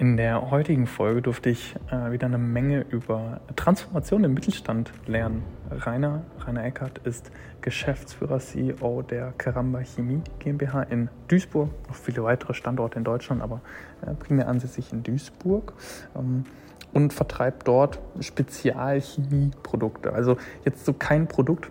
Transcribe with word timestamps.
In 0.00 0.16
der 0.16 0.52
heutigen 0.52 0.86
Folge 0.86 1.22
durfte 1.22 1.50
ich 1.50 1.74
äh, 1.90 2.12
wieder 2.12 2.26
eine 2.26 2.38
Menge 2.38 2.86
über 2.88 3.40
Transformation 3.56 4.22
im 4.22 4.32
Mittelstand 4.32 4.92
lernen. 5.08 5.42
Rainer, 5.72 6.22
Rainer 6.38 6.64
Eckert 6.64 6.98
ist 6.98 7.32
Geschäftsführer, 7.62 8.38
CEO 8.38 9.02
der 9.02 9.32
Caramba 9.36 9.80
Chemie 9.82 10.20
GmbH 10.38 10.84
in 10.84 11.08
Duisburg, 11.26 11.70
noch 11.88 11.96
viele 11.96 12.22
weitere 12.22 12.54
Standorte 12.54 12.96
in 12.96 13.02
Deutschland, 13.02 13.42
aber 13.42 13.60
äh, 14.06 14.14
primär 14.14 14.46
ansässig 14.46 14.92
in 14.92 15.02
Duisburg. 15.02 15.72
Ähm, 16.14 16.44
und 16.92 17.12
vertreibt 17.12 17.66
dort 17.66 17.98
Spezialchemieprodukte. 18.20 20.12
Also 20.12 20.36
jetzt 20.64 20.84
so 20.86 20.92
kein 20.92 21.26
Produkt, 21.26 21.70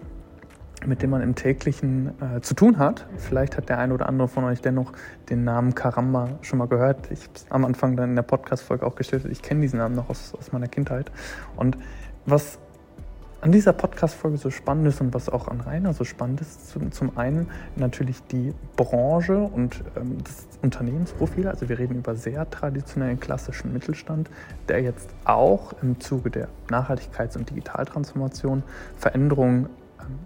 mit 0.86 1.02
dem 1.02 1.10
man 1.10 1.22
im 1.22 1.36
täglichen 1.36 2.12
äh, 2.22 2.42
zu 2.42 2.54
tun 2.54 2.78
hat. 2.78 3.08
Vielleicht 3.18 3.58
hat 3.58 3.70
der 3.70 3.80
eine 3.80 3.94
oder 3.94 4.08
andere 4.08 4.28
von 4.28 4.44
euch 4.44 4.62
dennoch 4.62 4.94
den 5.30 5.44
Namen 5.44 5.76
Karamba 5.76 6.38
schon 6.42 6.60
mal 6.60 6.68
gehört. 6.68 7.12
Ich 7.12 7.22
habe 7.24 7.32
es 7.34 7.46
am 7.50 7.66
Anfang 7.66 7.96
dann 7.96 8.12
in 8.12 8.16
der 8.16 8.24
Podcast-Folge 8.24 8.86
auch 8.86 8.96
gestellt. 8.96 9.26
Ich 9.30 9.42
kenne 9.42 9.62
diesen 9.62 9.80
Namen 9.80 9.96
noch 9.96 10.10
aus, 10.10 10.34
aus 10.38 10.52
meiner 10.52 10.68
Kindheit. 10.68 11.12
Und 11.56 11.78
was 12.26 12.60
an 13.40 13.52
dieser 13.52 13.74
Podcast-Folge 13.74 14.38
so 14.38 14.50
spannend 14.50 14.88
ist 14.88 15.00
und 15.00 15.14
was 15.14 15.30
auch 15.30 15.48
an 15.48 15.62
Rainer 15.62 15.94
so 15.94 16.04
spannend 16.04 16.42
ist, 16.42 16.70
zum, 16.70 16.92
zum 16.92 17.18
einen 17.18 17.48
natürlich 17.76 18.24
die 18.24 18.54
Branche 18.76 19.38
und 19.38 19.84
ähm, 19.96 20.18
das 20.24 20.48
Unternehmensprofil. 20.62 21.48
Also 21.48 21.70
wir 21.70 21.78
reden 21.78 21.98
über 21.98 22.16
sehr 22.16 22.50
traditionellen 22.50 23.20
klassischen 23.20 23.74
Mittelstand, 23.74 24.30
der 24.68 24.82
jetzt 24.82 25.10
auch 25.24 25.74
im 25.82 26.00
Zuge 26.00 26.32
der 26.32 26.48
Nachhaltigkeits- 26.70 27.38
und 27.38 27.50
Digitaltransformation 27.50 28.64
Veränderungen 28.98 29.70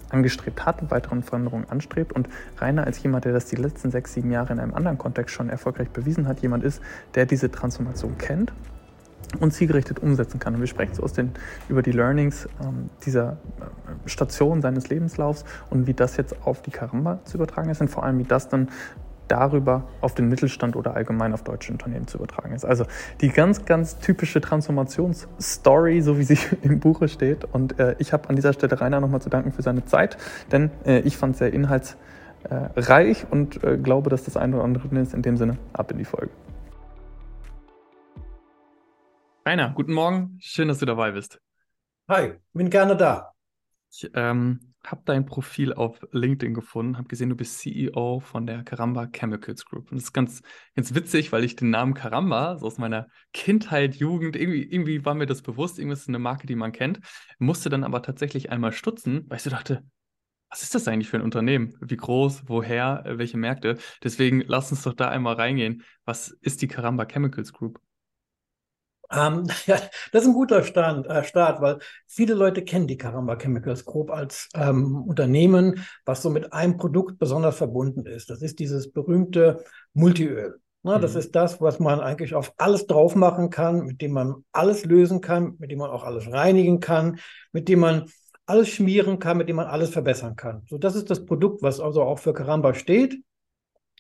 angestrebt 0.09 0.65
hat 0.65 0.91
weiteren 0.91 1.23
Veränderungen 1.23 1.69
anstrebt. 1.69 2.13
Und 2.13 2.29
Rainer 2.57 2.85
als 2.85 3.01
jemand, 3.03 3.25
der 3.25 3.33
das 3.33 3.45
die 3.45 3.55
letzten 3.55 3.91
sechs, 3.91 4.13
sieben 4.13 4.31
Jahre 4.31 4.53
in 4.53 4.59
einem 4.59 4.73
anderen 4.73 4.97
Kontext 4.97 5.35
schon 5.35 5.49
erfolgreich 5.49 5.89
bewiesen 5.89 6.27
hat, 6.27 6.41
jemand 6.41 6.63
ist, 6.63 6.81
der 7.15 7.25
diese 7.25 7.51
Transformation 7.51 8.17
kennt 8.17 8.51
und 9.39 9.51
zielgerichtet 9.51 9.99
umsetzen 9.99 10.39
kann. 10.39 10.55
Und 10.55 10.59
wir 10.59 10.67
sprechen 10.67 10.93
so 10.93 11.03
aus 11.03 11.13
den, 11.13 11.31
über 11.69 11.81
die 11.81 11.91
Learnings 11.91 12.47
ähm, 12.61 12.89
dieser 13.05 13.33
äh, 13.33 14.09
Station 14.09 14.61
seines 14.61 14.89
Lebenslaufs 14.89 15.45
und 15.69 15.87
wie 15.87 15.93
das 15.93 16.17
jetzt 16.17 16.35
auf 16.45 16.61
die 16.61 16.71
Karamba 16.71 17.19
zu 17.25 17.37
übertragen 17.37 17.69
ist 17.69 17.81
und 17.81 17.89
vor 17.89 18.03
allem, 18.03 18.19
wie 18.19 18.23
das 18.23 18.49
dann 18.49 18.69
darüber 19.31 19.83
auf 20.01 20.13
den 20.13 20.27
Mittelstand 20.27 20.75
oder 20.75 20.95
allgemein 20.95 21.33
auf 21.33 21.43
deutsche 21.43 21.71
Unternehmen 21.71 22.07
zu 22.07 22.17
übertragen 22.17 22.53
ist. 22.53 22.65
Also 22.65 22.85
die 23.21 23.29
ganz, 23.29 23.65
ganz 23.65 23.97
typische 23.99 24.41
Transformationsstory, 24.41 26.01
so 26.01 26.17
wie 26.17 26.23
sie 26.23 26.37
im 26.61 26.79
Buche 26.79 27.07
steht. 27.07 27.45
Und 27.45 27.79
äh, 27.79 27.95
ich 27.99 28.13
habe 28.13 28.29
an 28.29 28.35
dieser 28.35 28.53
Stelle 28.53 28.79
Rainer 28.79 28.99
nochmal 28.99 29.21
zu 29.21 29.29
danken 29.29 29.51
für 29.51 29.61
seine 29.61 29.85
Zeit, 29.85 30.17
denn 30.51 30.71
äh, 30.85 30.99
ich 30.99 31.17
fand 31.17 31.33
es 31.33 31.39
sehr 31.39 31.53
inhaltsreich 31.53 33.25
und 33.29 33.63
äh, 33.63 33.77
glaube, 33.77 34.09
dass 34.09 34.23
das 34.23 34.35
eine 34.35 34.57
oder 34.57 34.65
andere 34.65 34.87
drin 34.87 34.97
ist. 34.97 35.13
In 35.13 35.21
dem 35.21 35.37
Sinne, 35.37 35.57
ab 35.73 35.91
in 35.91 35.97
die 35.97 36.05
Folge. 36.05 36.31
Rainer, 39.45 39.71
guten 39.73 39.93
Morgen. 39.93 40.37
Schön, 40.39 40.67
dass 40.67 40.79
du 40.79 40.85
dabei 40.85 41.11
bist. 41.11 41.39
Hi, 42.09 42.33
bin 42.53 42.69
gerne 42.69 42.97
da. 42.97 43.31
Ich 43.89 44.09
ähm, 44.13 44.70
habe 44.85 45.01
dein 45.05 45.25
Profil 45.25 45.73
auf 45.73 45.99
LinkedIn 46.11 46.53
gefunden, 46.53 46.97
habe 46.97 47.07
gesehen, 47.07 47.29
du 47.29 47.35
bist 47.35 47.59
CEO 47.59 48.19
von 48.19 48.47
der 48.47 48.63
Caramba 48.63 49.07
Chemicals 49.07 49.65
Group. 49.65 49.91
Und 49.91 49.97
das 49.97 50.05
ist 50.05 50.13
ganz, 50.13 50.41
ganz 50.75 50.95
witzig, 50.95 51.31
weil 51.31 51.43
ich 51.43 51.55
den 51.55 51.69
Namen 51.69 51.93
Caramba 51.93 52.57
so 52.57 52.65
aus 52.65 52.77
meiner 52.77 53.07
Kindheit, 53.33 53.95
Jugend, 53.95 54.35
irgendwie, 54.35 54.63
irgendwie 54.63 55.05
war 55.05 55.13
mir 55.13 55.27
das 55.27 55.41
bewusst, 55.41 55.79
irgendwie 55.79 55.93
ist 55.93 56.07
eine 56.07 56.19
Marke, 56.19 56.47
die 56.47 56.55
man 56.55 56.71
kennt, 56.71 56.99
musste 57.37 57.69
dann 57.69 57.83
aber 57.83 58.01
tatsächlich 58.01 58.51
einmal 58.51 58.71
stutzen, 58.71 59.25
weil 59.27 59.37
ich 59.37 59.43
so 59.43 59.49
dachte, 59.49 59.83
was 60.49 60.63
ist 60.63 60.75
das 60.75 60.87
eigentlich 60.87 61.07
für 61.07 61.17
ein 61.17 61.23
Unternehmen? 61.23 61.77
Wie 61.79 61.95
groß, 61.95 62.43
woher, 62.47 63.03
welche 63.05 63.37
Märkte? 63.37 63.77
Deswegen 64.03 64.41
lass 64.45 64.71
uns 64.71 64.83
doch 64.83 64.93
da 64.93 65.07
einmal 65.07 65.35
reingehen. 65.35 65.83
Was 66.03 66.29
ist 66.29 66.61
die 66.61 66.67
Caramba 66.67 67.05
Chemicals 67.05 67.53
Group? 67.53 67.79
Ähm, 69.11 69.47
ja, 69.65 69.77
das 70.11 70.23
ist 70.23 70.27
ein 70.27 70.33
guter 70.33 70.63
Stand, 70.63 71.07
äh, 71.07 71.23
Start, 71.23 71.61
weil 71.61 71.79
viele 72.07 72.33
Leute 72.33 72.63
kennen 72.63 72.87
die 72.87 72.97
Caramba 72.97 73.35
Chemicals 73.35 73.85
Group 73.85 74.11
als 74.11 74.49
ähm, 74.55 75.03
Unternehmen, 75.03 75.85
was 76.05 76.21
so 76.21 76.29
mit 76.29 76.53
einem 76.53 76.77
Produkt 76.77 77.19
besonders 77.19 77.57
verbunden 77.57 78.05
ist. 78.05 78.29
Das 78.29 78.41
ist 78.41 78.59
dieses 78.59 78.91
berühmte 78.91 79.63
Multiöl. 79.93 80.59
Na, 80.83 80.97
mhm. 80.97 81.01
Das 81.01 81.15
ist 81.15 81.35
das, 81.35 81.61
was 81.61 81.79
man 81.79 81.99
eigentlich 81.99 82.33
auf 82.33 82.53
alles 82.57 82.87
drauf 82.87 83.15
machen 83.15 83.49
kann, 83.49 83.85
mit 83.85 84.01
dem 84.01 84.11
man 84.13 84.43
alles 84.51 84.85
lösen 84.85 85.21
kann, 85.21 85.55
mit 85.59 85.71
dem 85.71 85.79
man 85.79 85.91
auch 85.91 86.03
alles 86.03 86.31
reinigen 86.31 86.79
kann, 86.79 87.19
mit 87.51 87.67
dem 87.67 87.79
man 87.79 88.05
alles 88.45 88.69
schmieren 88.69 89.19
kann, 89.19 89.37
mit 89.37 89.47
dem 89.47 89.57
man 89.57 89.67
alles 89.67 89.91
verbessern 89.91 90.35
kann. 90.35 90.63
So, 90.67 90.77
das 90.77 90.95
ist 90.95 91.09
das 91.09 91.25
Produkt, 91.25 91.61
was 91.61 91.79
also 91.79 92.01
auch 92.01 92.19
für 92.19 92.33
Caramba 92.33 92.73
steht 92.73 93.21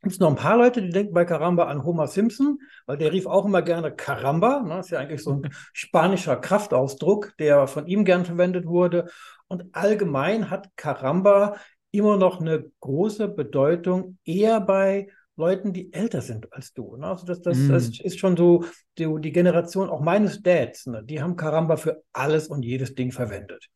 gibt 0.01 0.13
es 0.13 0.19
noch 0.19 0.29
ein 0.29 0.35
paar 0.35 0.57
Leute, 0.57 0.81
die 0.81 0.89
denken 0.89 1.13
bei 1.13 1.25
Caramba 1.25 1.65
an 1.65 1.83
Homer 1.83 2.07
Simpson, 2.07 2.59
weil 2.87 2.97
der 2.97 3.11
rief 3.11 3.27
auch 3.27 3.45
immer 3.45 3.61
gerne 3.61 3.91
Caramba. 3.91 4.61
Ne? 4.61 4.69
Das 4.69 4.87
ist 4.87 4.91
ja 4.91 4.99
eigentlich 4.99 5.23
so 5.23 5.33
ein 5.33 5.49
spanischer 5.73 6.37
Kraftausdruck, 6.37 7.33
der 7.37 7.67
von 7.67 7.85
ihm 7.85 8.03
gern 8.03 8.25
verwendet 8.25 8.65
wurde. 8.65 9.09
Und 9.47 9.65
allgemein 9.73 10.49
hat 10.49 10.69
Caramba 10.75 11.55
immer 11.91 12.17
noch 12.17 12.39
eine 12.39 12.65
große 12.79 13.27
Bedeutung, 13.27 14.17
eher 14.25 14.59
bei 14.61 15.09
Leuten, 15.35 15.73
die 15.73 15.93
älter 15.93 16.21
sind 16.21 16.51
als 16.53 16.73
du. 16.73 16.95
Ne? 16.97 17.07
Also 17.07 17.25
das, 17.25 17.41
das, 17.41 17.57
mm. 17.57 17.69
das, 17.69 17.99
ist 17.99 18.19
schon 18.19 18.37
so 18.37 18.65
die, 18.97 19.07
die, 19.19 19.31
Generation 19.31 19.89
auch 19.89 20.01
meines 20.01 20.41
Dads. 20.41 20.87
Ne? 20.87 21.03
Die 21.03 21.21
haben 21.21 21.35
Caramba 21.35 21.77
für 21.77 22.03
alles 22.13 22.47
und 22.47 22.63
jedes 22.63 22.95
Ding 22.95 23.11
verwendet. 23.11 23.67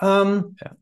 Ähm, 0.00 0.56
ja. 0.60 0.76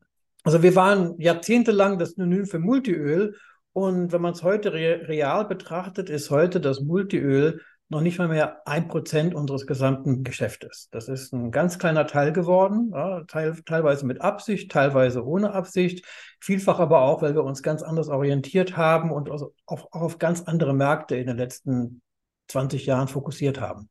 Also 0.45 0.63
wir 0.63 0.77
waren 0.77 1.19
jahrzehntelang 1.19 1.99
das 1.99 2.13
Synonym 2.13 2.47
für 2.47 2.59
Multiöl 2.59 3.35
und 3.77 4.11
wenn 4.11 4.23
man 4.23 4.33
es 4.33 4.43
heute 4.43 4.73
re 4.73 5.07
real 5.07 5.45
betrachtet, 5.45 6.09
ist 6.09 6.31
heute 6.31 6.63
das 6.63 6.81
Multiöl 6.81 7.61
noch 7.91 8.01
nicht 8.01 8.19
mal 8.19 8.27
mehr 8.27 8.67
ein 8.67 8.89
Prozent 8.89 9.35
unseres 9.35 9.67
gesamten 9.67 10.25
Geschäftes. 10.25 10.89
Das 10.93 11.09
ist 11.09 11.35
ein 11.35 11.51
ganz 11.51 11.79
kleiner 11.79 12.07
Teil 12.07 12.33
geworden, 12.33 12.93
ja, 12.95 13.25
teil, 13.25 13.55
teilweise 13.67 14.07
mit 14.07 14.23
Absicht, 14.23 14.73
teilweise 14.73 15.27
ohne 15.27 15.53
Absicht, 15.53 16.07
vielfach 16.41 16.79
aber 16.79 17.03
auch, 17.03 17.21
weil 17.21 17.35
wir 17.35 17.45
uns 17.45 17.63
ganz 17.63 17.83
anders 17.83 18.09
orientiert 18.09 18.79
haben 18.79 19.11
und 19.11 19.29
auf, 19.29 19.43
auch 19.67 19.87
auf 19.93 20.19
ganz 20.19 20.41
andere 20.45 20.73
Märkte 20.73 21.17
in 21.17 21.27
den 21.27 21.37
letzten 21.37 22.01
20 22.49 22.87
Jahren 22.87 23.09
fokussiert 23.09 23.61
haben. 23.61 23.91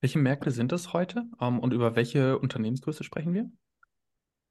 Welche 0.00 0.20
Märkte 0.20 0.52
sind 0.52 0.70
das 0.70 0.92
heute 0.92 1.24
um, 1.40 1.58
und 1.58 1.72
über 1.72 1.96
welche 1.96 2.38
Unternehmensgröße 2.38 3.02
sprechen 3.02 3.34
wir? 3.34 3.50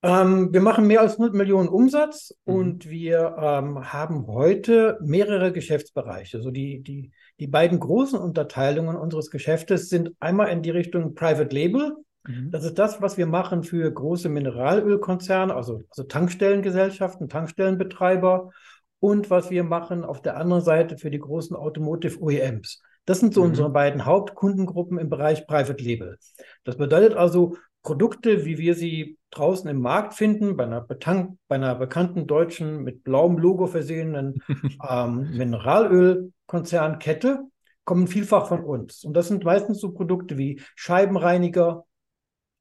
Ähm, 0.04 0.54
wir 0.54 0.62
machen 0.62 0.86
mehr 0.86 1.02
als 1.02 1.14
100 1.14 1.34
Millionen 1.34 1.70
Umsatz 1.70 2.34
mhm. 2.46 2.54
und 2.54 2.90
wir 2.90 3.36
ähm, 3.40 3.92
haben 3.92 4.28
heute 4.28 5.00
mehrere 5.02 5.52
Geschäftsbereiche. 5.52 6.42
So 6.42 6.52
die, 6.52 6.82
die, 6.82 7.12
die 7.40 7.48
beiden 7.48 7.80
großen 7.80 8.20
Unterteilungen 8.20 8.96
unseres 8.96 9.32
Geschäftes 9.32 9.90
sind 9.90 10.12
einmal 10.20 10.50
in 10.50 10.62
die 10.62 10.70
Richtung 10.70 11.16
Private 11.16 11.54
Label. 11.54 11.96
Mhm. 12.28 12.52
Das 12.52 12.64
ist 12.64 12.78
das, 12.78 13.02
was 13.02 13.18
wir 13.18 13.26
machen 13.26 13.64
für 13.64 13.92
große 13.92 14.30
Mineralölkonzerne, 14.30 15.56
also, 15.56 15.82
also 15.90 16.04
Tankstellengesellschaften, 16.04 17.28
Tankstellenbetreiber 17.28 18.52
und 19.00 19.30
was 19.30 19.50
wir 19.50 19.64
machen 19.64 20.04
auf 20.04 20.22
der 20.22 20.38
anderen 20.38 20.64
Seite 20.64 20.98
für 20.98 21.10
die 21.10 21.20
großen 21.20 21.56
Automotive 21.56 22.22
OEMs. 22.22 22.82
Das 23.06 23.20
sind 23.20 23.34
so 23.34 23.42
mhm. 23.42 23.50
unsere 23.50 23.70
beiden 23.72 24.06
Hauptkundengruppen 24.06 25.00
im 25.00 25.10
Bereich 25.10 25.48
Private 25.48 25.84
Label. 25.84 26.18
Das 26.66 26.78
bedeutet 26.78 27.16
also, 27.16 27.56
Produkte, 27.88 28.44
wie 28.44 28.58
wir 28.58 28.76
sie 28.76 29.18
draußen 29.32 29.70
im 29.70 29.80
Markt 29.80 30.14
finden, 30.14 30.58
bei 30.58 30.66
einer, 30.66 30.82
Betank 30.82 31.38
bei 31.48 31.56
einer 31.56 31.74
bekannten 31.74 32.28
deutschen 32.28 32.84
mit 32.84 33.06
blauem 33.06 33.38
Logo 33.38 33.66
versehenen 33.66 34.44
ähm, 34.90 35.32
Mineralölkonzernkette, 35.32 37.44
kommen 37.86 38.10
vielfach 38.10 38.50
von 38.50 38.66
uns. 38.66 39.06
Und 39.06 39.14
das 39.14 39.30
sind 39.30 39.46
meistens 39.46 39.80
so 39.80 39.94
Produkte 39.94 40.38
wie 40.38 40.60
Scheibenreiniger, 40.76 41.86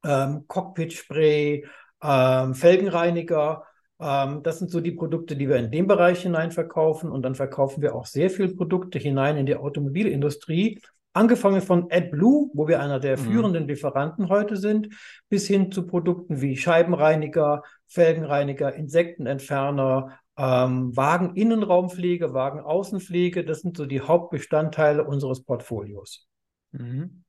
ähm, 0.05 0.45
Cockpitspray, 0.47 1.65
ähm, 2.01 2.55
Felgenreiniger. 2.55 3.65
Ähm, 3.99 4.43
das 4.43 4.59
sind 4.59 4.71
so 4.71 4.79
die 4.79 4.93
Produkte, 4.93 5.35
die 5.35 5.49
wir 5.49 5.57
in 5.57 5.71
dem 5.71 5.87
Bereich 5.87 6.21
hinein 6.21 6.51
verkaufen. 6.51 7.11
Und 7.11 7.23
dann 7.23 7.35
verkaufen 7.35 7.81
wir 7.81 7.95
auch 7.95 8.05
sehr 8.05 8.29
viele 8.29 8.55
Produkte 8.55 8.97
hinein 8.97 9.35
in 9.35 9.45
die 9.45 9.57
Automobilindustrie, 9.57 10.79
Angefangen 11.17 11.61
von 11.61 11.91
AdBlue, 11.91 12.51
wo 12.53 12.67
wir 12.67 12.79
einer 12.79 12.99
der 12.99 13.17
mhm. 13.17 13.21
führenden 13.23 13.67
Lieferanten 13.67 14.29
heute 14.29 14.55
sind, 14.55 14.89
bis 15.29 15.47
hin 15.47 15.71
zu 15.71 15.87
Produkten 15.87 16.41
wie 16.41 16.55
Scheibenreiniger, 16.55 17.63
Felgenreiniger, 17.87 18.75
Insektenentferner, 18.75 20.19
ähm, 20.37 20.95
Wageninnenraumpflege, 20.95 22.35
Wagenaußenpflege. 22.35 23.43
Das 23.43 23.61
sind 23.61 23.77
so 23.77 23.87
die 23.87 24.01
Hauptbestandteile 24.01 25.03
unseres 25.03 25.43
Portfolios. 25.43 26.27
Mhm. 26.71 27.23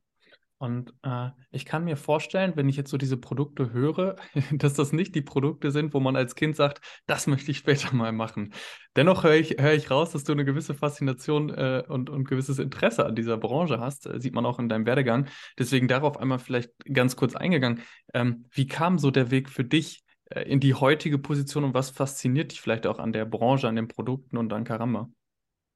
Und 0.58 0.92
äh, 1.04 1.30
ich 1.52 1.64
kann 1.64 1.84
mir 1.84 1.96
vorstellen, 1.96 2.54
wenn 2.56 2.68
ich 2.68 2.76
jetzt 2.76 2.90
so 2.90 2.98
diese 2.98 3.16
Produkte 3.16 3.72
höre, 3.72 4.16
dass 4.52 4.74
das 4.74 4.92
nicht 4.92 5.14
die 5.14 5.22
Produkte 5.22 5.70
sind, 5.70 5.94
wo 5.94 6.00
man 6.00 6.16
als 6.16 6.34
Kind 6.34 6.56
sagt, 6.56 6.80
das 7.06 7.28
möchte 7.28 7.52
ich 7.52 7.58
später 7.58 7.94
mal 7.94 8.12
machen. 8.12 8.52
Dennoch 8.96 9.22
höre 9.22 9.36
ich, 9.36 9.56
hör 9.58 9.72
ich 9.72 9.90
raus, 9.90 10.10
dass 10.10 10.24
du 10.24 10.32
eine 10.32 10.44
gewisse 10.44 10.74
Faszination 10.74 11.50
äh, 11.50 11.84
und, 11.86 12.10
und 12.10 12.28
gewisses 12.28 12.58
Interesse 12.58 13.06
an 13.06 13.14
dieser 13.14 13.38
Branche 13.38 13.78
hast. 13.78 14.06
Äh, 14.06 14.20
sieht 14.20 14.34
man 14.34 14.44
auch 14.46 14.58
in 14.58 14.68
deinem 14.68 14.84
Werdegang. 14.84 15.28
Deswegen 15.58 15.86
darauf 15.86 16.18
einmal 16.18 16.40
vielleicht 16.40 16.72
ganz 16.92 17.14
kurz 17.14 17.36
eingegangen. 17.36 17.82
Ähm, 18.12 18.46
wie 18.50 18.66
kam 18.66 18.98
so 18.98 19.12
der 19.12 19.30
Weg 19.30 19.48
für 19.48 19.64
dich 19.64 20.02
äh, 20.30 20.42
in 20.42 20.58
die 20.58 20.74
heutige 20.74 21.18
Position 21.18 21.62
und 21.62 21.74
was 21.74 21.90
fasziniert 21.90 22.50
dich 22.50 22.60
vielleicht 22.60 22.88
auch 22.88 22.98
an 22.98 23.12
der 23.12 23.26
Branche, 23.26 23.68
an 23.68 23.76
den 23.76 23.86
Produkten 23.86 24.36
und 24.36 24.52
an 24.52 24.64
Karamba? 24.64 25.08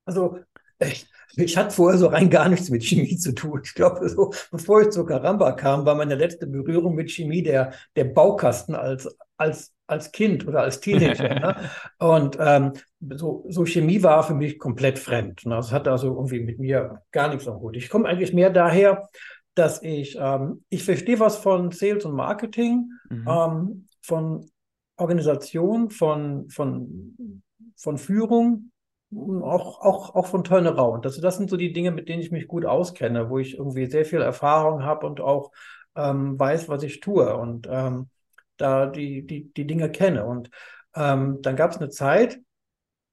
Also 0.04 0.40
Ich, 0.86 1.06
ich 1.36 1.56
hatte 1.56 1.74
vorher 1.74 1.98
so 1.98 2.08
rein 2.08 2.30
gar 2.30 2.48
nichts 2.48 2.70
mit 2.70 2.84
Chemie 2.84 3.16
zu 3.16 3.32
tun. 3.32 3.62
Ich 3.64 3.74
glaube, 3.74 4.08
so, 4.08 4.32
bevor 4.50 4.82
ich 4.82 4.90
zu 4.90 5.04
Karamba 5.04 5.52
kam, 5.52 5.86
war 5.86 5.94
meine 5.94 6.14
letzte 6.14 6.46
Berührung 6.46 6.94
mit 6.94 7.10
Chemie 7.10 7.42
der, 7.42 7.72
der 7.96 8.04
Baukasten 8.04 8.74
als, 8.74 9.08
als, 9.36 9.72
als 9.86 10.12
Kind 10.12 10.46
oder 10.46 10.60
als 10.62 10.80
Teenager. 10.80 11.34
ne? 11.34 11.56
Und 11.98 12.36
ähm, 12.40 12.72
so, 13.14 13.46
so 13.48 13.64
Chemie 13.64 14.02
war 14.02 14.22
für 14.22 14.34
mich 14.34 14.58
komplett 14.58 14.98
fremd. 14.98 15.46
Ne? 15.46 15.56
Das 15.56 15.72
hat 15.72 15.88
also 15.88 16.08
irgendwie 16.08 16.40
mit 16.40 16.58
mir 16.58 17.02
gar 17.12 17.28
nichts 17.28 17.48
am 17.48 17.60
Hut. 17.60 17.76
Ich 17.76 17.88
komme 17.88 18.08
eigentlich 18.08 18.34
mehr 18.34 18.50
daher, 18.50 19.08
dass 19.54 19.82
ich, 19.82 20.16
ähm, 20.18 20.64
ich 20.68 20.84
verstehe 20.84 21.20
was 21.20 21.36
von 21.36 21.70
Sales 21.72 22.04
und 22.04 22.14
Marketing, 22.14 22.90
mhm. 23.08 23.28
ähm, 23.28 23.88
von 24.02 24.50
Organisation, 24.96 25.90
von, 25.90 26.48
von, 26.48 27.42
von 27.76 27.98
Führung, 27.98 28.71
auch, 29.14 29.80
auch, 29.80 30.14
auch 30.14 30.26
von 30.26 30.44
Turnaround. 30.44 31.04
Also 31.04 31.20
das 31.20 31.36
sind 31.36 31.50
so 31.50 31.56
die 31.56 31.72
Dinge, 31.72 31.90
mit 31.90 32.08
denen 32.08 32.22
ich 32.22 32.30
mich 32.30 32.48
gut 32.48 32.64
auskenne, 32.64 33.30
wo 33.30 33.38
ich 33.38 33.58
irgendwie 33.58 33.86
sehr 33.86 34.04
viel 34.04 34.20
Erfahrung 34.20 34.84
habe 34.84 35.06
und 35.06 35.20
auch 35.20 35.52
ähm, 35.94 36.38
weiß, 36.38 36.68
was 36.68 36.82
ich 36.82 37.00
tue 37.00 37.36
und 37.36 37.68
ähm, 37.70 38.08
da 38.56 38.86
die, 38.86 39.26
die, 39.26 39.52
die 39.52 39.66
Dinge 39.66 39.90
kenne. 39.90 40.24
Und 40.24 40.50
ähm, 40.94 41.38
dann 41.42 41.56
gab 41.56 41.72
es 41.72 41.78
eine 41.78 41.90
Zeit, 41.90 42.40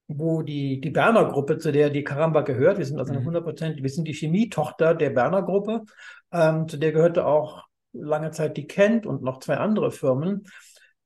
wo 0.08 0.42
die, 0.42 0.80
die 0.80 0.90
Berner 0.90 1.26
Gruppe, 1.26 1.58
zu 1.58 1.70
der 1.70 1.90
die 1.90 2.04
Karamba 2.04 2.40
gehört, 2.40 2.78
wir 2.78 2.84
sind 2.84 2.98
also 2.98 3.12
eine 3.12 3.22
100%, 3.22 3.76
mhm. 3.76 3.82
wir 3.82 3.90
sind 3.90 4.08
die 4.08 4.12
Chemietochter 4.12 4.94
der 4.94 5.10
Berner 5.10 5.42
Gruppe, 5.42 5.84
ähm, 6.32 6.66
zu 6.68 6.78
der 6.78 6.92
gehörte 6.92 7.26
auch 7.26 7.64
lange 7.92 8.30
Zeit 8.30 8.56
die 8.56 8.66
Kent 8.66 9.06
und 9.06 9.22
noch 9.22 9.38
zwei 9.38 9.56
andere 9.56 9.90
Firmen 9.90 10.46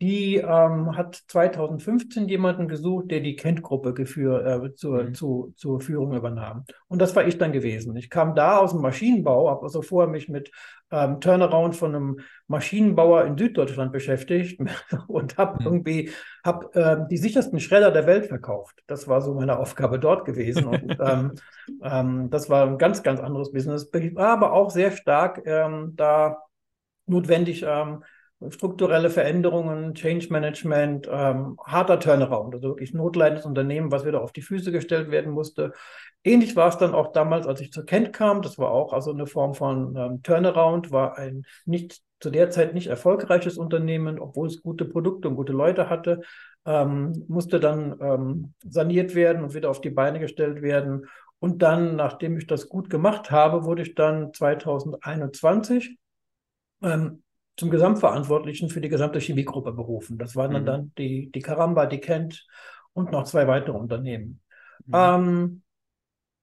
die 0.01 0.37
ähm, 0.37 0.97
hat 0.97 1.23
2015 1.29 2.29
jemanden 2.29 2.67
gesucht, 2.67 3.11
der 3.11 3.21
die 3.21 3.37
Kent-Gruppe 3.37 3.91
äh, 3.91 4.75
zur, 4.75 5.05
mhm. 5.05 5.15
zu, 5.15 5.55
zur 5.57 5.81
Führung 5.81 6.15
übernahm. 6.15 6.65
Und 6.89 7.01
das 7.01 7.15
war 7.15 7.27
ich 7.27 7.39
dann 7.39 7.53
gewesen. 7.53 7.97
Ich 7.97 8.11
kam 8.11 8.35
da 8.35 8.59
aus 8.59 8.73
dem 8.73 8.81
Maschinenbau, 8.81 9.49
habe 9.49 9.63
also 9.63 9.83
vorher 9.83 10.11
mich 10.11 10.29
mit 10.29 10.51
ähm, 10.91 11.21
Turnaround 11.21 11.77
von 11.77 11.95
einem 11.95 12.21
Maschinenbauer 12.49 13.25
in 13.25 13.39
Süddeutschland 13.39 13.93
beschäftigt 13.93 14.61
und 15.07 15.39
habe 15.39 15.61
mhm. 15.61 15.67
irgendwie 15.67 16.11
hab, 16.45 16.75
ähm, 16.77 17.07
die 17.09 17.17
sichersten 17.17 17.61
Schredder 17.61 17.93
der 17.93 18.07
Welt 18.07 18.27
verkauft. 18.27 18.83
Das 18.89 19.07
war 19.07 19.21
so 19.21 19.35
meine 19.35 19.59
Aufgabe 19.59 20.01
dort 20.01 20.25
gewesen. 20.25 20.67
Und 20.67 20.99
ähm, 21.01 21.33
ähm, 21.83 22.31
das 22.31 22.51
war 22.51 22.67
ein 22.67 22.79
ganz, 22.79 23.05
ganz 23.05 23.21
anderes 23.21 23.53
Business, 23.53 23.91
war 23.93 24.29
aber 24.29 24.53
auch 24.53 24.71
sehr 24.71 24.91
stark 24.91 25.43
ähm, 25.47 25.93
da 25.95 26.43
notwendig, 27.07 27.65
ähm, 27.67 28.03
strukturelle 28.51 29.11
Veränderungen, 29.11 29.95
Change 29.95 30.29
Management, 30.31 31.09
ähm, 31.11 31.59
harter 31.65 32.01
Turnaround, 32.01 32.55
also 32.55 32.69
wirklich 32.71 32.95
notleidendes 32.95 33.47
Unternehmen, 33.47 33.93
was 33.93 34.05
wieder 34.05 34.23
auf 34.23 34.33
die 34.33 34.43
Füße 34.43 34.73
gestellt 34.73 35.11
werden 35.11 35.33
musste. 35.33 35.73
Ähnlich 36.23 36.57
war 36.57 36.69
es 36.69 36.79
dann 36.79 36.95
auch 36.95 37.13
damals, 37.13 37.47
als 37.47 37.61
ich 37.61 37.73
zur 37.73 37.85
Kent 37.85 38.13
kam. 38.13 38.43
Das 38.43 38.59
war 38.59 38.71
auch 38.71 38.93
also 38.93 39.13
eine 39.13 39.27
Form 39.27 39.55
von 39.55 39.97
ähm, 39.97 40.23
Turnaround, 40.23 40.91
war 40.91 41.19
ein 41.19 41.45
nicht 41.67 42.01
zu 42.21 42.31
der 42.31 42.51
Zeit 42.51 42.73
nicht 42.73 42.87
erfolgreiches 42.87 43.59
Unternehmen, 43.59 44.19
obwohl 44.19 44.47
es 44.47 44.63
gute 44.63 44.87
Produkte 44.87 45.29
und 45.29 45.37
gute 45.37 45.53
Leute 45.53 45.91
hatte, 45.91 46.23
ähm, 46.65 47.25
musste 47.29 47.61
dann 47.61 47.99
ähm, 48.01 48.55
saniert 48.67 49.15
werden 49.15 49.43
und 49.43 49.55
wieder 49.55 49.69
auf 49.69 49.83
die 49.83 49.91
Beine 49.91 50.21
gestellt 50.21 50.63
werden. 50.63 51.07
Und 51.39 51.61
dann, 51.61 51.97
nachdem 51.97 52.39
ich 52.39 52.47
das 52.47 52.71
gut 52.71 52.89
gemacht 52.89 53.31
habe, 53.31 53.65
wurde 53.65 53.83
ich 53.83 53.95
dann 53.95 54.33
2021 54.33 55.99
ähm, 56.83 57.23
zum 57.57 57.71
Gesamtverantwortlichen 57.71 58.69
für 58.69 58.81
die 58.81 58.89
gesamte 58.89 59.21
Chemiegruppe 59.21 59.73
berufen. 59.73 60.19
Das 60.19 60.35
waren 60.37 60.53
dann, 60.53 60.63
mhm. 60.63 60.67
dann 60.67 60.93
die, 60.99 61.31
die 61.31 61.41
Caramba, 61.41 61.87
die 61.87 62.01
Kent 62.01 62.47
und 62.93 63.13
noch 63.13 63.25
zwei 63.25 63.47
weitere 63.47 63.77
Unternehmen. 63.77 64.41
Mhm. 64.87 64.95
Ähm, 64.95 65.63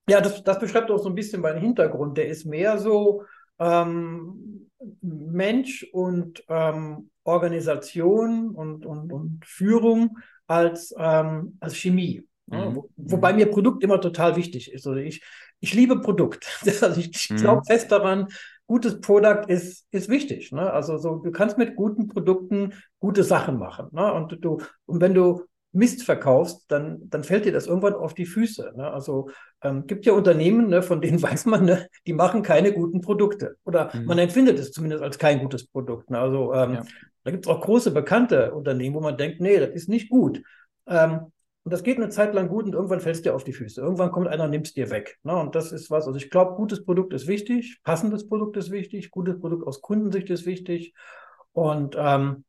ja, 0.08 0.20
das, 0.20 0.42
das 0.42 0.58
beschreibt 0.58 0.90
auch 0.90 0.98
so 0.98 1.08
ein 1.08 1.14
bisschen 1.14 1.42
meinen 1.42 1.60
Hintergrund. 1.60 2.16
Der 2.18 2.28
ist 2.28 2.44
mehr 2.44 2.78
so 2.78 3.24
ähm, 3.58 4.68
Mensch 5.00 5.86
und 5.92 6.42
ähm, 6.48 7.10
Organisation 7.24 8.50
und, 8.50 8.84
und, 8.84 9.12
und 9.12 9.44
Führung 9.46 10.18
als, 10.46 10.94
ähm, 10.98 11.56
als 11.60 11.76
Chemie. 11.76 12.26
Mhm. 12.46 12.76
Wo, 12.76 12.90
wobei 12.96 13.32
mir 13.32 13.50
Produkt 13.50 13.84
immer 13.84 14.00
total 14.00 14.36
wichtig 14.36 14.72
ist. 14.72 14.86
Also 14.86 14.98
ich, 14.98 15.22
ich 15.60 15.74
liebe 15.74 16.00
Produkt. 16.00 16.46
Also 16.82 17.00
ich, 17.00 17.10
ich 17.10 17.28
glaube 17.36 17.60
mhm. 17.60 17.64
fest 17.66 17.92
daran, 17.92 18.28
gutes 18.72 19.02
Produkt 19.02 19.50
ist, 19.50 19.86
ist 19.90 20.08
wichtig. 20.08 20.50
Ne? 20.50 20.72
Also 20.72 20.96
so, 20.96 21.16
du 21.16 21.30
kannst 21.30 21.58
mit 21.58 21.76
guten 21.76 22.08
Produkten 22.08 22.72
gute 23.00 23.22
Sachen 23.22 23.58
machen. 23.58 23.88
Ne? 23.92 24.14
Und 24.14 24.42
du, 24.42 24.62
und 24.86 25.02
wenn 25.02 25.12
du 25.12 25.42
Mist 25.72 26.04
verkaufst, 26.04 26.64
dann, 26.68 27.02
dann 27.10 27.22
fällt 27.22 27.44
dir 27.44 27.52
das 27.52 27.66
irgendwann 27.66 27.92
auf 27.92 28.14
die 28.14 28.24
Füße. 28.24 28.72
Ne? 28.74 28.90
Also 28.90 29.28
ähm, 29.60 29.86
gibt 29.86 30.06
ja 30.06 30.14
Unternehmen, 30.14 30.68
ne, 30.68 30.80
von 30.80 31.02
denen 31.02 31.20
weiß 31.30 31.44
man, 31.44 31.66
ne, 31.66 31.86
die 32.06 32.14
machen 32.14 32.42
keine 32.42 32.72
guten 32.72 33.02
Produkte. 33.02 33.56
Oder 33.64 33.94
mhm. 33.94 34.06
man 34.06 34.16
empfindet 34.16 34.58
es 34.58 34.72
zumindest 34.72 35.02
als 35.02 35.18
kein 35.18 35.40
gutes 35.40 35.66
Produkt. 35.66 36.08
Ne? 36.08 36.18
Also 36.18 36.54
ähm, 36.54 36.74
ja. 36.76 36.82
da 37.24 37.30
gibt 37.30 37.44
es 37.44 37.52
auch 37.52 37.60
große 37.60 37.90
bekannte 37.90 38.54
Unternehmen, 38.54 38.96
wo 38.96 39.00
man 39.00 39.18
denkt, 39.18 39.38
nee, 39.42 39.60
das 39.60 39.68
ist 39.72 39.90
nicht 39.90 40.08
gut. 40.08 40.42
Ähm, 40.86 41.30
und 41.64 41.72
das 41.72 41.84
geht 41.84 41.96
eine 41.96 42.08
Zeit 42.08 42.34
lang 42.34 42.48
gut 42.48 42.64
und 42.64 42.74
irgendwann 42.74 43.00
fällt 43.00 43.16
es 43.16 43.22
dir 43.22 43.34
auf 43.34 43.44
die 43.44 43.52
Füße. 43.52 43.80
Irgendwann 43.80 44.10
kommt 44.10 44.26
einer 44.26 44.44
und 44.44 44.50
nimmt 44.50 44.66
es 44.66 44.74
dir 44.74 44.90
weg. 44.90 45.18
Ne? 45.22 45.36
Und 45.36 45.54
das 45.54 45.70
ist 45.70 45.90
was, 45.90 46.06
also 46.06 46.16
ich 46.16 46.30
glaube, 46.30 46.56
gutes 46.56 46.84
Produkt 46.84 47.12
ist 47.12 47.28
wichtig, 47.28 47.80
passendes 47.84 48.26
Produkt 48.28 48.56
ist 48.56 48.72
wichtig, 48.72 49.10
gutes 49.10 49.38
Produkt 49.38 49.66
aus 49.66 49.80
Kundensicht 49.80 50.28
ist 50.30 50.44
wichtig. 50.44 50.92
Und 51.52 51.94
ähm, 51.96 52.44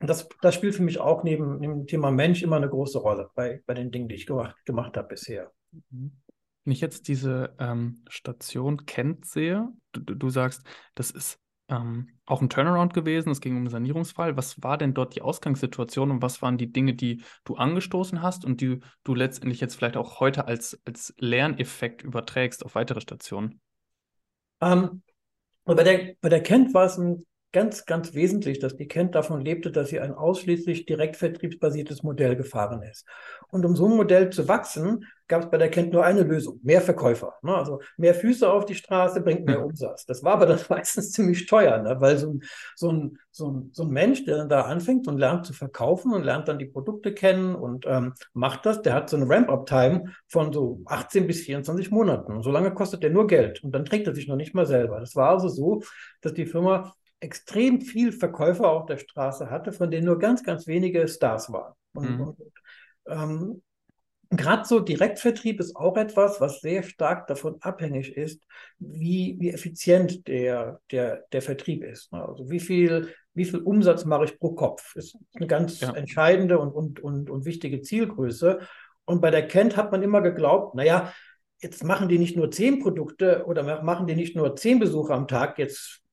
das, 0.00 0.28
das 0.42 0.54
spielt 0.54 0.74
für 0.74 0.82
mich 0.82 0.98
auch 0.98 1.24
neben, 1.24 1.58
neben 1.58 1.74
dem 1.80 1.86
Thema 1.86 2.10
Mensch 2.10 2.42
immer 2.42 2.56
eine 2.56 2.68
große 2.68 2.98
Rolle 2.98 3.30
bei, 3.34 3.62
bei 3.66 3.72
den 3.72 3.90
Dingen, 3.90 4.08
die 4.08 4.16
ich 4.16 4.26
gemacht, 4.26 4.56
gemacht 4.66 4.96
habe 4.98 5.08
bisher. 5.08 5.50
Wenn 5.90 6.72
ich 6.72 6.82
jetzt 6.82 7.08
diese 7.08 7.54
ähm, 7.58 8.04
Station 8.08 8.84
kennt 8.84 9.24
sehe, 9.24 9.68
du, 9.92 10.00
du 10.00 10.28
sagst, 10.28 10.66
das 10.94 11.10
ist 11.10 11.38
ähm, 11.68 12.10
auch 12.26 12.42
ein 12.42 12.50
Turnaround 12.50 12.94
gewesen. 12.94 13.30
Es 13.30 13.40
ging 13.40 13.52
um 13.52 13.58
einen 13.58 13.70
Sanierungsfall. 13.70 14.36
Was 14.36 14.62
war 14.62 14.78
denn 14.78 14.94
dort 14.94 15.14
die 15.14 15.22
Ausgangssituation 15.22 16.10
und 16.10 16.22
was 16.22 16.42
waren 16.42 16.58
die 16.58 16.72
Dinge, 16.72 16.94
die 16.94 17.22
du 17.44 17.56
angestoßen 17.56 18.22
hast 18.22 18.44
und 18.44 18.60
die 18.60 18.80
du 19.02 19.14
letztendlich 19.14 19.60
jetzt 19.60 19.76
vielleicht 19.76 19.96
auch 19.96 20.20
heute 20.20 20.46
als, 20.46 20.80
als 20.84 21.14
Lerneffekt 21.18 22.02
überträgst 22.02 22.64
auf 22.64 22.74
weitere 22.74 23.00
Stationen? 23.00 23.60
Ähm, 24.60 25.02
bei, 25.64 25.74
der, 25.74 26.14
bei 26.20 26.28
der 26.28 26.42
Kent 26.42 26.74
war 26.74 26.84
es 26.84 26.98
ein 26.98 27.24
ganz, 27.54 27.86
ganz 27.86 28.14
wesentlich, 28.14 28.58
dass 28.58 28.76
die 28.76 28.88
Kent 28.88 29.14
davon 29.14 29.40
lebte, 29.40 29.70
dass 29.70 29.88
sie 29.88 30.00
ein 30.00 30.12
ausschließlich 30.12 30.86
direktvertriebsbasiertes 30.86 32.02
Modell 32.02 32.34
gefahren 32.34 32.82
ist. 32.82 33.06
Und 33.48 33.64
um 33.64 33.76
so 33.76 33.86
ein 33.86 33.96
Modell 33.96 34.30
zu 34.30 34.48
wachsen, 34.48 35.06
gab 35.28 35.44
es 35.44 35.50
bei 35.50 35.56
der 35.56 35.70
Kent 35.70 35.92
nur 35.92 36.04
eine 36.04 36.22
Lösung, 36.22 36.58
mehr 36.64 36.80
Verkäufer. 36.80 37.34
Ne? 37.42 37.54
Also 37.54 37.80
mehr 37.96 38.14
Füße 38.14 38.50
auf 38.50 38.64
die 38.64 38.74
Straße 38.74 39.20
bringt 39.20 39.46
mehr 39.46 39.64
Umsatz. 39.64 40.04
Das 40.04 40.24
war 40.24 40.32
aber 40.32 40.46
dann 40.46 40.58
meistens 40.68 41.12
ziemlich 41.12 41.46
teuer, 41.46 41.78
ne? 41.78 41.96
weil 42.00 42.18
so 42.18 42.32
ein, 42.32 42.42
so, 42.74 42.90
ein, 42.90 43.18
so, 43.30 43.52
ein, 43.52 43.70
so 43.72 43.84
ein 43.84 43.90
Mensch, 43.90 44.24
der 44.24 44.36
dann 44.36 44.48
da 44.48 44.62
anfängt 44.62 45.06
und 45.06 45.18
lernt 45.18 45.46
zu 45.46 45.52
verkaufen 45.52 46.12
und 46.12 46.24
lernt 46.24 46.48
dann 46.48 46.58
die 46.58 46.66
Produkte 46.66 47.14
kennen 47.14 47.54
und 47.54 47.86
ähm, 47.86 48.14
macht 48.32 48.66
das, 48.66 48.82
der 48.82 48.94
hat 48.94 49.08
so 49.08 49.16
eine 49.16 49.28
Ramp-Up-Time 49.28 50.12
von 50.26 50.52
so 50.52 50.80
18 50.86 51.28
bis 51.28 51.42
24 51.42 51.92
Monaten. 51.92 52.32
Und 52.32 52.42
so 52.42 52.50
lange 52.50 52.74
kostet 52.74 53.04
der 53.04 53.10
nur 53.10 53.28
Geld 53.28 53.62
und 53.62 53.72
dann 53.72 53.84
trägt 53.84 54.08
er 54.08 54.14
sich 54.16 54.26
noch 54.26 54.36
nicht 54.36 54.56
mal 54.56 54.66
selber. 54.66 54.98
Das 54.98 55.14
war 55.14 55.30
also 55.30 55.46
so, 55.46 55.82
dass 56.20 56.34
die 56.34 56.46
Firma 56.46 56.92
extrem 57.24 57.80
viel 57.80 58.12
Verkäufer 58.12 58.70
auf 58.70 58.86
der 58.86 58.98
Straße 58.98 59.50
hatte, 59.50 59.72
von 59.72 59.90
denen 59.90 60.06
nur 60.06 60.18
ganz, 60.18 60.44
ganz 60.44 60.66
wenige 60.66 61.08
Stars 61.08 61.52
waren. 61.52 61.74
Und, 61.94 62.10
mhm. 62.10 62.20
und 62.20 62.38
ähm, 63.06 63.62
Gerade 64.36 64.64
so 64.64 64.80
Direktvertrieb 64.80 65.60
ist 65.60 65.76
auch 65.76 65.96
etwas, 65.96 66.40
was 66.40 66.60
sehr 66.60 66.82
stark 66.82 67.26
davon 67.26 67.56
abhängig 67.60 68.16
ist, 68.16 68.42
wie, 68.78 69.36
wie 69.38 69.50
effizient 69.50 70.26
der, 70.26 70.80
der, 70.90 71.24
der 71.32 71.42
Vertrieb 71.42 71.84
ist. 71.84 72.12
Also 72.12 72.50
wie 72.50 72.60
viel, 72.60 73.14
wie 73.34 73.44
viel 73.44 73.60
Umsatz 73.60 74.04
mache 74.04 74.24
ich 74.24 74.38
pro 74.38 74.54
Kopf? 74.54 74.96
Ist 74.96 75.16
eine 75.34 75.46
ganz 75.46 75.80
ja. 75.80 75.92
entscheidende 75.92 76.58
und, 76.58 76.72
und, 76.72 77.00
und, 77.00 77.30
und 77.30 77.44
wichtige 77.44 77.80
Zielgröße. 77.82 78.60
Und 79.04 79.20
bei 79.20 79.30
der 79.30 79.46
Kent 79.46 79.76
hat 79.76 79.92
man 79.92 80.02
immer 80.02 80.22
geglaubt, 80.22 80.74
naja, 80.74 81.12
jetzt 81.60 81.84
machen 81.84 82.08
die 82.08 82.18
nicht 82.18 82.36
nur 82.36 82.50
zehn 82.50 82.80
Produkte 82.80 83.44
oder 83.46 83.82
machen 83.82 84.06
die 84.06 84.16
nicht 84.16 84.36
nur 84.36 84.56
zehn 84.56 84.78
Besucher 84.78 85.14
am 85.14 85.28
Tag, 85.28 85.58
jetzt 85.58 86.03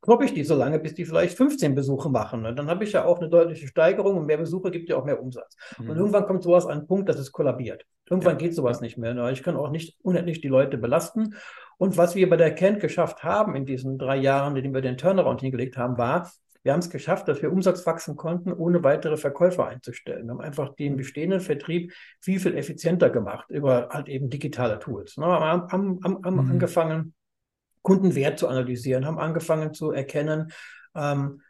kloppe 0.00 0.24
ich 0.24 0.34
die 0.34 0.44
so 0.44 0.54
lange, 0.54 0.78
bis 0.78 0.94
die 0.94 1.04
vielleicht 1.04 1.36
15 1.36 1.74
Besuche 1.74 2.08
machen. 2.10 2.42
Ne? 2.42 2.54
Dann 2.54 2.68
habe 2.68 2.84
ich 2.84 2.92
ja 2.92 3.04
auch 3.04 3.18
eine 3.18 3.28
deutliche 3.28 3.66
Steigerung 3.66 4.16
und 4.16 4.26
mehr 4.26 4.38
Besuche 4.38 4.70
gibt 4.70 4.88
ja 4.88 4.96
auch 4.96 5.04
mehr 5.04 5.20
Umsatz. 5.22 5.56
Mhm. 5.78 5.90
Und 5.90 5.96
irgendwann 5.96 6.26
kommt 6.26 6.42
sowas 6.42 6.66
an 6.66 6.78
einen 6.78 6.86
Punkt, 6.86 7.08
dass 7.08 7.18
es 7.18 7.32
kollabiert. 7.32 7.84
Irgendwann 8.08 8.34
ja. 8.34 8.38
geht 8.38 8.54
sowas 8.54 8.80
nicht 8.80 8.98
mehr. 8.98 9.14
Ne? 9.14 9.32
Ich 9.32 9.42
kann 9.42 9.56
auch 9.56 9.70
nicht 9.70 9.96
unendlich 10.02 10.40
die 10.40 10.48
Leute 10.48 10.78
belasten. 10.78 11.34
Und 11.78 11.96
was 11.96 12.14
wir 12.14 12.28
bei 12.30 12.36
der 12.36 12.54
Kent 12.54 12.80
geschafft 12.80 13.22
haben 13.24 13.54
in 13.56 13.66
diesen 13.66 13.98
drei 13.98 14.16
Jahren, 14.16 14.56
in 14.56 14.62
denen 14.62 14.74
wir 14.74 14.80
den 14.80 14.96
Turnaround 14.96 15.40
hingelegt 15.40 15.76
haben, 15.76 15.98
war, 15.98 16.30
wir 16.66 16.72
haben 16.72 16.80
es 16.80 16.90
geschafft, 16.90 17.28
dass 17.28 17.42
wir 17.42 17.52
Umsatz 17.52 17.86
wachsen 17.86 18.16
konnten, 18.16 18.52
ohne 18.52 18.82
weitere 18.82 19.16
Verkäufer 19.16 19.68
einzustellen. 19.68 20.26
Wir 20.26 20.32
haben 20.32 20.40
einfach 20.40 20.74
den 20.74 20.96
bestehenden 20.96 21.40
Vertrieb 21.40 21.92
viel, 22.20 22.40
viel 22.40 22.56
effizienter 22.56 23.08
gemacht 23.08 23.48
über 23.50 23.90
halt 23.90 24.08
eben 24.08 24.30
digitale 24.30 24.80
Tools. 24.80 25.16
Ne? 25.16 25.26
Wir 25.26 25.38
haben, 25.38 25.70
haben, 25.70 26.00
haben 26.02 26.34
mhm. 26.34 26.50
angefangen, 26.50 27.14
Kundenwert 27.86 28.36
zu 28.36 28.48
analysieren, 28.48 29.06
haben 29.06 29.20
angefangen 29.20 29.72
zu 29.72 29.92
erkennen, 29.92 30.50
ähm, 30.96 31.40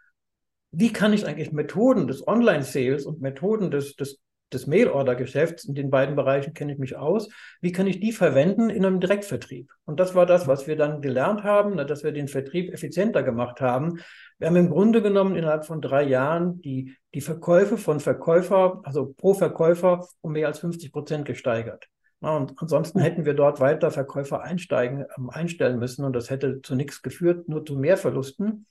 wie 0.70 0.92
kann 0.92 1.14
ich 1.14 1.26
eigentlich 1.26 1.50
Methoden 1.50 2.06
des 2.06 2.28
Online-Sales 2.28 3.06
und 3.06 3.22
Methoden 3.22 3.70
des, 3.70 3.96
des 3.96 4.20
des 4.52 4.66
Mail-Order-Geschäfts, 4.66 5.64
in 5.64 5.74
den 5.74 5.90
beiden 5.90 6.14
Bereichen 6.14 6.54
kenne 6.54 6.72
ich 6.72 6.78
mich 6.78 6.96
aus, 6.96 7.28
wie 7.60 7.72
kann 7.72 7.86
ich 7.86 7.98
die 7.98 8.12
verwenden 8.12 8.70
in 8.70 8.84
einem 8.84 9.00
Direktvertrieb? 9.00 9.72
Und 9.84 9.98
das 9.98 10.14
war 10.14 10.24
das, 10.24 10.46
was 10.46 10.66
wir 10.68 10.76
dann 10.76 11.02
gelernt 11.02 11.42
haben, 11.42 11.74
ne, 11.74 11.86
dass 11.86 12.04
wir 12.04 12.12
den 12.12 12.28
Vertrieb 12.28 12.72
effizienter 12.72 13.22
gemacht 13.22 13.60
haben. 13.60 13.98
Wir 14.38 14.46
haben 14.46 14.56
im 14.56 14.70
Grunde 14.70 15.02
genommen 15.02 15.34
innerhalb 15.34 15.64
von 15.64 15.80
drei 15.80 16.04
Jahren 16.04 16.60
die, 16.60 16.94
die 17.14 17.20
Verkäufe 17.20 17.76
von 17.76 17.98
Verkäufer, 17.98 18.80
also 18.84 19.12
pro 19.14 19.34
Verkäufer, 19.34 20.06
um 20.20 20.32
mehr 20.32 20.46
als 20.46 20.60
50 20.60 20.92
Prozent 20.92 21.24
gesteigert. 21.24 21.88
Und 22.20 22.54
ansonsten 22.56 23.00
hätten 23.00 23.24
wir 23.24 23.34
dort 23.34 23.60
weiter 23.60 23.90
Verkäufer 23.90 24.42
einsteigen, 24.42 25.04
ähm, 25.16 25.30
einstellen 25.30 25.78
müssen 25.78 26.04
und 26.04 26.14
das 26.14 26.30
hätte 26.30 26.62
zu 26.62 26.74
nichts 26.74 27.02
geführt, 27.02 27.48
nur 27.48 27.64
zu 27.64 27.76
mehr 27.76 27.96
Verlusten. 27.96 28.66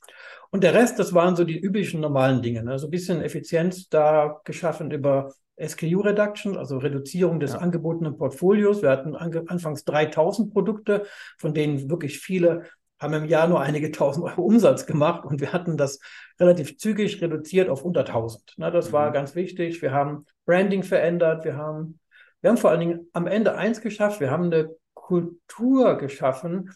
Und 0.50 0.64
der 0.64 0.74
Rest, 0.74 1.00
das 1.00 1.14
waren 1.14 1.36
so 1.36 1.44
die 1.44 1.60
üblichen 1.60 2.02
normalen 2.02 2.42
Dinge. 2.42 2.64
Ne? 2.64 2.80
So 2.80 2.88
ein 2.88 2.92
bisschen 2.92 3.22
Effizienz 3.22 3.88
da 3.90 4.42
geschaffen 4.46 4.90
über 4.92 5.34
SKU 5.64 6.02
Reduction, 6.02 6.58
also 6.58 6.78
Reduzierung 6.78 7.40
des 7.40 7.54
ja. 7.54 7.60
angebotenen 7.60 8.18
Portfolios. 8.18 8.82
Wir 8.82 8.90
hatten 8.90 9.16
anfangs 9.16 9.86
3000 9.86 10.52
Produkte, 10.52 11.06
von 11.38 11.54
denen 11.54 11.90
wirklich 11.90 12.20
viele 12.20 12.64
haben 13.00 13.14
im 13.14 13.26
Jahr 13.26 13.48
nur 13.48 13.62
einige 13.62 13.92
tausend 13.92 14.26
Euro 14.26 14.42
Umsatz 14.42 14.86
gemacht 14.86 15.26
und 15.26 15.42
wir 15.42 15.52
hatten 15.52 15.78
das 15.78 16.00
relativ 16.40 16.78
zügig 16.78 17.22
reduziert 17.22 17.70
auf 17.70 17.84
unter 17.84 18.02
1000. 18.02 18.54
Na, 18.58 18.72
das 18.72 18.90
mhm. 18.90 18.94
war 18.94 19.12
ganz 19.12 19.36
wichtig. 19.36 19.82
Wir 19.82 19.92
haben 19.92 20.26
Branding 20.46 20.84
verändert. 20.84 21.44
Wir 21.46 21.58
haben, 21.58 22.00
wir 22.46 22.50
haben 22.50 22.58
vor 22.60 22.70
allen 22.70 22.80
Dingen 22.80 23.10
am 23.14 23.26
Ende 23.26 23.56
eins 23.56 23.82
geschafft. 23.82 24.20
Wir 24.20 24.30
haben 24.30 24.54
eine 24.54 24.70
Kultur 24.94 25.98
geschaffen, 25.98 26.72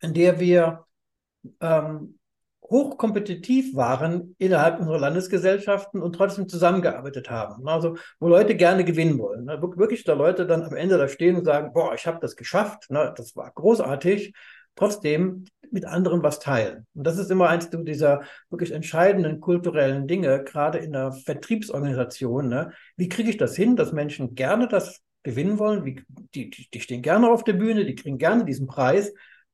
in 0.00 0.12
der 0.12 0.40
wir 0.40 0.86
ähm, 1.60 2.18
hochkompetitiv 2.64 3.76
waren 3.76 4.34
innerhalb 4.38 4.80
unserer 4.80 4.98
Landesgesellschaften 4.98 6.02
und 6.02 6.14
trotzdem 6.14 6.48
zusammengearbeitet 6.48 7.30
haben. 7.30 7.68
Also 7.68 7.96
wo 8.18 8.26
Leute 8.26 8.56
gerne 8.56 8.84
gewinnen 8.84 9.20
wollen. 9.20 9.44
Ne? 9.44 9.62
Wirklich 9.62 10.02
da 10.02 10.14
Leute 10.14 10.48
dann 10.48 10.64
am 10.64 10.74
Ende 10.74 10.98
da 10.98 11.06
stehen 11.06 11.36
und 11.36 11.44
sagen, 11.44 11.72
boah, 11.72 11.94
ich 11.94 12.08
habe 12.08 12.18
das 12.20 12.34
geschafft, 12.34 12.90
ne? 12.90 13.14
das 13.16 13.36
war 13.36 13.52
großartig, 13.54 14.34
trotzdem 14.74 15.44
mit 15.72 15.86
anderen 15.86 16.22
was 16.22 16.38
teilen. 16.38 16.86
Und 16.94 17.06
das 17.06 17.18
ist 17.18 17.30
immer 17.30 17.48
eins 17.48 17.70
dieser 17.70 18.22
wirklich 18.50 18.72
entscheidenden 18.72 19.40
kulturellen 19.40 20.06
Dinge, 20.06 20.44
gerade 20.44 20.78
in 20.78 20.92
der 20.92 21.12
Vertriebsorganisation. 21.12 22.48
Ne? 22.48 22.72
Wie 22.96 23.08
kriege 23.08 23.30
ich 23.30 23.38
das 23.38 23.56
hin, 23.56 23.74
dass 23.74 23.92
Menschen 23.92 24.34
gerne 24.34 24.68
das 24.68 25.00
gewinnen 25.22 25.58
wollen? 25.58 25.84
Wie, 25.84 26.02
die, 26.34 26.50
die 26.50 26.80
stehen 26.80 27.02
gerne 27.02 27.30
auf 27.30 27.42
der 27.44 27.54
Bühne, 27.54 27.84
die 27.86 27.94
kriegen 27.94 28.18
gerne 28.18 28.44
diesen 28.44 28.66
Preis, 28.66 29.12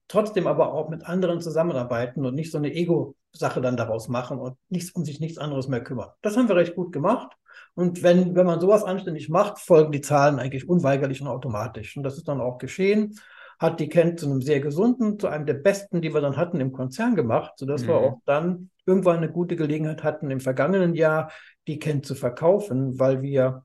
trotzdem 0.08 0.46
aber 0.46 0.72
auch 0.72 0.88
mit 0.88 1.06
anderen 1.06 1.40
zusammenarbeiten 1.40 2.26
und 2.26 2.34
nicht 2.34 2.50
so 2.50 2.58
eine 2.58 2.75
Ego-Sache 2.75 3.60
dann 3.60 3.76
daraus 3.76 4.08
machen 4.08 4.38
und 4.38 4.56
nichts, 4.68 4.90
um 4.90 5.04
sich 5.04 5.20
nichts 5.20 5.38
anderes 5.38 5.68
mehr 5.68 5.84
kümmern. 5.84 6.10
Das 6.22 6.37
haben 6.37 6.48
wir 6.48 6.56
recht 6.56 6.75
gut 6.75 6.92
gemacht. 6.92 7.32
Und 7.75 8.02
wenn, 8.02 8.34
wenn 8.34 8.46
man 8.46 8.60
sowas 8.60 8.82
anständig 8.82 9.28
macht, 9.28 9.60
folgen 9.60 9.92
die 9.92 10.00
Zahlen 10.00 10.40
eigentlich 10.40 10.68
unweigerlich 10.68 11.20
und 11.20 11.28
automatisch. 11.28 11.96
Und 11.96 12.02
das 12.02 12.16
ist 12.16 12.26
dann 12.26 12.40
auch 12.40 12.58
geschehen. 12.58 13.14
Hat 13.58 13.80
die 13.80 13.88
Kent 13.88 14.20
zu 14.20 14.26
einem 14.26 14.40
sehr 14.40 14.60
gesunden, 14.60 15.18
zu 15.18 15.28
einem 15.28 15.46
der 15.46 15.54
besten, 15.54 16.00
die 16.00 16.14
wir 16.14 16.20
dann 16.20 16.36
hatten 16.36 16.60
im 16.60 16.72
Konzern 16.72 17.16
gemacht, 17.16 17.54
sodass 17.56 17.82
mhm. 17.82 17.88
wir 17.88 17.96
auch 17.96 18.20
dann 18.24 18.70
irgendwann 18.86 19.18
eine 19.18 19.30
gute 19.30 19.56
Gelegenheit 19.56 20.02
hatten, 20.02 20.30
im 20.30 20.40
vergangenen 20.40 20.94
Jahr 20.94 21.30
die 21.66 21.78
Kent 21.78 22.06
zu 22.06 22.14
verkaufen, 22.14 22.98
weil 22.98 23.22
wir 23.22 23.64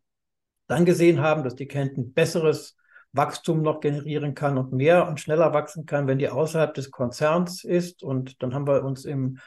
dann 0.68 0.86
gesehen 0.86 1.22
haben, 1.22 1.44
dass 1.44 1.56
die 1.56 1.68
Kent 1.68 1.98
ein 1.98 2.14
besseres 2.14 2.76
Wachstum 3.14 3.62
noch 3.62 3.80
generieren 3.80 4.34
kann 4.34 4.58
und 4.58 4.74
mehr 4.74 5.08
und 5.08 5.20
schneller 5.20 5.54
wachsen 5.54 5.86
kann, 5.86 6.08
wenn 6.08 6.18
die 6.18 6.30
außerhalb 6.30 6.74
des 6.74 6.90
Konzerns 6.90 7.64
ist. 7.64 8.04
Und 8.04 8.42
dann 8.42 8.54
haben 8.54 8.68
wir 8.68 8.84
uns 8.84 9.06
im, 9.06 9.38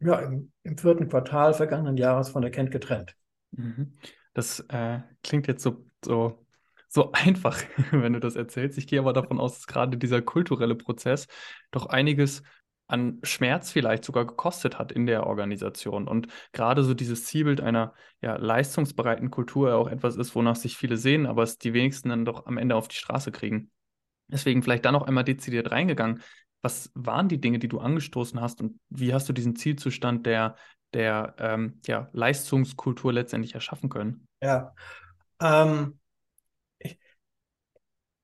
ja, 0.00 0.18
im, 0.18 0.52
im 0.62 0.76
vierten 0.76 1.08
Quartal 1.08 1.54
vergangenen 1.54 1.96
Jahres 1.96 2.28
von 2.28 2.42
der 2.42 2.50
Kent 2.50 2.70
getrennt. 2.70 3.16
Mhm. 3.52 3.96
Das 4.34 4.60
äh, 4.68 5.00
klingt 5.22 5.46
jetzt 5.46 5.62
so, 5.62 5.86
so, 6.04 6.43
so 6.94 7.10
einfach, 7.12 7.58
wenn 7.90 8.14
du 8.14 8.20
das 8.20 8.36
erzählst. 8.36 8.78
Ich 8.78 8.86
gehe 8.86 9.00
aber 9.00 9.12
davon 9.12 9.40
aus, 9.40 9.54
dass 9.54 9.66
gerade 9.66 9.98
dieser 9.98 10.22
kulturelle 10.22 10.76
Prozess 10.76 11.26
doch 11.70 11.86
einiges 11.86 12.42
an 12.86 13.18
Schmerz 13.22 13.72
vielleicht 13.72 14.04
sogar 14.04 14.26
gekostet 14.26 14.78
hat 14.78 14.92
in 14.92 15.06
der 15.06 15.26
Organisation. 15.26 16.06
Und 16.06 16.28
gerade 16.52 16.84
so 16.84 16.92
dieses 16.94 17.24
Zielbild 17.24 17.60
einer 17.60 17.94
ja, 18.20 18.36
leistungsbereiten 18.36 19.30
Kultur 19.30 19.74
auch 19.74 19.88
etwas 19.88 20.16
ist, 20.16 20.34
wonach 20.34 20.56
sich 20.56 20.76
viele 20.76 20.98
sehen, 20.98 21.26
aber 21.26 21.42
es 21.42 21.58
die 21.58 21.72
wenigsten 21.72 22.10
dann 22.10 22.26
doch 22.26 22.46
am 22.46 22.58
Ende 22.58 22.76
auf 22.76 22.88
die 22.88 22.96
Straße 22.96 23.32
kriegen. 23.32 23.70
Deswegen 24.28 24.62
vielleicht 24.62 24.84
da 24.84 24.92
noch 24.92 25.06
einmal 25.06 25.24
dezidiert 25.24 25.70
reingegangen. 25.70 26.22
Was 26.62 26.90
waren 26.94 27.28
die 27.28 27.40
Dinge, 27.40 27.58
die 27.58 27.68
du 27.68 27.78
angestoßen 27.78 28.40
hast 28.40 28.60
und 28.60 28.78
wie 28.90 29.14
hast 29.14 29.28
du 29.28 29.32
diesen 29.32 29.56
Zielzustand 29.56 30.26
der, 30.26 30.56
der 30.92 31.34
ähm, 31.38 31.80
ja, 31.86 32.08
Leistungskultur 32.12 33.12
letztendlich 33.12 33.54
erschaffen 33.54 33.88
können? 33.88 34.28
Ja, 34.42 34.74
ähm, 35.40 35.98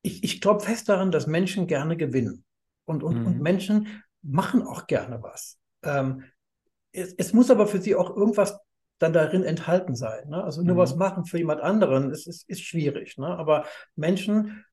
ich, 0.02 0.25
ich 0.25 0.40
glaube 0.40 0.61
fest 0.61 0.88
daran, 0.88 1.11
dass 1.11 1.26
Menschen 1.26 1.66
gerne 1.66 1.97
gewinnen. 1.97 2.45
Und, 2.85 3.02
und, 3.02 3.21
mhm. 3.21 3.26
und 3.26 3.40
Menschen 3.40 4.02
machen 4.23 4.62
auch 4.62 4.87
gerne 4.87 5.23
was. 5.23 5.59
Ähm, 5.83 6.25
es, 6.92 7.14
es, 7.14 7.33
muss 7.33 7.50
aber 7.50 7.66
für 7.66 7.80
sie 7.80 7.95
auch 7.95 8.14
irgendwas 8.16 8.59
dann 8.99 9.12
darin 9.12 9.45
enthalten 9.45 9.95
sein. 9.95 10.28
Ne? 10.28 10.42
Also 10.42 10.62
nur 10.62 10.75
mhm. 10.75 10.80
was 10.80 10.97
machen 10.97 11.25
für 11.25 11.38
jemand 11.38 11.61
anderen 11.61 12.11
ist, 12.11 12.26
ist, 12.26 12.49
ist 12.49 12.62
schwierig. 12.62 13.16
Ne? 13.16 13.26
Aber 13.26 13.64
Menschen 13.97 14.64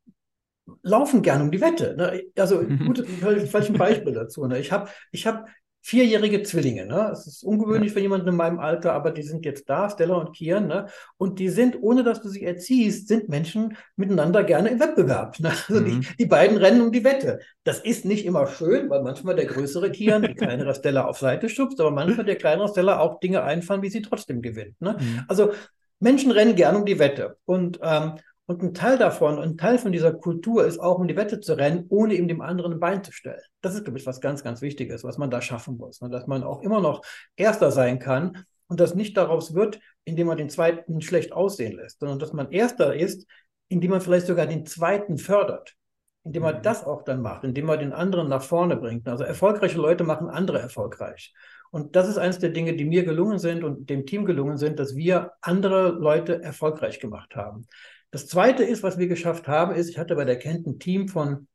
laufen 0.81 1.21
gerne 1.21 1.43
um 1.43 1.51
die 1.51 1.61
Wette. 1.61 1.95
Ne? 1.95 2.23
Also 2.37 2.63
gute, 2.85 3.05
falschen 3.05 3.77
Beispiel 3.77 4.13
dazu. 4.13 4.45
Ne? 4.47 4.59
Ich 4.59 4.71
habe 4.71 4.89
ich 5.11 5.27
hab 5.27 5.47
vierjährige 5.87 6.43
Zwillinge. 6.43 6.85
Ne? 6.85 7.11
Es 7.13 7.27
ist 7.27 7.43
ungewöhnlich 7.43 7.91
ja. 7.91 7.93
für 7.93 8.01
jemanden 8.01 8.27
in 8.27 8.35
meinem 8.35 8.59
Alter, 8.59 8.91
aber 8.91 9.11
die 9.11 9.21
sind 9.21 9.45
jetzt 9.45 9.69
da, 9.69 9.89
Stella 9.89 10.15
und 10.15 10.35
Kian. 10.35 10.67
Ne? 10.67 10.87
Und 11.15 11.39
die 11.39 11.47
sind, 11.47 11.81
ohne 11.81 12.03
dass 12.03 12.21
du 12.21 12.27
sie 12.27 12.43
erziehst, 12.43 13.07
sind 13.07 13.29
Menschen 13.29 13.77
miteinander 13.95 14.43
gerne 14.43 14.67
im 14.67 14.81
Wettbewerb. 14.81 15.39
Ne? 15.39 15.53
Also 15.69 15.79
mhm. 15.79 16.01
die, 16.01 16.07
die 16.19 16.25
beiden 16.25 16.57
rennen 16.57 16.81
um 16.81 16.91
die 16.91 17.05
Wette. 17.05 17.39
Das 17.63 17.79
ist 17.79 18.03
nicht 18.03 18.25
immer 18.25 18.47
schön, 18.47 18.89
weil 18.89 19.01
manchmal 19.01 19.35
der 19.35 19.45
größere 19.45 19.89
Kian 19.89 20.23
die 20.23 20.35
kleinere 20.35 20.75
Stella 20.75 21.05
auf 21.05 21.19
Seite 21.19 21.47
schubst, 21.47 21.79
aber 21.79 21.91
manchmal 21.91 22.25
der 22.25 22.35
kleinere 22.35 22.67
Stella 22.67 22.99
auch 22.99 23.21
Dinge 23.21 23.43
einfallen, 23.43 23.81
wie 23.81 23.89
sie 23.89 24.01
trotzdem 24.01 24.41
gewinnt. 24.41 24.81
Ne? 24.81 24.97
Mhm. 24.99 25.23
Also 25.29 25.53
Menschen 26.01 26.31
rennen 26.31 26.57
gerne 26.57 26.79
um 26.79 26.85
die 26.85 26.99
Wette. 26.99 27.37
Und 27.45 27.79
ähm, 27.81 28.15
und 28.47 28.63
ein 28.63 28.73
Teil 28.73 28.97
davon, 28.97 29.39
ein 29.39 29.57
Teil 29.57 29.77
von 29.77 29.91
dieser 29.91 30.13
Kultur 30.13 30.65
ist 30.65 30.79
auch, 30.79 30.99
um 30.99 31.07
die 31.07 31.17
Wette 31.17 31.41
zu 31.41 31.57
rennen, 31.57 31.85
ohne 31.89 32.13
ihm 32.13 32.29
dem 32.29 32.39
anderen 32.39 32.73
ein 32.73 32.79
Bein 32.79 33.03
zu 33.03 33.11
stellen. 33.11 33.41
Das 33.59 33.75
ist, 33.75 33.83
glaube 33.83 33.99
ich, 33.99 34.05
was 34.05 34.21
ganz, 34.21 34.41
ganz 34.41 34.61
Wichtiges, 34.61 35.03
was 35.03 35.17
man 35.17 35.29
da 35.29 35.41
schaffen 35.41 35.75
muss. 35.75 35.99
Ne? 35.99 36.09
Dass 36.09 36.27
man 36.27 36.43
auch 36.43 36.61
immer 36.61 36.79
noch 36.79 37.01
Erster 37.35 37.71
sein 37.71 37.99
kann 37.99 38.45
und 38.67 38.79
das 38.79 38.95
nicht 38.95 39.17
daraus 39.17 39.53
wird, 39.53 39.81
indem 40.05 40.27
man 40.27 40.37
den 40.37 40.49
Zweiten 40.49 41.01
schlecht 41.01 41.33
aussehen 41.33 41.73
lässt, 41.75 41.99
sondern 41.99 42.19
dass 42.19 42.31
man 42.31 42.49
Erster 42.51 42.95
ist, 42.95 43.27
indem 43.67 43.91
man 43.91 43.99
vielleicht 43.99 44.27
sogar 44.27 44.47
den 44.47 44.65
Zweiten 44.65 45.17
fördert. 45.17 45.75
Indem 46.23 46.43
man 46.43 46.59
mhm. 46.59 46.61
das 46.61 46.85
auch 46.85 47.03
dann 47.03 47.21
macht, 47.21 47.43
indem 47.43 47.65
man 47.65 47.79
den 47.79 47.91
anderen 47.91 48.29
nach 48.29 48.43
vorne 48.43 48.77
bringt. 48.77 49.09
Also 49.09 49.25
erfolgreiche 49.25 49.77
Leute 49.77 50.05
machen 50.05 50.29
andere 50.29 50.59
erfolgreich. 50.59 51.33
Und 51.69 51.97
das 51.97 52.07
ist 52.07 52.17
eines 52.17 52.39
der 52.39 52.51
Dinge, 52.51 52.77
die 52.77 52.85
mir 52.85 53.03
gelungen 53.03 53.39
sind 53.39 53.65
und 53.65 53.89
dem 53.89 54.05
Team 54.05 54.23
gelungen 54.23 54.55
sind, 54.55 54.79
dass 54.79 54.95
wir 54.95 55.33
andere 55.41 55.89
Leute 55.89 56.41
erfolgreich 56.41 57.01
gemacht 57.01 57.35
haben. 57.35 57.67
Das 58.11 58.27
Zweite 58.27 58.63
ist, 58.63 58.83
was 58.83 58.97
wir 58.97 59.07
geschafft 59.07 59.47
haben, 59.47 59.75
ist, 59.75 59.89
ich 59.89 59.97
hatte 59.97 60.15
bei 60.15 60.25
der 60.25 60.39
Kent 60.39 60.65
ein 60.65 60.79
Team 60.79 61.07
von 61.07 61.47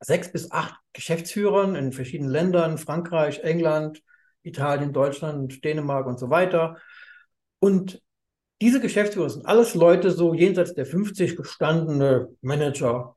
sechs 0.00 0.32
bis 0.32 0.50
acht 0.50 0.74
Geschäftsführern 0.92 1.74
in 1.74 1.92
verschiedenen 1.92 2.30
Ländern, 2.30 2.78
Frankreich, 2.78 3.40
England, 3.40 4.02
Italien, 4.42 4.92
Deutschland, 4.92 5.64
Dänemark 5.64 6.06
und 6.06 6.18
so 6.18 6.30
weiter. 6.30 6.78
Und 7.58 8.02
diese 8.60 8.80
Geschäftsführer 8.80 9.30
sind 9.30 9.46
alles 9.46 9.74
Leute 9.74 10.10
so 10.10 10.34
jenseits 10.34 10.74
der 10.74 10.86
50 10.86 11.36
gestandene 11.36 12.28
Manager, 12.40 13.16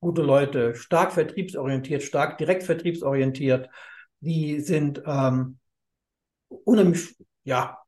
gute 0.00 0.22
Leute, 0.22 0.74
stark 0.74 1.12
vertriebsorientiert, 1.12 2.02
stark 2.02 2.38
direktvertriebsorientiert. 2.38 3.68
Die 4.20 4.60
sind 4.60 5.02
ähm, 5.06 5.58
unheimlich, 6.48 7.16
ja, 7.44 7.79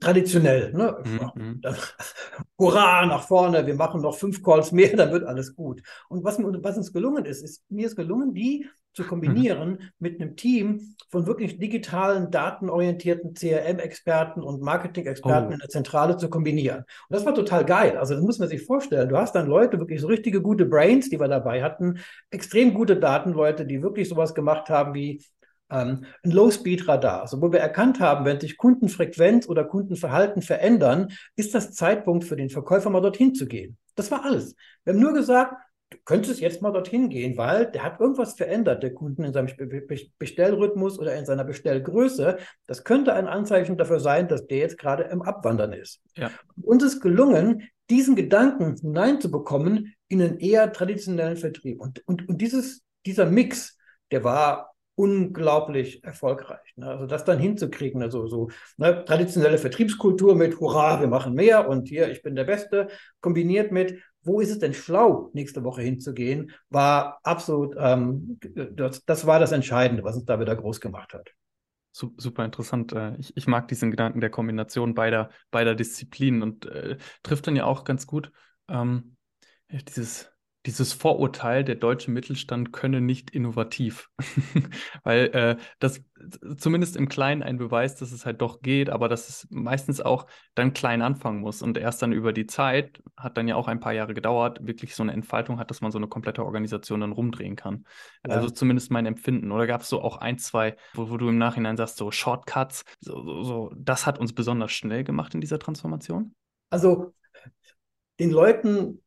traditionell. 0.00 0.72
Ne? 0.72 0.96
Mhm. 1.34 1.60
hurra, 2.58 3.06
nach 3.06 3.22
vorne, 3.22 3.66
wir 3.66 3.74
machen 3.74 4.02
noch 4.02 4.16
fünf 4.16 4.42
Calls 4.42 4.72
mehr, 4.72 4.94
dann 4.96 5.12
wird 5.12 5.24
alles 5.24 5.54
gut. 5.54 5.82
Und 6.08 6.24
was, 6.24 6.38
was 6.38 6.76
uns 6.76 6.92
gelungen 6.92 7.24
ist, 7.24 7.42
ist, 7.42 7.64
mir 7.68 7.86
ist 7.86 7.96
gelungen, 7.96 8.34
die 8.34 8.66
zu 8.94 9.04
kombinieren 9.04 9.70
mhm. 9.70 9.90
mit 9.98 10.20
einem 10.20 10.34
Team 10.34 10.94
von 11.10 11.26
wirklich 11.26 11.58
digitalen, 11.58 12.30
datenorientierten 12.30 13.34
CRM-Experten 13.34 14.42
und 14.42 14.60
Marketing-Experten 14.60 15.48
oh. 15.48 15.52
in 15.52 15.58
der 15.58 15.68
Zentrale 15.68 16.16
zu 16.16 16.28
kombinieren. 16.28 16.78
Und 16.78 16.86
das 17.10 17.24
war 17.24 17.34
total 17.34 17.64
geil. 17.64 17.96
Also 17.96 18.14
das 18.14 18.22
muss 18.22 18.38
man 18.38 18.48
sich 18.48 18.64
vorstellen. 18.64 19.08
Du 19.08 19.16
hast 19.16 19.34
dann 19.34 19.46
Leute, 19.46 19.78
wirklich 19.78 20.00
so 20.00 20.08
richtige 20.08 20.42
gute 20.42 20.66
Brains, 20.66 21.10
die 21.10 21.20
wir 21.20 21.28
dabei 21.28 21.62
hatten, 21.62 22.00
extrem 22.30 22.74
gute 22.74 22.96
Datenleute, 22.96 23.66
die 23.66 23.82
wirklich 23.82 24.08
sowas 24.08 24.34
gemacht 24.34 24.68
haben 24.68 24.94
wie 24.94 25.22
ein 25.68 26.06
Low-Speed-Radar, 26.22 27.22
also 27.22 27.40
wo 27.42 27.52
wir 27.52 27.60
erkannt 27.60 28.00
haben, 28.00 28.24
wenn 28.24 28.40
sich 28.40 28.56
Kundenfrequenz 28.56 29.48
oder 29.48 29.64
Kundenverhalten 29.64 30.42
verändern, 30.42 31.08
ist 31.36 31.54
das 31.54 31.72
Zeitpunkt 31.72 32.24
für 32.24 32.36
den 32.36 32.50
Verkäufer 32.50 32.90
mal 32.90 33.00
dorthin 33.00 33.34
zu 33.34 33.46
gehen. 33.46 33.76
Das 33.94 34.10
war 34.10 34.24
alles. 34.24 34.54
Wir 34.84 34.94
haben 34.94 35.00
nur 35.00 35.12
gesagt, 35.12 35.54
du 35.90 35.98
könntest 36.04 36.40
jetzt 36.40 36.62
mal 36.62 36.72
dorthin 36.72 37.08
gehen, 37.08 37.36
weil 37.36 37.70
der 37.70 37.82
hat 37.82 38.00
irgendwas 38.00 38.34
verändert, 38.34 38.82
der 38.82 38.94
Kunden 38.94 39.24
in 39.24 39.32
seinem 39.32 39.48
Bestellrhythmus 40.18 40.98
oder 40.98 41.14
in 41.16 41.26
seiner 41.26 41.44
Bestellgröße. 41.44 42.38
Das 42.66 42.84
könnte 42.84 43.14
ein 43.14 43.26
Anzeichen 43.26 43.76
dafür 43.76 44.00
sein, 44.00 44.28
dass 44.28 44.46
der 44.46 44.58
jetzt 44.58 44.78
gerade 44.78 45.04
im 45.04 45.22
Abwandern 45.22 45.72
ist. 45.72 46.00
Ja. 46.16 46.30
Uns 46.62 46.82
ist 46.82 47.00
gelungen, 47.00 47.68
diesen 47.90 48.16
Gedanken 48.16 48.76
hineinzubekommen 48.76 49.94
in 50.08 50.22
einen 50.22 50.38
eher 50.38 50.72
traditionellen 50.72 51.36
Vertrieb. 51.36 51.80
Und, 51.80 52.06
und, 52.06 52.28
und 52.28 52.40
dieses, 52.40 52.82
dieser 53.06 53.26
Mix, 53.26 53.76
der 54.10 54.24
war 54.24 54.74
unglaublich 54.98 56.02
erfolgreich. 56.02 56.74
Ne? 56.74 56.86
Also 56.86 57.06
das 57.06 57.24
dann 57.24 57.38
hinzukriegen, 57.38 58.02
also 58.02 58.26
so 58.26 58.50
ne, 58.76 59.04
traditionelle 59.04 59.58
Vertriebskultur 59.58 60.34
mit 60.34 60.58
Hurra, 60.58 61.00
wir 61.00 61.06
machen 61.06 61.34
mehr 61.34 61.68
und 61.68 61.86
hier, 61.88 62.10
ich 62.10 62.20
bin 62.20 62.34
der 62.34 62.44
Beste, 62.44 62.88
kombiniert 63.20 63.70
mit, 63.70 64.02
wo 64.22 64.40
ist 64.40 64.50
es 64.50 64.58
denn 64.58 64.74
schlau, 64.74 65.30
nächste 65.34 65.62
Woche 65.62 65.82
hinzugehen, 65.82 66.50
war 66.68 67.20
absolut, 67.22 67.76
ähm, 67.78 68.40
das, 68.42 69.04
das 69.04 69.24
war 69.24 69.38
das 69.38 69.52
Entscheidende, 69.52 70.02
was 70.02 70.16
uns 70.16 70.24
da 70.24 70.40
wieder 70.40 70.56
groß 70.56 70.80
gemacht 70.80 71.14
hat. 71.14 71.30
Super 71.92 72.44
interessant. 72.44 72.92
Äh, 72.92 73.16
ich, 73.18 73.36
ich 73.36 73.46
mag 73.46 73.68
diesen 73.68 73.92
Gedanken 73.92 74.20
der 74.20 74.30
Kombination 74.30 74.94
beider, 74.94 75.30
beider 75.52 75.76
Disziplinen 75.76 76.42
und 76.42 76.66
äh, 76.66 76.98
trifft 77.22 77.46
dann 77.46 77.56
ja 77.56 77.64
auch 77.66 77.84
ganz 77.84 78.06
gut 78.06 78.32
ähm, 78.68 79.16
dieses 79.70 80.32
dieses 80.66 80.92
Vorurteil, 80.92 81.64
der 81.64 81.76
deutsche 81.76 82.10
Mittelstand 82.10 82.72
könne 82.72 83.00
nicht 83.00 83.30
innovativ. 83.30 84.10
Weil 85.04 85.26
äh, 85.32 85.56
das 85.78 86.02
zumindest 86.56 86.96
im 86.96 87.08
Kleinen 87.08 87.42
ein 87.42 87.58
Beweis, 87.58 87.94
dass 87.94 88.12
es 88.12 88.26
halt 88.26 88.40
doch 88.40 88.60
geht, 88.60 88.90
aber 88.90 89.08
dass 89.08 89.28
es 89.28 89.46
meistens 89.50 90.00
auch 90.00 90.26
dann 90.54 90.72
klein 90.72 91.00
anfangen 91.00 91.40
muss 91.40 91.62
und 91.62 91.78
erst 91.78 92.02
dann 92.02 92.12
über 92.12 92.32
die 92.32 92.46
Zeit, 92.46 93.02
hat 93.16 93.36
dann 93.36 93.46
ja 93.46 93.54
auch 93.54 93.68
ein 93.68 93.80
paar 93.80 93.92
Jahre 93.92 94.14
gedauert, 94.14 94.58
wirklich 94.66 94.94
so 94.94 95.02
eine 95.02 95.12
Entfaltung 95.12 95.58
hat, 95.58 95.70
dass 95.70 95.80
man 95.80 95.92
so 95.92 95.98
eine 95.98 96.08
komplette 96.08 96.44
Organisation 96.44 97.00
dann 97.00 97.12
rumdrehen 97.12 97.56
kann. 97.56 97.84
Ja. 98.26 98.34
Also 98.34 98.50
zumindest 98.50 98.90
mein 98.90 99.06
Empfinden. 99.06 99.52
Oder 99.52 99.66
gab 99.66 99.82
es 99.82 99.88
so 99.88 100.02
auch 100.02 100.16
ein, 100.16 100.38
zwei, 100.38 100.76
wo, 100.94 101.08
wo, 101.08 101.16
du 101.16 101.28
im 101.28 101.38
Nachhinein 101.38 101.76
sagst, 101.76 101.96
so 101.96 102.10
Shortcuts, 102.10 102.84
so, 103.00 103.22
so, 103.22 103.42
so, 103.42 103.72
das 103.76 104.06
hat 104.06 104.18
uns 104.18 104.32
besonders 104.32 104.72
schnell 104.72 105.04
gemacht 105.04 105.34
in 105.34 105.40
dieser 105.40 105.58
Transformation? 105.58 106.34
Also 106.70 107.14
den 108.18 108.30
Leuten 108.30 109.00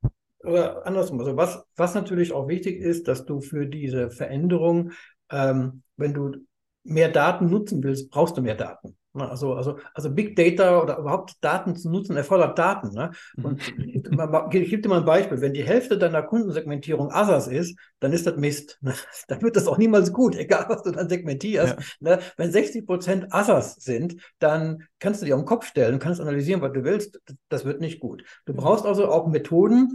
oder 0.43 0.85
andersrum, 0.85 1.19
also 1.19 1.37
was, 1.37 1.63
was 1.75 1.93
natürlich 1.93 2.33
auch 2.33 2.47
wichtig 2.47 2.79
ist, 2.79 3.07
dass 3.07 3.25
du 3.25 3.41
für 3.41 3.65
diese 3.65 4.09
Veränderung, 4.09 4.91
ähm, 5.31 5.83
wenn 5.97 6.13
du 6.13 6.35
mehr 6.83 7.09
Daten 7.09 7.49
nutzen 7.49 7.83
willst, 7.83 8.09
brauchst 8.09 8.37
du 8.37 8.41
mehr 8.41 8.55
Daten. 8.55 8.97
Ne? 9.13 9.29
Also, 9.29 9.53
also, 9.53 9.77
also 9.93 10.09
Big 10.09 10.35
Data 10.35 10.81
oder 10.81 10.97
überhaupt 10.97 11.33
Daten 11.41 11.75
zu 11.75 11.89
nutzen 11.89 12.15
erfordert 12.15 12.57
Daten. 12.57 12.93
Ne? 12.93 13.11
Mhm. 13.35 13.45
Und 13.45 13.61
ich 13.67 14.69
gebe 14.69 14.81
dir 14.81 14.89
mal 14.89 14.99
ein 14.99 15.05
Beispiel. 15.05 15.41
Wenn 15.41 15.53
die 15.53 15.63
Hälfte 15.63 15.97
deiner 15.97 16.23
Kundensegmentierung 16.23 17.11
Asas 17.11 17.47
ist, 17.47 17.77
dann 17.99 18.13
ist 18.13 18.25
das 18.25 18.37
Mist. 18.37 18.77
Ne? 18.81 18.93
Dann 19.27 19.41
wird 19.41 19.55
das 19.55 19.67
auch 19.67 19.77
niemals 19.77 20.13
gut, 20.13 20.35
egal 20.37 20.65
was 20.69 20.83
du 20.83 20.91
dann 20.91 21.09
segmentierst. 21.09 21.75
Ja. 21.77 22.15
Ne? 22.15 22.19
Wenn 22.37 22.51
60 22.51 22.85
Prozent 22.85 23.33
Asas 23.33 23.75
sind, 23.75 24.15
dann 24.39 24.87
kannst 24.99 25.21
du 25.21 25.25
dir 25.25 25.35
auf 25.35 25.41
den 25.41 25.47
Kopf 25.47 25.65
stellen, 25.65 25.99
kannst 25.99 26.21
analysieren, 26.21 26.61
was 26.61 26.73
du 26.73 26.83
willst. 26.83 27.19
Das 27.49 27.65
wird 27.65 27.81
nicht 27.81 27.99
gut. 27.99 28.23
Du 28.45 28.53
brauchst 28.53 28.85
also 28.85 29.07
auch 29.09 29.27
Methoden, 29.27 29.89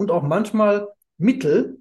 und 0.00 0.10
auch 0.10 0.22
manchmal 0.22 0.88
Mittel, 1.18 1.76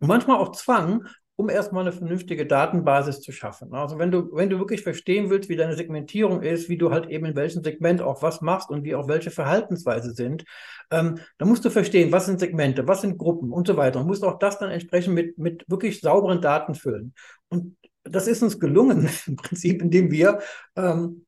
manchmal 0.00 0.38
auch 0.38 0.52
Zwang, 0.52 1.06
um 1.36 1.50
erstmal 1.50 1.82
eine 1.82 1.92
vernünftige 1.92 2.46
Datenbasis 2.46 3.20
zu 3.20 3.30
schaffen. 3.30 3.74
Also 3.74 3.98
wenn 3.98 4.10
du, 4.10 4.30
wenn 4.32 4.48
du 4.48 4.58
wirklich 4.58 4.80
verstehen 4.80 5.28
willst, 5.28 5.50
wie 5.50 5.56
deine 5.56 5.76
Segmentierung 5.76 6.40
ist, 6.40 6.70
wie 6.70 6.78
du 6.78 6.90
halt 6.90 7.10
eben 7.10 7.26
in 7.26 7.36
welchem 7.36 7.62
Segment 7.62 8.00
auch 8.00 8.22
was 8.22 8.40
machst 8.40 8.70
und 8.70 8.84
wie 8.84 8.94
auch 8.94 9.06
welche 9.06 9.30
Verhaltensweise 9.30 10.14
sind, 10.14 10.44
ähm, 10.90 11.18
dann 11.36 11.48
musst 11.48 11.62
du 11.66 11.68
verstehen, 11.68 12.10
was 12.10 12.24
sind 12.24 12.40
Segmente, 12.40 12.88
was 12.88 13.02
sind 13.02 13.18
Gruppen 13.18 13.52
und 13.52 13.66
so 13.66 13.76
weiter. 13.76 14.00
Und 14.00 14.06
musst 14.06 14.24
auch 14.24 14.38
das 14.38 14.58
dann 14.58 14.70
entsprechend 14.70 15.14
mit, 15.14 15.36
mit 15.36 15.68
wirklich 15.68 16.00
sauberen 16.00 16.40
Daten 16.40 16.74
füllen. 16.74 17.12
Und 17.50 17.76
das 18.02 18.28
ist 18.28 18.42
uns 18.42 18.60
gelungen, 18.60 19.10
im 19.26 19.36
Prinzip, 19.36 19.82
indem 19.82 20.10
wir, 20.10 20.38
ähm, 20.74 21.26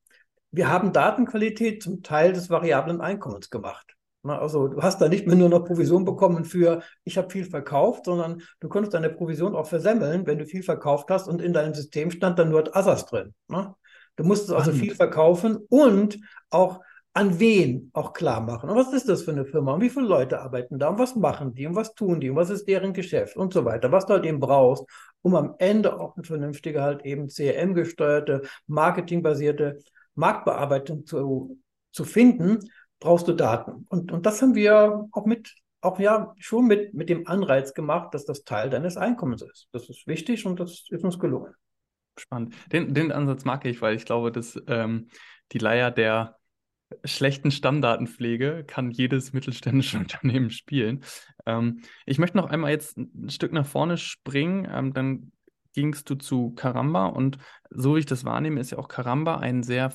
wir 0.49 0.69
haben 0.69 0.91
Datenqualität 0.91 1.83
zum 1.83 2.01
Teil 2.01 2.33
des 2.33 2.49
variablen 2.49 2.99
Einkommens 2.99 3.51
gemacht. 3.51 3.94
Also 4.29 4.67
du 4.67 4.81
hast 4.81 5.01
da 5.01 5.07
nicht 5.07 5.27
mehr 5.27 5.35
nur 5.35 5.49
noch 5.49 5.65
Provision 5.65 6.05
bekommen 6.05 6.45
für, 6.45 6.81
ich 7.03 7.17
habe 7.17 7.29
viel 7.29 7.45
verkauft, 7.45 8.05
sondern 8.05 8.41
du 8.59 8.69
konntest 8.69 8.93
deine 8.93 9.09
Provision 9.09 9.55
auch 9.55 9.67
versemmeln, 9.67 10.25
wenn 10.25 10.39
du 10.39 10.45
viel 10.45 10.63
verkauft 10.63 11.09
hast 11.09 11.27
und 11.27 11.41
in 11.41 11.53
deinem 11.53 11.73
System 11.73 12.11
stand 12.11 12.39
dann 12.39 12.49
nur 12.49 12.75
Assas 12.75 13.05
drin. 13.05 13.33
Ne? 13.47 13.73
Du 14.15 14.23
musstest 14.23 14.53
also 14.53 14.71
viel 14.71 14.95
verkaufen 14.95 15.57
und 15.69 16.19
auch 16.49 16.79
an 17.15 17.39
wen 17.39 17.91
auch 17.93 18.11
klar 18.11 18.41
machen. 18.41 18.69
Und 18.69 18.75
was 18.75 18.91
ist 18.91 19.07
das 19.07 19.23
für 19.23 19.31
eine 19.31 19.45
Firma? 19.45 19.73
Und 19.73 19.81
wie 19.81 19.89
viele 19.89 20.05
Leute 20.05 20.41
arbeiten 20.41 20.79
da? 20.79 20.89
Und 20.89 20.99
was 20.99 21.15
machen 21.15 21.53
die? 21.53 21.65
Und 21.65 21.75
was 21.75 21.95
tun 21.95 22.19
die? 22.19 22.29
Und 22.29 22.35
was 22.35 22.49
ist 22.49 22.67
deren 22.67 22.91
Geschäft? 22.91 23.37
Und 23.37 23.53
so 23.53 23.63
weiter. 23.63 23.91
Was 23.93 24.05
du 24.05 24.13
halt 24.13 24.25
eben 24.25 24.41
brauchst, 24.41 24.83
um 25.21 25.33
am 25.35 25.55
Ende 25.57 25.97
auch 25.97 26.17
eine 26.17 26.25
vernünftige, 26.25 26.81
halt 26.81 27.05
eben 27.05 27.29
CRM-gesteuerte, 27.29 28.41
marketingbasierte 28.67 29.79
Marktbearbeitung 30.15 31.05
zu, 31.05 31.57
zu 31.93 32.03
finden, 32.03 32.59
brauchst 33.05 33.27
du 33.27 33.33
Daten. 33.33 33.85
Und, 33.89 34.11
und 34.11 34.25
das 34.25 34.41
haben 34.41 34.55
wir 34.55 35.07
auch 35.11 35.25
mit, 35.27 35.53
auch 35.81 35.99
ja, 35.99 36.33
schon 36.39 36.65
mit, 36.65 36.95
mit 36.95 37.07
dem 37.07 37.27
Anreiz 37.27 37.75
gemacht, 37.75 38.15
dass 38.15 38.25
das 38.25 38.43
Teil 38.43 38.71
deines 38.71 38.97
Einkommens 38.97 39.43
ist. 39.43 39.69
Das 39.71 39.87
ist 39.89 40.07
wichtig 40.07 40.45
und 40.47 40.59
das 40.59 40.87
ist 40.89 41.03
uns 41.03 41.19
gelungen. 41.19 41.53
Spannend. 42.17 42.55
Den, 42.71 42.95
den 42.95 43.11
Ansatz 43.11 43.45
mag 43.45 43.63
ich, 43.65 43.79
weil 43.81 43.95
ich 43.95 44.05
glaube, 44.05 44.31
dass 44.31 44.59
ähm, 44.67 45.09
die 45.51 45.59
Leier 45.59 45.91
der 45.91 46.37
schlechten 47.03 47.51
Stammdatenpflege 47.51 48.63
kann 48.65 48.89
jedes 48.89 49.33
mittelständische 49.33 49.97
Unternehmen 49.99 50.49
spielen. 50.49 51.03
Ähm, 51.45 51.81
ich 52.07 52.17
möchte 52.17 52.37
noch 52.37 52.49
einmal 52.49 52.71
jetzt 52.71 52.97
ein 52.97 53.29
Stück 53.29 53.53
nach 53.53 53.67
vorne 53.67 53.97
springen. 53.97 54.67
Ähm, 54.71 54.93
dann 54.93 55.31
gingst 55.73 56.09
du 56.09 56.15
zu 56.15 56.51
Karamba 56.55 57.05
und 57.05 57.37
so 57.69 57.95
wie 57.95 57.99
ich 57.99 58.05
das 58.07 58.25
wahrnehme, 58.25 58.59
ist 58.61 58.71
ja 58.71 58.79
auch 58.79 58.87
Karamba 58.87 59.37
ein 59.37 59.61
sehr 59.61 59.91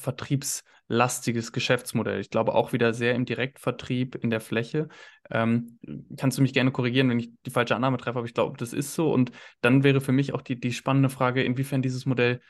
vertriebslastiges 0.91 1.53
Geschäftsmodell. 1.53 2.21
Ich 2.21 2.31
glaube 2.31 2.55
auch 2.55 2.73
wieder 2.73 2.93
sehr 2.93 3.15
im 3.15 3.25
Direktvertrieb 3.25 4.17
in 4.17 4.31
der 4.31 4.41
Fläche. 4.41 4.89
Ähm, 5.31 5.79
kannst 6.17 6.37
du 6.39 6.43
mich 6.43 6.53
gerne 6.53 6.73
korrigieren, 6.73 7.09
wenn 7.09 7.21
ich 7.21 7.31
die 7.47 7.51
falsche 7.51 7.77
Annahme 7.77 7.97
treffe, 7.97 8.19
aber 8.19 8.27
ich 8.27 8.35
glaube, 8.35 8.57
das 8.59 8.73
ist 8.73 8.95
so. 8.95 9.13
Und 9.13 9.31
dann 9.61 9.85
wäre 9.85 10.01
für 10.01 10.13
mich 10.13 10.35
auch 10.35 10.43
die, 10.43 10.59
die 10.59 10.73
spannende 10.73 11.09
Frage, 11.09 11.43
inwiefern 11.43 11.83
dieses 11.83 12.07
Modell 12.07 12.41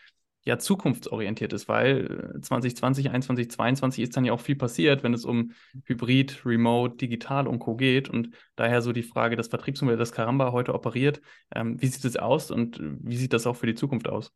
ja 0.42 0.58
zukunftsorientiert 0.58 1.52
ist, 1.52 1.68
weil 1.68 2.06
2020, 2.40 2.76
2021, 2.76 3.50
2022 3.50 4.04
ist 4.04 4.16
dann 4.16 4.24
ja 4.24 4.32
auch 4.32 4.40
viel 4.40 4.56
passiert, 4.56 5.02
wenn 5.02 5.12
es 5.12 5.26
um 5.26 5.52
Hybrid, 5.84 6.46
Remote, 6.46 6.96
Digital 6.96 7.46
und 7.46 7.58
Co. 7.58 7.76
geht. 7.76 8.08
Und 8.08 8.30
daher 8.56 8.80
so 8.80 8.92
die 8.92 9.02
Frage, 9.02 9.36
das 9.36 9.48
Vertriebsmodell, 9.48 9.98
das 9.98 10.12
Caramba 10.12 10.50
heute 10.52 10.72
operiert, 10.72 11.20
ähm, 11.54 11.80
wie 11.80 11.88
sieht 11.88 12.06
es 12.06 12.16
aus 12.16 12.50
und 12.50 12.80
wie 12.80 13.18
sieht 13.18 13.34
das 13.34 13.46
auch 13.46 13.56
für 13.56 13.66
die 13.66 13.74
Zukunft 13.74 14.08
aus? 14.08 14.32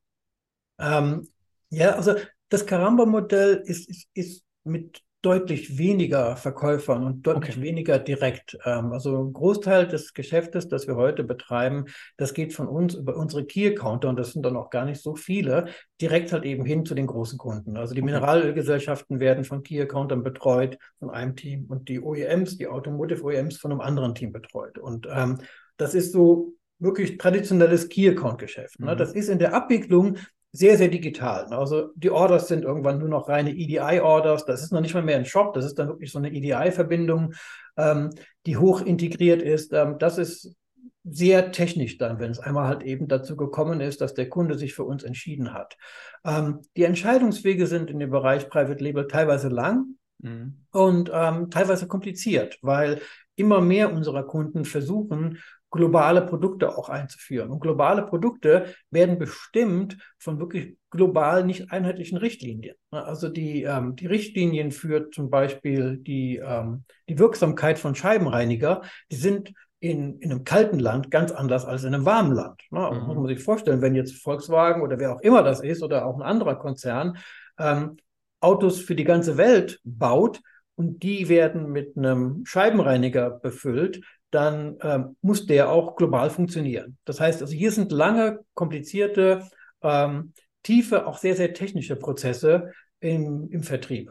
Ähm, 0.78 1.26
ja, 1.70 1.92
also 1.92 2.14
das 2.48 2.66
Caramba-Modell 2.66 3.62
ist, 3.64 3.88
ist, 3.88 4.08
ist 4.14 4.44
mit 4.64 5.02
deutlich 5.24 5.78
weniger 5.78 6.36
Verkäufern 6.36 7.04
und 7.04 7.26
deutlich 7.26 7.56
okay. 7.56 7.66
weniger 7.66 7.98
direkt. 7.98 8.58
Ähm, 8.64 8.92
also 8.92 9.24
ein 9.24 9.32
Großteil 9.32 9.88
des 9.88 10.12
Geschäftes, 10.12 10.68
das 10.68 10.86
wir 10.86 10.96
heute 10.96 11.24
betreiben, 11.24 11.86
das 12.16 12.34
geht 12.34 12.52
von 12.52 12.68
uns 12.68 12.94
über 12.94 13.16
unsere 13.16 13.44
Key-Accounter 13.44 14.10
und 14.10 14.18
das 14.18 14.32
sind 14.32 14.44
dann 14.44 14.56
auch 14.56 14.68
gar 14.68 14.84
nicht 14.84 15.00
so 15.02 15.16
viele, 15.16 15.66
direkt 16.00 16.32
halt 16.32 16.44
eben 16.44 16.64
hin 16.64 16.84
zu 16.84 16.94
den 16.94 17.06
großen 17.06 17.38
Kunden. 17.38 17.76
Also 17.76 17.94
die. 17.94 18.04
Mineralölgesellschaften 18.04 19.18
werden 19.18 19.44
von 19.44 19.62
Key-Accountern 19.62 20.22
betreut, 20.22 20.78
von 20.98 21.08
einem 21.08 21.36
Team 21.36 21.64
und 21.68 21.88
die 21.88 22.00
OEMs, 22.00 22.58
die 22.58 22.68
Automotive 22.68 23.22
OEMs 23.22 23.56
von 23.56 23.72
einem 23.72 23.80
anderen 23.80 24.14
Team 24.14 24.30
betreut. 24.30 24.76
Und 24.76 25.08
ähm, 25.10 25.40
das 25.78 25.94
ist 25.94 26.12
so 26.12 26.52
wirklich 26.78 27.16
traditionelles 27.16 27.88
Key-Account-Geschäft. 27.88 28.78
Ne? 28.78 28.92
Mhm. 28.92 28.98
Das 28.98 29.12
ist 29.12 29.30
in 29.30 29.38
der 29.38 29.54
Abwicklung 29.54 30.18
sehr, 30.56 30.78
sehr 30.78 30.86
digital. 30.86 31.46
Also 31.46 31.90
die 31.96 32.10
Orders 32.10 32.46
sind 32.46 32.62
irgendwann 32.64 33.00
nur 33.00 33.08
noch 33.08 33.28
reine 33.28 33.50
EDI-Orders. 33.50 34.44
Das 34.44 34.62
ist 34.62 34.72
noch 34.72 34.80
nicht 34.80 34.94
mal 34.94 35.02
mehr 35.02 35.16
ein 35.16 35.24
Shop, 35.24 35.52
das 35.52 35.64
ist 35.64 35.80
dann 35.80 35.88
wirklich 35.88 36.12
so 36.12 36.18
eine 36.18 36.32
EDI-Verbindung, 36.32 37.34
ähm, 37.76 38.10
die 38.46 38.56
hoch 38.56 38.80
integriert 38.80 39.42
ist. 39.42 39.72
Ähm, 39.72 39.96
das 39.98 40.16
ist 40.16 40.54
sehr 41.02 41.50
technisch 41.50 41.98
dann, 41.98 42.20
wenn 42.20 42.30
es 42.30 42.38
einmal 42.38 42.68
halt 42.68 42.84
eben 42.84 43.08
dazu 43.08 43.36
gekommen 43.36 43.80
ist, 43.80 44.00
dass 44.00 44.14
der 44.14 44.28
Kunde 44.28 44.56
sich 44.56 44.74
für 44.74 44.84
uns 44.84 45.02
entschieden 45.02 45.52
hat. 45.52 45.76
Ähm, 46.24 46.60
die 46.76 46.84
Entscheidungswege 46.84 47.66
sind 47.66 47.90
in 47.90 47.98
dem 47.98 48.10
Bereich 48.10 48.48
Private 48.48 48.82
Label 48.82 49.08
teilweise 49.08 49.48
lang 49.48 49.96
mhm. 50.20 50.64
und 50.70 51.10
ähm, 51.12 51.50
teilweise 51.50 51.88
kompliziert, 51.88 52.58
weil 52.62 53.00
immer 53.34 53.60
mehr 53.60 53.92
unserer 53.92 54.22
Kunden 54.22 54.64
versuchen, 54.64 55.38
globale 55.74 56.22
Produkte 56.22 56.78
auch 56.78 56.88
einzuführen. 56.88 57.50
Und 57.50 57.58
globale 57.58 58.02
Produkte 58.02 58.66
werden 58.90 59.18
bestimmt 59.18 59.98
von 60.18 60.38
wirklich 60.38 60.76
global 60.90 61.44
nicht 61.44 61.72
einheitlichen 61.72 62.16
Richtlinien. 62.16 62.76
Also 62.92 63.28
die, 63.28 63.64
ähm, 63.64 63.96
die 63.96 64.06
Richtlinien 64.06 64.70
für 64.70 65.10
zum 65.10 65.30
Beispiel 65.30 65.98
die, 65.98 66.36
ähm, 66.36 66.84
die 67.08 67.18
Wirksamkeit 67.18 67.80
von 67.80 67.96
Scheibenreiniger, 67.96 68.82
die 69.10 69.16
sind 69.16 69.52
in, 69.80 70.20
in 70.20 70.30
einem 70.30 70.44
kalten 70.44 70.78
Land 70.78 71.10
ganz 71.10 71.32
anders 71.32 71.64
als 71.64 71.82
in 71.82 71.92
einem 71.92 72.06
warmen 72.06 72.32
Land. 72.32 72.62
Ne? 72.70 72.88
Mhm. 72.92 73.06
Muss 73.08 73.16
man 73.16 73.26
sich 73.26 73.42
vorstellen, 73.42 73.82
wenn 73.82 73.96
jetzt 73.96 74.22
Volkswagen 74.22 74.80
oder 74.80 75.00
wer 75.00 75.16
auch 75.16 75.20
immer 75.22 75.42
das 75.42 75.60
ist 75.60 75.82
oder 75.82 76.06
auch 76.06 76.14
ein 76.14 76.22
anderer 76.22 76.54
Konzern 76.54 77.18
ähm, 77.58 77.96
Autos 78.38 78.78
für 78.78 78.94
die 78.94 79.04
ganze 79.04 79.36
Welt 79.36 79.80
baut 79.82 80.40
und 80.76 81.02
die 81.02 81.28
werden 81.28 81.72
mit 81.72 81.96
einem 81.96 82.46
Scheibenreiniger 82.46 83.28
befüllt, 83.28 84.02
dann 84.34 84.76
ähm, 84.82 85.16
muss 85.22 85.46
der 85.46 85.70
auch 85.70 85.96
global 85.96 86.28
funktionieren. 86.30 86.98
Das 87.04 87.20
heißt, 87.20 87.40
also 87.40 87.54
hier 87.54 87.70
sind 87.70 87.92
lange, 87.92 88.40
komplizierte, 88.54 89.48
ähm, 89.82 90.32
tiefe, 90.62 91.06
auch 91.06 91.18
sehr, 91.18 91.36
sehr 91.36 91.54
technische 91.54 91.96
Prozesse 91.96 92.72
im, 93.00 93.48
im 93.50 93.62
Vertrieb. 93.62 94.10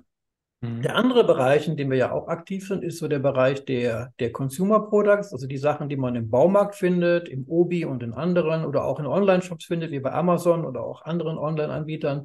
Mhm. 0.61 0.81
Der 0.81 0.95
andere 0.95 1.25
Bereich, 1.25 1.67
in 1.67 1.75
dem 1.75 1.91
wir 1.91 1.97
ja 1.97 2.11
auch 2.11 2.29
aktiv 2.29 2.65
sind, 2.65 2.83
ist 2.83 2.99
so 2.99 3.07
der 3.09 3.19
Bereich 3.19 3.65
der, 3.65 4.13
der 4.19 4.31
Consumer 4.31 4.87
Products, 4.87 5.33
also 5.33 5.45
die 5.45 5.57
Sachen, 5.57 5.89
die 5.89 5.97
man 5.97 6.15
im 6.15 6.29
Baumarkt 6.29 6.75
findet, 6.75 7.27
im 7.27 7.45
Obi 7.47 7.83
und 7.83 8.01
in 8.01 8.13
anderen 8.13 8.63
oder 8.63 8.85
auch 8.85 8.99
in 8.99 9.05
Online-Shops 9.05 9.65
findet, 9.65 9.91
wie 9.91 9.99
bei 9.99 10.13
Amazon 10.13 10.65
oder 10.65 10.83
auch 10.83 11.01
anderen 11.01 11.37
Online-Anbietern. 11.37 12.23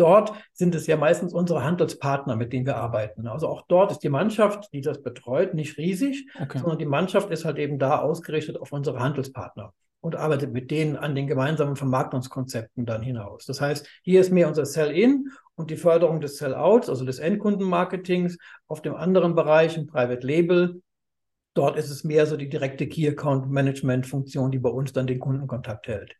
Dort 0.00 0.32
sind 0.54 0.74
es 0.74 0.86
ja 0.86 0.96
meistens 0.96 1.34
unsere 1.34 1.62
Handelspartner, 1.62 2.34
mit 2.34 2.54
denen 2.54 2.64
wir 2.64 2.76
arbeiten. 2.76 3.26
Also 3.26 3.48
auch 3.48 3.64
dort 3.68 3.92
ist 3.92 3.98
die 3.98 4.08
Mannschaft, 4.08 4.72
die 4.72 4.80
das 4.80 5.02
betreut, 5.02 5.52
nicht 5.52 5.76
riesig, 5.76 6.26
okay. 6.40 6.58
sondern 6.58 6.78
die 6.78 6.86
Mannschaft 6.86 7.30
ist 7.30 7.44
halt 7.44 7.58
eben 7.58 7.78
da 7.78 7.98
ausgerichtet 7.98 8.58
auf 8.58 8.72
unsere 8.72 8.98
Handelspartner 8.98 9.74
und 10.00 10.16
arbeitet 10.16 10.54
mit 10.54 10.70
denen 10.70 10.96
an 10.96 11.14
den 11.14 11.26
gemeinsamen 11.26 11.76
Vermarktungskonzepten 11.76 12.86
dann 12.86 13.02
hinaus. 13.02 13.44
Das 13.44 13.60
heißt, 13.60 13.86
hier 14.02 14.22
ist 14.22 14.32
mehr 14.32 14.48
unser 14.48 14.64
Sell-in 14.64 15.28
und 15.54 15.70
die 15.70 15.76
Förderung 15.76 16.22
des 16.22 16.38
Sell-outs, 16.38 16.88
also 16.88 17.04
des 17.04 17.18
Endkundenmarketings. 17.18 18.38
Auf 18.68 18.80
dem 18.80 18.94
anderen 18.94 19.34
Bereich, 19.34 19.76
im 19.76 19.86
Private 19.86 20.26
Label, 20.26 20.80
dort 21.52 21.76
ist 21.76 21.90
es 21.90 22.04
mehr 22.04 22.24
so 22.24 22.38
die 22.38 22.48
direkte 22.48 22.88
Key 22.88 23.06
Account 23.06 23.50
Management 23.50 24.06
Funktion, 24.06 24.50
die 24.50 24.60
bei 24.60 24.70
uns 24.70 24.94
dann 24.94 25.06
den 25.06 25.20
Kundenkontakt 25.20 25.88
hält. 25.88 26.16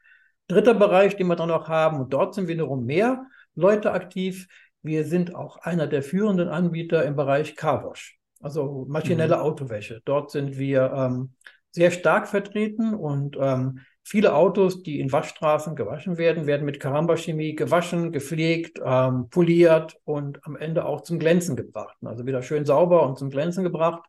Dritter 0.48 0.74
Bereich, 0.74 1.16
den 1.16 1.28
wir 1.28 1.36
dann 1.36 1.50
auch 1.50 1.68
haben, 1.68 1.98
und 1.98 2.12
dort 2.12 2.34
sind 2.34 2.48
wiederum 2.48 2.84
mehr 2.84 3.24
Leute 3.60 3.92
aktiv. 3.92 4.48
Wir 4.82 5.04
sind 5.04 5.34
auch 5.34 5.58
einer 5.58 5.86
der 5.86 6.02
führenden 6.02 6.48
Anbieter 6.48 7.04
im 7.04 7.14
Bereich 7.14 7.54
Carwash, 7.54 8.18
also 8.40 8.86
maschinelle 8.88 9.36
mhm. 9.36 9.42
Autowäsche. 9.42 10.00
Dort 10.04 10.30
sind 10.30 10.58
wir 10.58 10.92
ähm, 10.94 11.34
sehr 11.70 11.90
stark 11.90 12.26
vertreten 12.26 12.94
und 12.94 13.36
ähm, 13.40 13.80
viele 14.02 14.34
Autos, 14.34 14.82
die 14.82 14.98
in 14.98 15.12
Waschstraßen 15.12 15.76
gewaschen 15.76 16.18
werden, 16.18 16.46
werden 16.46 16.64
mit 16.64 16.80
Karamba-Chemie 16.80 17.54
gewaschen, 17.54 18.10
gepflegt, 18.10 18.80
ähm, 18.84 19.28
poliert 19.28 19.96
und 20.04 20.44
am 20.46 20.56
Ende 20.56 20.84
auch 20.84 21.02
zum 21.02 21.18
Glänzen 21.18 21.54
gebracht. 21.54 21.96
Also 22.04 22.26
wieder 22.26 22.42
schön 22.42 22.64
sauber 22.64 23.06
und 23.06 23.18
zum 23.18 23.30
Glänzen 23.30 23.62
gebracht. 23.62 24.02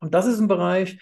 Und 0.00 0.14
das 0.14 0.26
ist 0.26 0.38
ein 0.38 0.48
Bereich, 0.48 0.98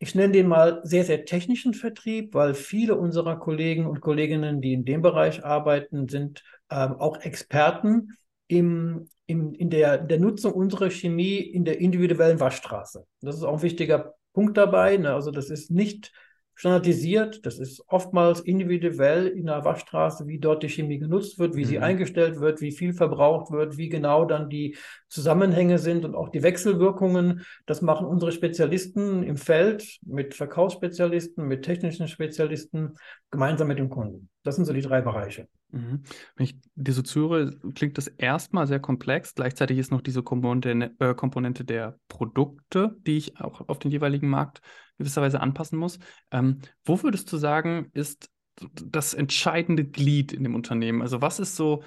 ich 0.00 0.14
nenne 0.14 0.32
den 0.32 0.48
mal 0.48 0.80
sehr, 0.84 1.04
sehr 1.04 1.24
technischen 1.24 1.74
Vertrieb, 1.74 2.34
weil 2.34 2.54
viele 2.54 2.94
unserer 2.94 3.38
Kollegen 3.38 3.86
und 3.86 4.00
Kolleginnen, 4.00 4.60
die 4.60 4.72
in 4.72 4.84
dem 4.84 5.02
Bereich 5.02 5.44
arbeiten, 5.44 6.08
sind 6.08 6.44
ähm, 6.70 6.96
auch 6.96 7.20
Experten 7.20 8.16
im, 8.46 9.08
im, 9.26 9.54
in, 9.54 9.70
der, 9.70 9.98
der 9.98 10.18
Nutzung 10.18 10.52
unserer 10.52 10.90
Chemie 10.90 11.38
in 11.38 11.64
der 11.64 11.80
individuellen 11.80 12.40
Waschstraße. 12.40 13.04
Das 13.20 13.36
ist 13.36 13.42
auch 13.42 13.54
ein 13.54 13.62
wichtiger 13.62 14.14
Punkt 14.32 14.56
dabei. 14.56 14.96
Ne? 14.96 15.12
Also 15.12 15.30
das 15.30 15.50
ist 15.50 15.70
nicht 15.70 16.12
standardisiert. 16.58 17.46
Das 17.46 17.60
ist 17.60 17.84
oftmals 17.86 18.40
individuell 18.40 19.28
in 19.28 19.46
der 19.46 19.64
Waschstraße, 19.64 20.26
wie 20.26 20.40
dort 20.40 20.64
die 20.64 20.68
Chemie 20.68 20.98
genutzt 20.98 21.38
wird, 21.38 21.54
wie 21.54 21.62
mhm. 21.62 21.68
sie 21.68 21.78
eingestellt 21.78 22.40
wird, 22.40 22.60
wie 22.60 22.72
viel 22.72 22.92
verbraucht 22.94 23.52
wird, 23.52 23.78
wie 23.78 23.88
genau 23.88 24.24
dann 24.24 24.50
die 24.50 24.76
Zusammenhänge 25.08 25.78
sind 25.78 26.04
und 26.04 26.16
auch 26.16 26.30
die 26.30 26.42
Wechselwirkungen. 26.42 27.44
Das 27.66 27.80
machen 27.80 28.08
unsere 28.08 28.32
Spezialisten 28.32 29.22
im 29.22 29.36
Feld 29.36 30.00
mit 30.04 30.34
Verkaufsspezialisten, 30.34 31.46
mit 31.46 31.64
technischen 31.64 32.08
Spezialisten 32.08 32.94
gemeinsam 33.30 33.68
mit 33.68 33.78
dem 33.78 33.88
Kunden. 33.88 34.28
Das 34.42 34.56
sind 34.56 34.64
so 34.64 34.72
die 34.72 34.82
drei 34.82 35.00
Bereiche. 35.00 35.46
Mhm. 35.70 36.02
Wenn 36.34 36.44
ich 36.44 36.56
dir 36.74 36.92
so 36.92 37.02
zuhöre, 37.02 37.56
klingt 37.76 37.98
das 37.98 38.08
erstmal 38.08 38.66
sehr 38.66 38.80
komplex. 38.80 39.36
Gleichzeitig 39.36 39.78
ist 39.78 39.92
noch 39.92 40.00
diese 40.00 40.24
Komponente, 40.24 40.90
äh, 40.98 41.14
Komponente 41.14 41.64
der 41.64 42.00
Produkte, 42.08 42.96
die 43.06 43.16
ich 43.16 43.40
auch 43.40 43.68
auf 43.68 43.78
den 43.78 43.92
jeweiligen 43.92 44.28
Markt 44.28 44.60
gewisserweise 44.98 45.40
anpassen 45.40 45.78
muss. 45.78 45.98
Ähm, 46.30 46.60
wo 46.84 47.02
würdest 47.02 47.32
du 47.32 47.36
sagen, 47.36 47.90
ist 47.94 48.30
das 48.60 49.14
entscheidende 49.14 49.84
Glied 49.84 50.32
in 50.32 50.42
dem 50.42 50.54
Unternehmen? 50.54 51.02
Also 51.02 51.22
was 51.22 51.38
ist 51.38 51.56
so 51.56 51.82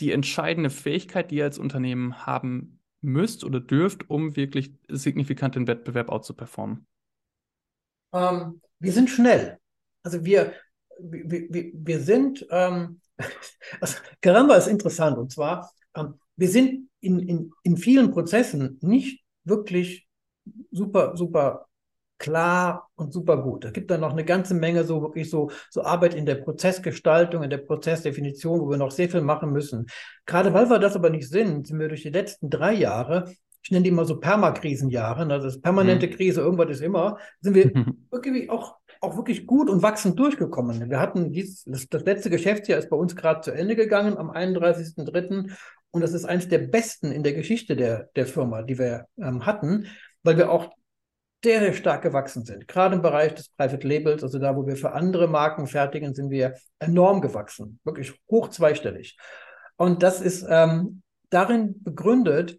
die 0.00 0.12
entscheidende 0.12 0.70
Fähigkeit, 0.70 1.30
die 1.30 1.36
ihr 1.36 1.44
als 1.44 1.58
Unternehmen 1.58 2.26
haben 2.26 2.80
müsst 3.00 3.44
oder 3.44 3.60
dürft, 3.60 4.10
um 4.10 4.36
wirklich 4.36 4.74
signifikant 4.88 5.54
den 5.54 5.66
Wettbewerb 5.66 6.10
outzuperformen? 6.10 6.86
Ähm, 8.12 8.60
wir 8.78 8.92
sind 8.92 9.10
schnell. 9.10 9.58
Also 10.02 10.24
wir, 10.24 10.54
wir, 11.00 11.48
wir, 11.50 11.70
wir 11.74 12.00
sind, 12.00 12.46
ähm, 12.50 13.00
also 13.80 13.98
Caramba 14.20 14.56
ist 14.56 14.68
interessant 14.68 15.18
und 15.18 15.32
zwar, 15.32 15.70
ähm, 15.94 16.14
wir 16.36 16.48
sind 16.48 16.88
in, 17.00 17.18
in, 17.18 17.52
in 17.62 17.76
vielen 17.76 18.10
Prozessen 18.10 18.78
nicht 18.80 19.24
wirklich 19.44 20.08
super, 20.70 21.16
super 21.16 21.67
klar 22.18 22.90
und 22.96 23.12
super 23.12 23.42
gut. 23.42 23.64
Es 23.64 23.72
gibt 23.72 23.90
dann 23.90 24.00
noch 24.00 24.12
eine 24.12 24.24
ganze 24.24 24.54
Menge 24.54 24.84
so 24.84 25.02
wirklich 25.02 25.30
so, 25.30 25.50
so 25.70 25.82
Arbeit 25.82 26.14
in 26.14 26.26
der 26.26 26.36
Prozessgestaltung, 26.36 27.42
in 27.42 27.50
der 27.50 27.58
Prozessdefinition, 27.58 28.60
wo 28.60 28.70
wir 28.70 28.76
noch 28.76 28.90
sehr 28.90 29.08
viel 29.08 29.20
machen 29.20 29.52
müssen. 29.52 29.86
Gerade 30.26 30.52
weil 30.52 30.68
wir 30.68 30.78
das 30.78 30.96
aber 30.96 31.10
nicht 31.10 31.28
sind, 31.28 31.66
sind 31.66 31.78
wir 31.78 31.88
durch 31.88 32.02
die 32.02 32.10
letzten 32.10 32.50
drei 32.50 32.74
Jahre 32.74 33.32
ich 33.60 33.72
nenne 33.72 33.82
die 33.82 33.90
immer 33.90 34.04
so 34.04 34.18
Permakrisenjahre, 34.18 35.26
ne? 35.26 35.40
das 35.40 35.56
ist 35.56 35.62
permanente 35.62 36.06
mhm. 36.06 36.12
Krise, 36.12 36.40
irgendwas 36.40 36.70
ist 36.70 36.80
immer, 36.80 37.18
sind 37.40 37.54
wir 37.54 37.70
wirklich 38.10 38.48
auch 38.48 38.76
auch 39.00 39.16
wirklich 39.16 39.46
gut 39.46 39.70
und 39.70 39.82
wachsend 39.82 40.18
durchgekommen. 40.18 40.90
Wir 40.90 41.00
hatten 41.00 41.32
dies, 41.32 41.64
das, 41.64 41.88
das 41.88 42.04
letzte 42.04 42.30
Geschäftsjahr 42.30 42.78
ist 42.78 42.90
bei 42.90 42.96
uns 42.96 43.14
gerade 43.14 43.40
zu 43.42 43.52
Ende 43.52 43.76
gegangen 43.76 44.16
am 44.16 44.30
31.03. 44.30 45.52
Und 45.90 46.00
das 46.00 46.12
ist 46.12 46.24
eines 46.24 46.48
der 46.48 46.58
besten 46.58 47.12
in 47.12 47.22
der 47.22 47.32
Geschichte 47.32 47.76
der, 47.76 48.10
der 48.16 48.26
Firma, 48.26 48.62
die 48.62 48.78
wir 48.78 49.06
ähm, 49.18 49.46
hatten, 49.46 49.86
weil 50.22 50.36
wir 50.36 50.50
auch 50.50 50.70
sehr, 51.44 51.60
sehr 51.60 51.72
stark 51.72 52.02
gewachsen 52.02 52.44
sind. 52.44 52.66
Gerade 52.66 52.96
im 52.96 53.02
Bereich 53.02 53.34
des 53.34 53.48
Private 53.50 53.86
Labels, 53.86 54.22
also 54.22 54.38
da, 54.38 54.56
wo 54.56 54.66
wir 54.66 54.76
für 54.76 54.92
andere 54.92 55.28
Marken 55.28 55.66
fertigen, 55.66 56.14
sind 56.14 56.30
wir 56.30 56.54
enorm 56.80 57.20
gewachsen. 57.20 57.78
Wirklich 57.84 58.12
hoch 58.30 58.48
zweistellig. 58.48 59.16
Und 59.76 60.02
das 60.02 60.20
ist 60.20 60.44
ähm, 60.48 61.02
darin 61.30 61.82
begründet, 61.82 62.58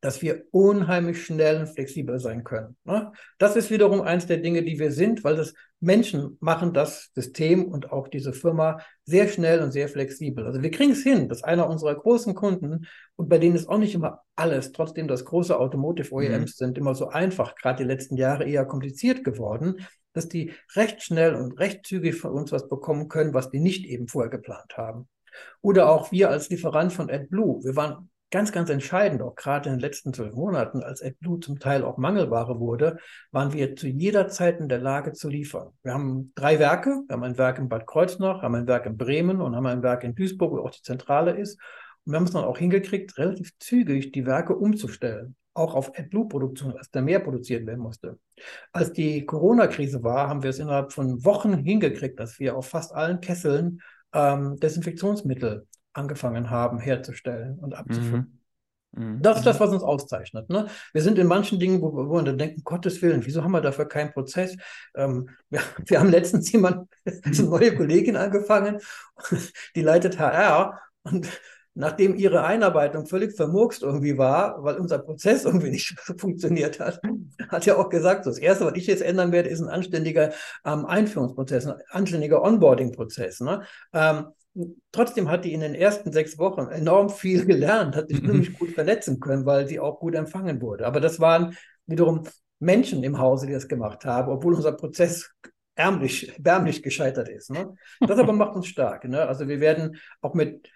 dass 0.00 0.22
wir 0.22 0.44
unheimlich 0.52 1.24
schnell 1.24 1.60
und 1.60 1.68
flexibel 1.68 2.20
sein 2.20 2.44
können. 2.44 2.76
Ne? 2.84 3.12
Das 3.38 3.56
ist 3.56 3.70
wiederum 3.70 4.00
eins 4.00 4.26
der 4.26 4.36
Dinge, 4.36 4.62
die 4.62 4.78
wir 4.78 4.92
sind, 4.92 5.24
weil 5.24 5.36
das 5.36 5.54
Menschen 5.80 6.36
machen 6.40 6.72
das 6.72 7.10
System 7.14 7.64
und 7.64 7.92
auch 7.92 8.08
diese 8.08 8.32
Firma 8.32 8.80
sehr 9.04 9.28
schnell 9.28 9.60
und 9.60 9.72
sehr 9.72 9.88
flexibel. 9.88 10.46
Also 10.46 10.62
wir 10.62 10.70
kriegen 10.70 10.92
es 10.92 11.02
hin, 11.02 11.28
dass 11.28 11.42
einer 11.42 11.68
unserer 11.68 11.94
großen 11.94 12.34
Kunden, 12.34 12.86
und 13.16 13.28
bei 13.28 13.38
denen 13.38 13.56
ist 13.56 13.68
auch 13.68 13.78
nicht 13.78 13.94
immer 13.94 14.22
alles, 14.36 14.72
trotzdem 14.72 15.08
das 15.08 15.24
große 15.24 15.58
Automotive 15.58 16.12
OEMs 16.12 16.60
mhm. 16.60 16.66
sind 16.66 16.78
immer 16.78 16.94
so 16.94 17.08
einfach, 17.08 17.54
gerade 17.56 17.82
die 17.82 17.88
letzten 17.88 18.16
Jahre 18.16 18.44
eher 18.44 18.64
kompliziert 18.66 19.24
geworden, 19.24 19.86
dass 20.12 20.28
die 20.28 20.52
recht 20.74 21.02
schnell 21.02 21.34
und 21.34 21.58
recht 21.58 21.86
zügig 21.86 22.16
von 22.16 22.32
uns 22.32 22.50
was 22.52 22.68
bekommen 22.68 23.08
können, 23.08 23.34
was 23.34 23.50
die 23.50 23.60
nicht 23.60 23.84
eben 23.86 24.08
vorher 24.08 24.30
geplant 24.30 24.76
haben. 24.76 25.08
Oder 25.60 25.88
auch 25.88 26.10
wir 26.10 26.30
als 26.30 26.48
Lieferant 26.50 26.92
von 26.92 27.10
AdBlue. 27.10 27.62
Wir 27.62 27.76
waren 27.76 28.10
ganz, 28.30 28.52
ganz 28.52 28.70
entscheidend, 28.70 29.22
auch 29.22 29.34
gerade 29.34 29.68
in 29.68 29.76
den 29.76 29.80
letzten 29.80 30.12
zwölf 30.12 30.34
Monaten, 30.34 30.82
als 30.82 31.02
AdBlue 31.02 31.40
zum 31.40 31.58
Teil 31.58 31.82
auch 31.82 31.96
Mangelware 31.96 32.58
wurde, 32.60 32.98
waren 33.30 33.52
wir 33.52 33.74
zu 33.76 33.88
jeder 33.88 34.28
Zeit 34.28 34.60
in 34.60 34.68
der 34.68 34.78
Lage 34.78 35.12
zu 35.12 35.28
liefern. 35.28 35.72
Wir 35.82 35.94
haben 35.94 36.32
drei 36.34 36.58
Werke. 36.58 37.02
Wir 37.06 37.14
haben 37.14 37.22
ein 37.22 37.38
Werk 37.38 37.58
in 37.58 37.68
Bad 37.68 37.86
Kreuznach, 37.86 38.42
haben 38.42 38.54
ein 38.54 38.66
Werk 38.66 38.86
in 38.86 38.96
Bremen 38.96 39.40
und 39.40 39.56
haben 39.56 39.66
ein 39.66 39.82
Werk 39.82 40.04
in 40.04 40.14
Duisburg, 40.14 40.52
wo 40.52 40.58
auch 40.58 40.70
die 40.70 40.82
Zentrale 40.82 41.32
ist. 41.32 41.58
Und 42.04 42.12
wir 42.12 42.16
haben 42.16 42.24
es 42.24 42.32
dann 42.32 42.44
auch 42.44 42.58
hingekriegt, 42.58 43.16
relativ 43.18 43.52
zügig 43.58 44.12
die 44.12 44.26
Werke 44.26 44.56
umzustellen. 44.56 45.34
Auch 45.54 45.74
auf 45.74 45.98
AdBlue-Produktion, 45.98 46.76
als 46.76 46.90
da 46.90 47.00
mehr 47.00 47.20
produziert 47.20 47.66
werden 47.66 47.80
musste. 47.80 48.18
Als 48.72 48.92
die 48.92 49.24
Corona-Krise 49.26 50.02
war, 50.02 50.28
haben 50.28 50.42
wir 50.42 50.50
es 50.50 50.58
innerhalb 50.58 50.92
von 50.92 51.24
Wochen 51.24 51.54
hingekriegt, 51.54 52.20
dass 52.20 52.38
wir 52.38 52.56
auf 52.56 52.68
fast 52.68 52.94
allen 52.94 53.20
Kesseln 53.20 53.80
ähm, 54.12 54.56
Desinfektionsmittel 54.56 55.66
angefangen 55.98 56.50
haben 56.50 56.78
herzustellen 56.78 57.58
und 57.58 57.74
abzufüllen. 57.74 58.40
Mhm. 58.92 59.04
mhm. 59.04 59.22
Das 59.22 59.38
ist 59.38 59.46
das, 59.46 59.60
was 59.60 59.70
uns 59.70 59.82
auszeichnet. 59.82 60.48
Ne? 60.48 60.68
Wir 60.92 61.02
sind 61.02 61.18
in 61.18 61.26
manchen 61.26 61.58
Dingen, 61.58 61.82
wo, 61.82 61.92
wo 61.92 62.14
wir 62.14 62.22
dann 62.22 62.38
denken, 62.38 62.62
Gottes 62.64 63.02
Willen, 63.02 63.26
wieso 63.26 63.42
haben 63.44 63.52
wir 63.52 63.60
dafür 63.60 63.86
keinen 63.86 64.12
Prozess? 64.12 64.56
Ähm, 64.94 65.28
wir, 65.50 65.60
wir, 65.84 66.00
haben 66.00 66.10
letztens 66.10 66.50
jemand, 66.52 66.88
eine 67.24 67.42
neue 67.42 67.76
Kollegin 67.76 68.16
angefangen, 68.16 68.80
die 69.74 69.82
leitet 69.82 70.18
HR 70.18 70.80
und 71.02 71.28
nachdem 71.78 72.16
ihre 72.16 72.44
Einarbeitung 72.44 73.06
völlig 73.06 73.36
vermurkst 73.36 73.84
irgendwie 73.84 74.18
war, 74.18 74.64
weil 74.64 74.78
unser 74.78 74.98
Prozess 74.98 75.44
irgendwie 75.44 75.70
nicht 75.70 75.96
funktioniert 76.18 76.80
hat, 76.80 77.00
hat 77.50 77.66
ja 77.66 77.76
auch 77.76 77.88
gesagt, 77.88 78.24
so 78.24 78.30
das 78.30 78.40
Erste, 78.40 78.66
was 78.66 78.74
ich 78.74 78.88
jetzt 78.88 79.00
ändern 79.00 79.30
werde, 79.30 79.48
ist 79.48 79.60
ein 79.60 79.68
anständiger 79.68 80.32
ähm, 80.64 80.86
Einführungsprozess, 80.86 81.66
ein 81.66 81.80
anständiger 81.90 82.42
Onboarding-Prozess. 82.42 83.40
Ne? 83.40 83.62
Ähm, 83.92 84.26
trotzdem 84.92 85.30
hat 85.30 85.44
die 85.44 85.52
in 85.52 85.60
den 85.60 85.74
ersten 85.74 86.12
sechs 86.12 86.38
Wochen 86.38 86.68
enorm 86.68 87.10
viel 87.10 87.44
gelernt, 87.44 87.96
hat 87.96 88.08
sich 88.08 88.22
nämlich 88.22 88.58
gut 88.58 88.70
vernetzen 88.70 89.20
können, 89.20 89.46
weil 89.46 89.66
sie 89.66 89.80
auch 89.80 90.00
gut 90.00 90.14
empfangen 90.14 90.60
wurde. 90.60 90.86
Aber 90.86 91.00
das 91.00 91.20
waren 91.20 91.56
wiederum 91.86 92.24
Menschen 92.60 93.04
im 93.04 93.18
Hause, 93.18 93.46
die 93.46 93.52
das 93.52 93.68
gemacht 93.68 94.04
haben, 94.04 94.30
obwohl 94.30 94.54
unser 94.54 94.72
Prozess 94.72 95.30
ärmlich, 95.74 96.34
erbärmlich 96.34 96.82
gescheitert 96.82 97.28
ist. 97.28 97.50
Ne? 97.50 97.74
Das 98.00 98.18
aber 98.18 98.32
macht 98.32 98.56
uns 98.56 98.66
stark. 98.66 99.04
Ne? 99.04 99.26
Also 99.26 99.46
wir 99.46 99.60
werden 99.60 99.96
auch 100.20 100.34
mit, 100.34 100.68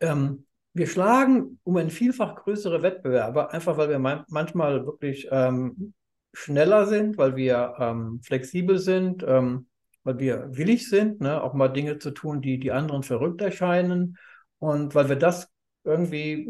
ähm, 0.00 0.46
wir 0.72 0.86
schlagen 0.86 1.60
um 1.64 1.76
ein 1.76 1.90
vielfach 1.90 2.34
größere 2.36 2.82
Wettbewerber, 2.82 3.52
einfach 3.52 3.76
weil 3.76 3.90
wir 3.90 3.98
man 3.98 4.24
manchmal 4.28 4.86
wirklich 4.86 5.28
ähm, 5.30 5.92
schneller 6.32 6.86
sind, 6.86 7.18
weil 7.18 7.36
wir 7.36 7.74
ähm, 7.78 8.20
flexibel 8.22 8.78
sind, 8.78 9.24
ähm, 9.26 9.67
weil 10.08 10.18
wir 10.20 10.56
willig 10.56 10.88
sind, 10.88 11.20
ne, 11.20 11.42
auch 11.42 11.52
mal 11.52 11.68
Dinge 11.68 11.98
zu 11.98 12.12
tun, 12.12 12.40
die 12.40 12.58
die 12.58 12.72
anderen 12.72 13.02
verrückt 13.02 13.42
erscheinen. 13.42 14.16
Und 14.58 14.94
weil 14.94 15.10
wir 15.10 15.16
das 15.16 15.50
irgendwie 15.84 16.48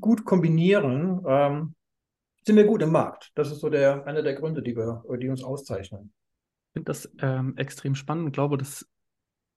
gut 0.00 0.24
kombinieren, 0.24 1.22
ähm, 1.26 1.74
sind 2.46 2.56
wir 2.56 2.64
gut 2.64 2.80
im 2.80 2.92
Markt. 2.92 3.30
Das 3.34 3.52
ist 3.52 3.60
so 3.60 3.68
der, 3.68 4.06
einer 4.06 4.22
der 4.22 4.32
Gründe, 4.32 4.62
die, 4.62 4.74
wir, 4.74 5.02
die 5.18 5.28
uns 5.28 5.44
auszeichnen. 5.44 6.14
Ich 6.68 6.72
finde 6.72 6.86
das 6.86 7.12
ähm, 7.20 7.54
extrem 7.58 7.94
spannend 7.94 8.24
und 8.24 8.32
glaube, 8.32 8.56
das 8.56 8.88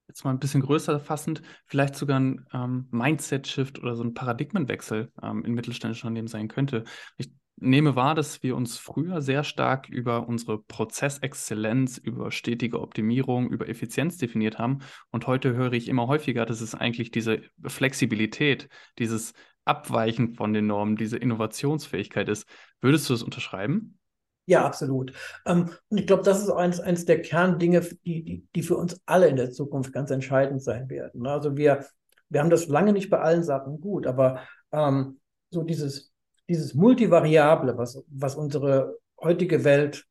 jetzt 0.10 0.26
mal 0.26 0.32
ein 0.32 0.40
bisschen 0.40 0.62
größer 0.62 1.00
fassend, 1.00 1.42
vielleicht 1.68 1.96
sogar 1.96 2.20
ein 2.20 2.46
ähm, 2.52 2.90
Mindset-Shift 2.92 3.80
oder 3.80 3.96
so 3.96 4.04
ein 4.04 4.14
Paradigmenwechsel 4.14 5.10
ähm, 5.24 5.46
in 5.46 5.54
mittelständischen 5.54 6.08
Unternehmen 6.08 6.28
sein 6.28 6.50
könnte. 6.50 6.84
Ich 7.16 7.32
nehme 7.60 7.96
wahr, 7.96 8.16
dass 8.16 8.44
wir 8.44 8.56
uns 8.56 8.78
früher 8.78 9.22
sehr 9.22 9.44
stark 9.44 9.90
über 9.90 10.28
unsere 10.28 10.60
Prozessexzellenz, 10.60 11.98
über 11.98 12.32
stetige 12.32 12.80
Optimierung, 12.80 13.50
über 13.50 13.68
Effizienz 13.68 14.18
definiert 14.18 14.60
haben. 14.60 14.80
Und 15.12 15.28
heute 15.28 15.54
höre 15.56 15.74
ich 15.74 15.88
immer 15.88 16.08
häufiger, 16.08 16.46
dass 16.46 16.62
es 16.62 16.76
eigentlich 16.76 17.12
diese 17.12 17.42
Flexibilität, 17.66 18.70
dieses 19.00 19.34
Abweichen 19.66 20.36
von 20.36 20.54
den 20.54 20.68
Normen, 20.68 20.96
diese 20.96 21.18
Innovationsfähigkeit 21.18 22.30
ist. 22.30 22.48
Würdest 22.80 23.10
du 23.10 23.14
das 23.14 23.24
unterschreiben? 23.24 23.98
Ja, 24.46 24.66
absolut. 24.66 25.12
Ähm, 25.46 25.70
und 25.90 25.98
ich 25.98 26.08
glaube, 26.08 26.24
das 26.24 26.42
ist 26.42 26.50
eines, 26.50 26.80
eines 26.80 27.06
der 27.06 27.22
Kerndinge, 27.22 27.82
die, 28.06 28.24
die, 28.24 28.48
die 28.56 28.64
für 28.64 28.78
uns 28.78 29.02
alle 29.06 29.28
in 29.28 29.36
der 29.36 29.52
Zukunft 29.52 29.92
ganz 29.92 30.10
entscheidend 30.10 30.64
sein 30.64 30.90
werden. 30.90 31.28
Also 31.28 31.58
wir, 31.58 31.86
wir 32.30 32.40
haben 32.40 32.50
das 32.50 32.68
lange 32.68 32.94
nicht 32.94 33.10
bei 33.10 33.20
allen 33.20 33.44
Sachen 33.44 33.82
gut, 33.82 34.08
aber 34.08 34.42
ähm, 34.72 35.20
so 35.50 35.64
dieses, 35.64 36.14
dieses 36.50 36.74
Multivariable, 36.74 37.78
was, 37.78 38.04
was 38.08 38.36
unsere 38.36 38.98
heutige 39.20 39.64
Welt 39.64 40.06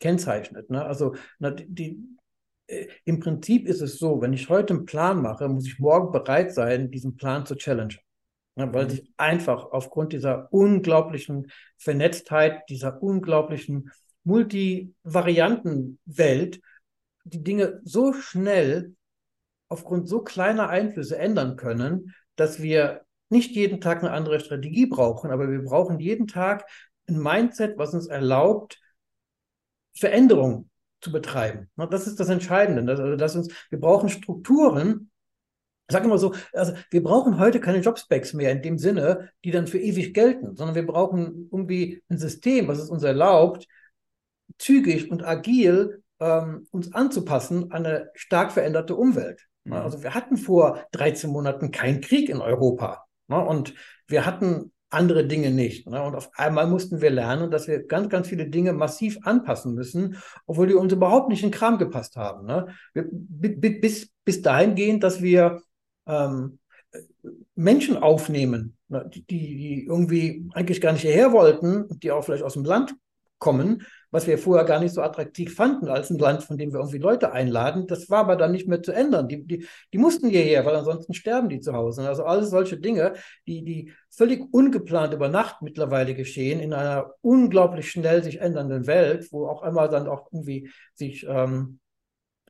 kennzeichnet. 0.00 0.70
Ne? 0.70 0.84
Also 0.84 1.14
na, 1.38 1.50
die, 1.50 2.04
äh, 2.66 2.88
im 3.04 3.20
Prinzip 3.20 3.66
ist 3.66 3.80
es 3.80 3.98
so, 3.98 4.20
wenn 4.20 4.32
ich 4.32 4.48
heute 4.48 4.74
einen 4.74 4.86
Plan 4.86 5.22
mache, 5.22 5.48
muss 5.48 5.66
ich 5.66 5.78
morgen 5.78 6.10
bereit 6.12 6.52
sein, 6.54 6.90
diesen 6.90 7.16
Plan 7.16 7.46
zu 7.46 7.54
challengen. 7.56 7.98
Ja, 8.56 8.74
weil 8.74 8.86
mhm. 8.86 8.90
sich 8.90 9.12
einfach 9.16 9.70
aufgrund 9.70 10.12
dieser 10.12 10.52
unglaublichen 10.52 11.52
Vernetztheit, 11.76 12.68
dieser 12.68 13.00
unglaublichen 13.02 13.92
Multivariantenwelt 14.24 16.60
die 17.24 17.44
Dinge 17.44 17.80
so 17.84 18.12
schnell 18.12 18.94
aufgrund 19.68 20.08
so 20.08 20.22
kleiner 20.22 20.70
Einflüsse 20.70 21.18
ändern 21.18 21.56
können, 21.56 22.14
dass 22.36 22.62
wir 22.62 23.02
nicht 23.30 23.54
jeden 23.54 23.80
Tag 23.80 23.98
eine 23.98 24.12
andere 24.12 24.40
Strategie 24.40 24.86
brauchen, 24.86 25.30
aber 25.30 25.50
wir 25.50 25.62
brauchen 25.62 25.98
jeden 26.00 26.26
Tag 26.26 26.68
ein 27.08 27.18
Mindset, 27.18 27.78
was 27.78 27.94
uns 27.94 28.06
erlaubt, 28.06 28.80
Veränderungen 29.94 30.70
zu 31.00 31.12
betreiben. 31.12 31.70
Das 31.90 32.06
ist 32.06 32.20
das 32.20 32.28
Entscheidende. 32.28 32.90
Also, 32.90 33.16
dass 33.16 33.36
uns, 33.36 33.52
wir 33.70 33.80
brauchen 33.80 34.08
Strukturen, 34.08 35.10
ich 35.88 35.92
sage 35.92 36.06
immer 36.06 36.18
so, 36.18 36.34
also 36.52 36.74
wir 36.90 37.02
brauchen 37.02 37.38
heute 37.38 37.60
keine 37.60 37.78
Jobspecs 37.78 38.34
mehr 38.34 38.52
in 38.52 38.62
dem 38.62 38.78
Sinne, 38.78 39.30
die 39.44 39.50
dann 39.50 39.66
für 39.66 39.78
ewig 39.78 40.12
gelten, 40.12 40.54
sondern 40.54 40.74
wir 40.74 40.86
brauchen 40.86 41.48
irgendwie 41.50 42.02
ein 42.08 42.18
System, 42.18 42.68
was 42.68 42.78
es 42.78 42.90
uns 42.90 43.02
erlaubt, 43.02 43.66
zügig 44.58 45.10
und 45.10 45.24
agil 45.24 46.02
ähm, 46.20 46.66
uns 46.72 46.92
anzupassen 46.92 47.70
an 47.72 47.86
eine 47.86 48.10
stark 48.14 48.52
veränderte 48.52 48.96
Umwelt. 48.96 49.46
Mhm. 49.64 49.72
Also 49.74 50.02
wir 50.02 50.14
hatten 50.14 50.36
vor 50.36 50.84
13 50.92 51.30
Monaten 51.30 51.70
keinen 51.70 52.00
Krieg 52.00 52.28
in 52.28 52.40
Europa 52.40 53.07
ne? 53.28 53.38
und 53.38 53.74
wir 54.06 54.26
hatten 54.26 54.72
andere 54.90 55.26
Dinge 55.26 55.50
nicht. 55.50 55.86
Ne? 55.88 56.02
Und 56.02 56.14
auf 56.14 56.30
einmal 56.34 56.66
mussten 56.66 57.00
wir 57.00 57.10
lernen, 57.10 57.50
dass 57.50 57.68
wir 57.68 57.86
ganz, 57.86 58.08
ganz 58.08 58.28
viele 58.28 58.48
Dinge 58.48 58.72
massiv 58.72 59.18
anpassen 59.22 59.74
müssen, 59.74 60.16
obwohl 60.46 60.66
die 60.66 60.74
uns 60.74 60.92
überhaupt 60.92 61.28
nicht 61.28 61.42
in 61.42 61.50
Kram 61.50 61.78
gepasst 61.78 62.16
haben. 62.16 62.46
Ne? 62.46 62.68
Bis, 62.94 64.10
bis 64.24 64.42
dahingehend, 64.42 65.02
dass 65.02 65.20
wir 65.20 65.60
ähm, 66.06 66.58
Menschen 67.54 67.96
aufnehmen, 67.96 68.76
ne, 68.88 69.10
die, 69.12 69.24
die 69.26 69.84
irgendwie 69.86 70.48
eigentlich 70.54 70.80
gar 70.80 70.92
nicht 70.92 71.02
hierher 71.02 71.32
wollten, 71.32 71.86
die 72.00 72.10
auch 72.10 72.24
vielleicht 72.24 72.44
aus 72.44 72.54
dem 72.54 72.64
Land 72.64 72.94
kommen, 73.38 73.86
was 74.10 74.26
wir 74.26 74.38
vorher 74.38 74.64
gar 74.64 74.80
nicht 74.80 74.94
so 74.94 75.02
attraktiv 75.02 75.54
fanden 75.54 75.88
als 75.88 76.10
ein 76.10 76.18
Land, 76.18 76.42
von 76.42 76.56
dem 76.56 76.72
wir 76.72 76.80
irgendwie 76.80 76.98
Leute 76.98 77.32
einladen. 77.32 77.86
Das 77.86 78.08
war 78.08 78.20
aber 78.20 78.36
dann 78.36 78.52
nicht 78.52 78.66
mehr 78.66 78.82
zu 78.82 78.92
ändern. 78.92 79.28
Die, 79.28 79.44
die, 79.44 79.66
die 79.92 79.98
mussten 79.98 80.28
hierher, 80.28 80.64
weil 80.64 80.76
ansonsten 80.76 81.14
sterben 81.14 81.48
die 81.48 81.60
zu 81.60 81.74
Hause. 81.74 82.08
Also 82.08 82.24
alles 82.24 82.50
solche 82.50 82.78
Dinge, 82.78 83.14
die, 83.46 83.64
die 83.64 83.92
völlig 84.10 84.42
ungeplant 84.52 85.12
über 85.12 85.28
Nacht 85.28 85.62
mittlerweile 85.62 86.14
geschehen, 86.14 86.60
in 86.60 86.72
einer 86.72 87.14
unglaublich 87.20 87.90
schnell 87.90 88.22
sich 88.22 88.40
ändernden 88.40 88.86
Welt, 88.86 89.28
wo 89.30 89.46
auch 89.46 89.62
einmal 89.62 89.88
dann 89.88 90.08
auch 90.08 90.28
irgendwie 90.32 90.70
sich 90.94 91.26
ähm, 91.28 91.78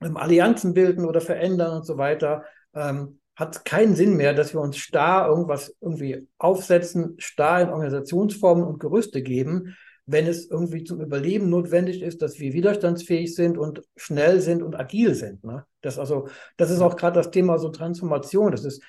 Allianzen 0.01 0.75
bilden 0.75 1.05
oder 1.05 1.21
verändern 1.21 1.79
und 1.79 1.87
so 1.87 1.99
weiter. 1.99 2.44
Ähm, 2.75 3.18
hat 3.38 3.64
keinen 3.64 3.94
Sinn 3.94 4.16
mehr, 4.16 4.35
dass 4.35 4.53
wir 4.53 4.61
uns 4.61 4.79
starr 4.79 5.29
irgendwas 5.29 5.77
irgendwie 5.81 6.27
aufsetzen, 6.38 7.14
starr 7.18 7.62
in 7.62 7.68
Organisationsformen 7.68 8.64
und 8.64 8.81
Gerüste 8.81 9.23
geben, 9.23 9.77
wenn 10.11 10.27
es 10.27 10.51
irgendwie 10.51 10.85
zum 10.85 11.03
Überleben 11.03 11.51
notwendig 11.51 12.01
ist, 12.01 12.23
dass 12.23 12.38
wir 12.38 12.55
widerstandsfähig 12.55 13.35
sind 13.35 13.59
und 13.59 13.83
schnell 13.94 14.40
sind 14.40 14.62
und 14.62 14.75
agil 14.75 15.14
sind. 15.14 15.44
Ne? 15.44 15.66
Das 15.83 15.99
also, 15.99 16.29
das 16.57 16.71
ist 16.71 16.81
auch 16.81 16.97
gerade 16.97 17.16
das 17.16 17.31
Thema 17.31 17.59
so 17.59 17.68
Transformation. 17.68 18.51
Das 18.51 18.64
ist 18.64 18.83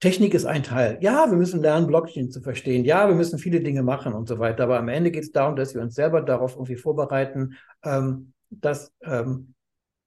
Technik 0.00 0.32
ist 0.32 0.46
ein 0.46 0.62
Teil. 0.62 0.96
Ja, 1.02 1.28
wir 1.28 1.36
müssen 1.36 1.60
lernen, 1.60 1.86
Blockchain 1.86 2.30
zu 2.30 2.40
verstehen. 2.40 2.84
Ja, 2.84 3.08
wir 3.08 3.14
müssen 3.14 3.38
viele 3.38 3.60
Dinge 3.60 3.82
machen 3.82 4.14
und 4.14 4.26
so 4.26 4.38
weiter. 4.38 4.62
Aber 4.62 4.78
am 4.78 4.88
Ende 4.88 5.10
geht 5.10 5.24
es 5.24 5.32
darum, 5.32 5.54
dass 5.54 5.74
wir 5.74 5.82
uns 5.82 5.94
selber 5.94 6.22
darauf 6.22 6.54
irgendwie 6.54 6.76
vorbereiten, 6.76 7.56
ähm, 7.84 8.32
dass 8.48 8.92
ähm, 9.02 9.54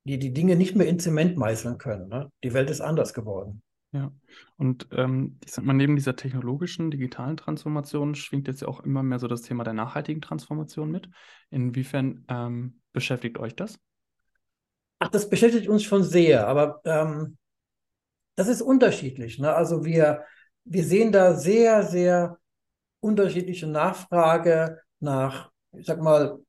die 0.06 0.18
die 0.18 0.34
Dinge 0.34 0.56
nicht 0.56 0.76
mehr 0.76 0.88
in 0.88 0.98
Zement 0.98 1.38
meißeln 1.38 1.78
können. 1.78 2.08
Ne? 2.08 2.32
Die 2.44 2.54
Welt 2.54 2.72
ist 2.72 2.82
anders 2.82 3.14
geworden. 3.14 3.62
Ja, 3.94 4.12
und 4.56 4.88
ähm, 4.94 5.38
ich 5.44 5.52
sag 5.52 5.66
mal, 5.66 5.74
neben 5.74 5.98
dieser 5.98 6.16
technologischen, 6.16 6.92
digitalen 6.92 7.36
Transformation 7.36 8.16
schwingt 8.16 8.48
jetzt 8.48 8.62
ja 8.62 8.70
auch 8.70 8.80
immer 8.82 9.04
mehr 9.04 9.20
so 9.20 9.28
das 9.28 9.42
Thema 9.42 9.66
der 9.66 9.74
nachhaltigen 9.74 10.22
Transformation 10.22 10.90
mit. 10.90 11.10
Inwiefern 11.50 12.24
ähm, 12.30 12.80
beschäftigt 12.94 13.38
euch 13.38 13.54
das? 13.54 13.80
Ach, 15.00 15.10
das 15.10 15.30
beschäftigt 15.30 15.68
uns 15.68 15.84
schon 15.84 16.04
sehr, 16.04 16.48
aber 16.48 16.80
ähm, 16.86 17.38
das 18.36 18.48
ist 18.48 18.62
unterschiedlich. 18.62 19.40
Ne? 19.40 19.54
Also 19.54 19.84
wir, 19.84 20.24
wir 20.64 20.86
sehen 20.86 21.12
da 21.12 21.34
sehr, 21.34 21.84
sehr 21.84 22.38
unterschiedliche 23.02 23.68
Nachfrage 23.68 24.80
nach, 25.00 25.52
ich 25.74 25.86
sag 25.86 26.02
mal, 26.02 26.40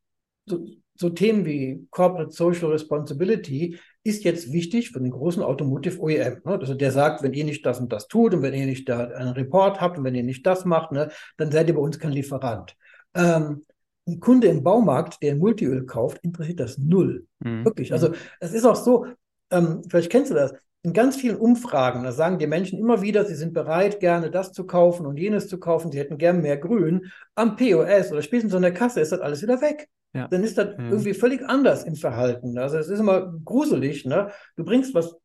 so, 0.46 0.64
so 0.94 1.10
Themen 1.10 1.44
wie 1.44 1.88
Corporate 1.90 2.30
Social 2.30 2.70
Responsibility 2.70 3.78
ist 4.04 4.24
jetzt 4.24 4.52
wichtig 4.52 4.90
für 4.90 5.00
den 5.00 5.10
großen 5.10 5.42
Automotive 5.42 6.00
OEM. 6.00 6.40
Ne? 6.44 6.58
Also 6.58 6.74
der 6.74 6.90
sagt, 6.90 7.22
wenn 7.22 7.32
ihr 7.32 7.44
nicht 7.44 7.64
das 7.64 7.80
und 7.80 7.92
das 7.92 8.08
tut 8.08 8.34
und 8.34 8.42
wenn 8.42 8.54
ihr 8.54 8.66
nicht 8.66 8.88
da 8.88 9.06
einen 9.08 9.32
Report 9.32 9.80
habt 9.80 9.98
und 9.98 10.04
wenn 10.04 10.14
ihr 10.14 10.24
nicht 10.24 10.44
das 10.46 10.64
macht, 10.64 10.92
ne, 10.92 11.10
dann 11.36 11.52
seid 11.52 11.68
ihr 11.68 11.74
bei 11.74 11.80
uns 11.80 11.98
kein 11.98 12.12
Lieferant. 12.12 12.76
Ähm, 13.14 13.62
ein 14.08 14.18
Kunde 14.18 14.48
im 14.48 14.64
Baumarkt, 14.64 15.22
der 15.22 15.32
ein 15.32 15.38
Multiöl 15.38 15.86
kauft, 15.86 16.18
interessiert 16.24 16.58
das 16.58 16.78
null. 16.78 17.26
Mhm. 17.38 17.64
Wirklich. 17.64 17.92
Also 17.92 18.12
es 18.40 18.52
ist 18.52 18.64
auch 18.64 18.76
so, 18.76 19.06
ähm, 19.50 19.82
vielleicht 19.88 20.10
kennst 20.10 20.30
du 20.30 20.34
das, 20.34 20.52
in 20.84 20.92
ganz 20.92 21.14
vielen 21.14 21.36
Umfragen, 21.36 22.02
da 22.02 22.10
sagen 22.10 22.38
die 22.38 22.48
Menschen 22.48 22.76
immer 22.76 23.02
wieder, 23.02 23.24
sie 23.24 23.36
sind 23.36 23.52
bereit, 23.52 24.00
gerne 24.00 24.32
das 24.32 24.52
zu 24.52 24.66
kaufen 24.66 25.06
und 25.06 25.16
jenes 25.16 25.46
zu 25.46 25.60
kaufen, 25.60 25.92
sie 25.92 25.98
hätten 26.00 26.18
gern 26.18 26.42
mehr 26.42 26.56
Grün. 26.56 27.12
Am 27.36 27.54
POS 27.54 28.10
oder 28.10 28.22
spätestens 28.22 28.54
an 28.54 28.62
der 28.62 28.74
Kasse 28.74 29.00
ist 29.00 29.12
das 29.12 29.20
alles 29.20 29.42
wieder 29.42 29.60
weg. 29.60 29.88
Ja. 30.14 30.28
Dann 30.28 30.44
ist 30.44 30.58
das 30.58 30.68
ja. 30.78 30.88
irgendwie 30.90 31.14
völlig 31.14 31.42
anders 31.48 31.84
im 31.84 31.96
Verhalten. 31.96 32.58
Also 32.58 32.76
es 32.78 32.88
ist 32.88 32.98
immer 32.98 33.32
gruselig. 33.44 34.04
Ne? 34.04 34.30
Du 34.56 34.64
bringst 34.64 34.94
was 34.94 35.16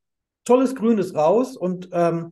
tolles 0.45 0.75
Grünes 0.75 1.13
raus 1.13 1.57
und 1.57 1.89
ähm, 1.91 2.31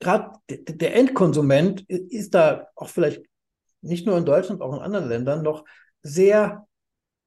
gerade 0.00 0.32
der 0.48 0.96
Endkonsument 0.96 1.82
ist 1.88 2.34
da 2.34 2.68
auch 2.74 2.88
vielleicht 2.88 3.22
nicht 3.82 4.06
nur 4.06 4.18
in 4.18 4.24
Deutschland, 4.24 4.62
auch 4.62 4.74
in 4.74 4.80
anderen 4.80 5.08
Ländern 5.08 5.42
noch 5.42 5.64
sehr 6.02 6.66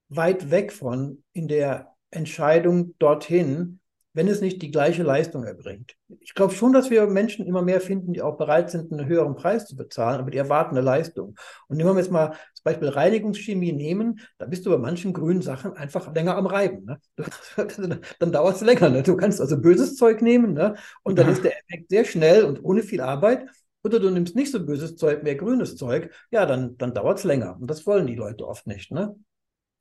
weit 0.10 0.52
weg 0.52 0.74
von 0.74 1.24
in 1.34 1.48
der 1.48 1.96
Entscheidung 2.12 2.96
dorthin, 3.00 3.80
wenn 4.14 4.28
es 4.28 4.42
nicht 4.42 4.62
die 4.62 4.72
gleiche 4.72 5.04
Leistung 5.04 5.44
erbringt. 5.44 5.96
Ich 6.22 6.36
glaube 6.36 6.54
schon, 6.54 6.72
dass 6.72 6.90
wir 6.92 7.08
Menschen 7.08 7.46
immer 7.46 7.64
mehr 7.64 7.82
finden, 7.82 8.14
die 8.14 8.22
auch 8.22 8.38
bereit 8.38 8.70
sind, 8.70 8.92
einen 8.92 9.08
höheren 9.08 9.36
Preis 9.36 9.66
zu 9.66 9.76
bezahlen, 9.76 10.20
aber 10.20 10.30
die 10.30 10.38
erwarten 10.38 10.78
eine 10.78 10.86
Leistung. 10.86 11.36
Und 11.68 11.78
nehmen 11.78 11.96
wir 11.96 12.00
jetzt 12.00 12.12
mal 12.12 12.30
das 12.54 12.62
Beispiel 12.64 12.90
Reinigungschemie 12.90 13.74
nehmen, 13.74 14.20
da 14.38 14.46
bist 14.46 14.66
du 14.66 14.70
bei 14.70 14.78
manchen 14.78 15.14
grünen 15.14 15.42
Sachen 15.42 15.74
einfach 15.74 16.14
länger 16.14 16.38
am 16.38 16.46
Reiben. 16.46 16.86
Ne? 16.86 17.00
dann 18.20 18.32
dauert 18.32 18.56
es 18.58 18.62
länger. 18.62 18.90
Ne? 18.90 19.02
Du 19.02 19.18
kannst 19.18 19.42
also 19.42 19.60
böses 19.60 19.96
Zeug 19.96 20.22
nehmen 20.22 20.54
ne? 20.54 20.76
und 21.02 21.18
dann 21.18 21.30
ist 21.30 21.44
der 21.44 21.58
Effekt 21.58 21.90
sehr 21.90 22.06
schnell 22.06 22.44
und 22.44 22.64
ohne 22.64 22.84
viel 22.84 23.02
Arbeit. 23.02 23.48
Oder 23.84 24.00
du 24.00 24.10
nimmst 24.12 24.36
nicht 24.36 24.52
so 24.52 24.66
böses 24.66 24.96
Zeug, 24.96 25.24
mehr 25.24 25.36
grünes 25.36 25.76
Zeug, 25.76 26.10
ja, 26.32 26.46
dann, 26.46 26.78
dann 26.78 26.94
dauert 26.94 27.18
es 27.18 27.26
länger. 27.26 27.58
Und 27.60 27.70
das 27.70 27.86
wollen 27.86 28.08
die 28.08 28.16
Leute 28.16 28.48
oft 28.48 28.66
nicht. 28.66 28.92
Ne? 28.92 29.16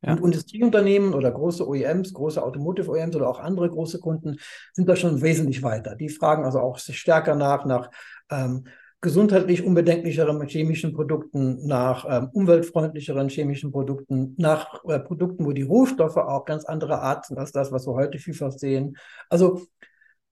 Ja. 0.04 0.14
Und 0.14 0.24
Industrieunternehmen 0.24 1.14
oder 1.14 1.30
große 1.30 1.66
OEMs, 1.66 2.12
große 2.12 2.42
Automotive 2.42 2.90
OEMs 2.90 3.14
oder 3.14 3.28
auch 3.28 3.38
andere 3.38 3.68
große 3.70 4.00
Kunden 4.00 4.36
sind 4.72 4.88
da 4.88 4.96
schon 4.96 5.22
wesentlich 5.22 5.62
weiter. 5.62 5.94
Die 5.94 6.08
fragen 6.08 6.44
also 6.44 6.58
auch 6.58 6.78
stärker 6.78 7.36
nach, 7.36 7.64
nach 7.64 7.90
ähm, 8.30 8.64
gesundheitlich 9.00 9.64
unbedenklicheren 9.64 10.40
chemischen 10.46 10.92
Produkten, 10.92 11.66
nach 11.66 12.06
ähm, 12.08 12.30
umweltfreundlicheren 12.32 13.28
chemischen 13.28 13.72
Produkten, 13.72 14.34
nach 14.38 14.84
äh, 14.84 15.00
Produkten, 15.00 15.44
wo 15.44 15.52
die 15.52 15.62
Rohstoffe 15.62 16.16
auch 16.16 16.44
ganz 16.44 16.64
andere 16.64 17.00
Art 17.00 17.26
sind 17.26 17.38
als 17.38 17.50
das, 17.50 17.72
was 17.72 17.86
wir 17.86 17.94
heute 17.94 18.18
vielfach 18.18 18.52
sehen. 18.52 18.96
Also 19.28 19.60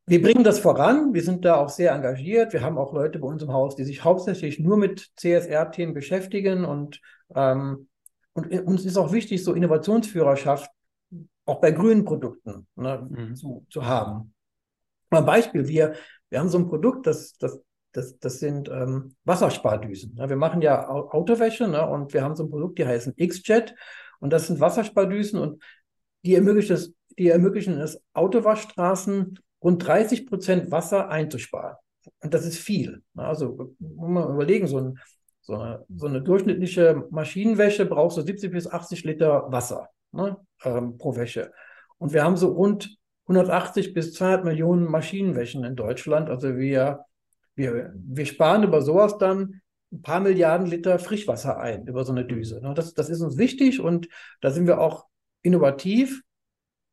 wir 0.07 0.23
bringen 0.23 0.45
das 0.45 0.61
voran, 0.61 1.15
wir 1.15 1.23
sind 1.23 1.45
da 1.45 1.57
auch 1.57 1.69
sehr 1.69 1.93
engagiert. 1.93 2.53
Wir 2.53 2.63
haben 2.63 2.79
auch 2.79 2.93
Leute 2.93 3.19
bei 3.19 3.29
uns 3.29 3.43
im 3.43 3.53
Haus, 3.53 3.77
die 3.77 3.85
sich 3.85 4.03
hauptsächlich 4.03 4.59
nur 4.59 4.77
mit 4.77 5.11
CSR-Themen 5.17 5.93
beschäftigen 5.93 6.65
und, 6.65 7.01
ähm, 7.35 7.89
und 8.33 8.53
uns 8.66 8.85
ist 8.85 8.97
auch 8.97 9.12
wichtig, 9.12 9.43
so 9.43 9.55
Innovationsführerschaft 9.55 10.71
auch 11.45 11.61
bei 11.61 11.73
grünen 11.73 12.05
Produkten 12.05 12.66
ne, 12.77 13.07
mhm. 13.11 13.35
zu, 13.35 13.66
zu 13.71 13.85
haben. 13.85 14.35
Mal 15.11 15.19
ein 15.19 15.27
Beispiel, 15.27 15.66
wir, 15.66 15.95
wir 16.29 16.38
haben 16.38 16.49
so 16.49 16.59
ein 16.59 16.69
Produkt, 16.69 17.07
das, 17.07 17.37
das 17.38 17.61
das, 17.93 18.19
das 18.19 18.38
sind 18.38 18.69
ähm, 18.69 19.16
Wasserspardüsen. 19.25 20.16
Ja, 20.16 20.29
wir 20.29 20.37
machen 20.37 20.62
ja 20.62 20.88
Autowäsche 20.88 21.66
ne, 21.69 21.87
und 21.87 22.12
wir 22.12 22.23
haben 22.23 22.37
so 22.37 22.45
ein 22.45 22.51
Produkt, 22.51 22.79
die 22.79 22.87
heißen 22.87 23.14
X-Jet 23.16 23.75
und 24.21 24.33
das 24.33 24.47
sind 24.47 24.61
Wasserspardüsen 24.61 25.40
und 25.40 25.62
die 26.25 26.35
ermöglichen 26.35 26.75
es, 26.75 26.93
die 27.19 27.29
ermöglichen 27.29 27.81
es 27.81 28.03
Autowaschstraßen 28.12 29.38
rund 29.62 29.87
30 29.87 30.27
Prozent 30.27 30.71
Wasser 30.71 31.09
einzusparen. 31.09 31.77
Und 32.21 32.33
das 32.33 32.47
ist 32.47 32.59
viel. 32.59 33.03
Ne. 33.14 33.25
Also, 33.25 33.75
muss 33.79 34.11
man 34.11 34.35
überlegen, 34.35 34.66
so, 34.66 34.79
ein, 34.79 34.99
so, 35.40 35.55
eine, 35.55 35.85
so 35.94 36.07
eine 36.07 36.22
durchschnittliche 36.22 37.07
Maschinenwäsche 37.11 37.87
braucht 37.87 38.14
so 38.14 38.22
70 38.22 38.53
bis 38.53 38.66
80 38.66 39.05
Liter 39.05 39.50
Wasser 39.50 39.88
ne, 40.12 40.37
ähm, 40.64 40.98
pro 40.98 41.16
Wäsche. 41.16 41.53
Und 41.98 42.12
wir 42.12 42.24
haben 42.24 42.37
so 42.37 42.53
rund 42.53 42.96
180 43.26 43.94
bis 43.94 44.14
200 44.14 44.44
Millionen 44.44 44.85
Maschinenwäschen 44.85 45.64
in 45.64 45.76
Deutschland. 45.76 46.29
Also 46.31 46.57
wir 46.57 47.05
wir, 47.61 47.92
wir 47.94 48.26
sparen 48.26 48.64
über 48.64 48.83
sowas 48.83 49.18
dann 49.18 49.61
ein 49.92 50.03
paar 50.03 50.20
Milliarden 50.20 50.66
Liter 50.66 50.98
Frischwasser 50.98 51.59
ein, 51.59 51.87
über 51.87 52.05
so 52.05 52.12
eine 52.12 52.24
Düse. 52.24 52.61
Ne? 52.62 52.74
Das, 52.74 52.94
das 52.94 53.11
ist 53.11 53.20
uns 53.20 53.38
wichtig 53.38 53.81
und 53.81 54.09
da 54.40 54.50
sind 54.50 54.66
wir 54.66 54.81
auch 54.81 55.07
innovativ 55.42 56.22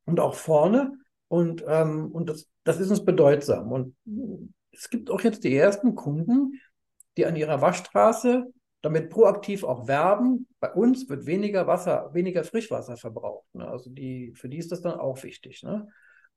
und 0.06 0.20
auch 0.20 0.34
vorne 0.36 0.94
und, 1.28 1.64
ähm, 1.68 2.12
und 2.12 2.30
das, 2.30 2.48
das 2.64 2.80
ist 2.80 2.90
uns 2.90 3.06
bedeutsam. 3.06 3.72
Und 3.72 3.96
es 4.72 4.90
gibt 4.90 5.10
auch 5.10 5.22
jetzt 5.22 5.44
die 5.44 5.56
ersten 5.56 5.96
Kunden, 5.96 6.60
die 7.18 7.26
an 7.26 7.36
ihrer 7.36 7.62
Waschstraße 7.62 8.46
damit 8.82 9.10
proaktiv 9.10 9.64
auch 9.64 9.88
werben. 9.88 10.48
Bei 10.60 10.72
uns 10.72 11.10
wird 11.10 11.26
weniger 11.26 11.68
Wasser, 11.68 12.10
weniger 12.14 12.44
Frischwasser 12.44 12.96
verbraucht. 12.96 13.48
Ne? 13.54 13.68
Also 13.68 13.90
die, 13.90 14.34
für 14.36 14.50
die 14.50 14.58
ist 14.58 14.72
das 14.72 14.82
dann 14.82 15.00
auch 15.00 15.24
wichtig. 15.24 15.64
Ne? 15.64 15.88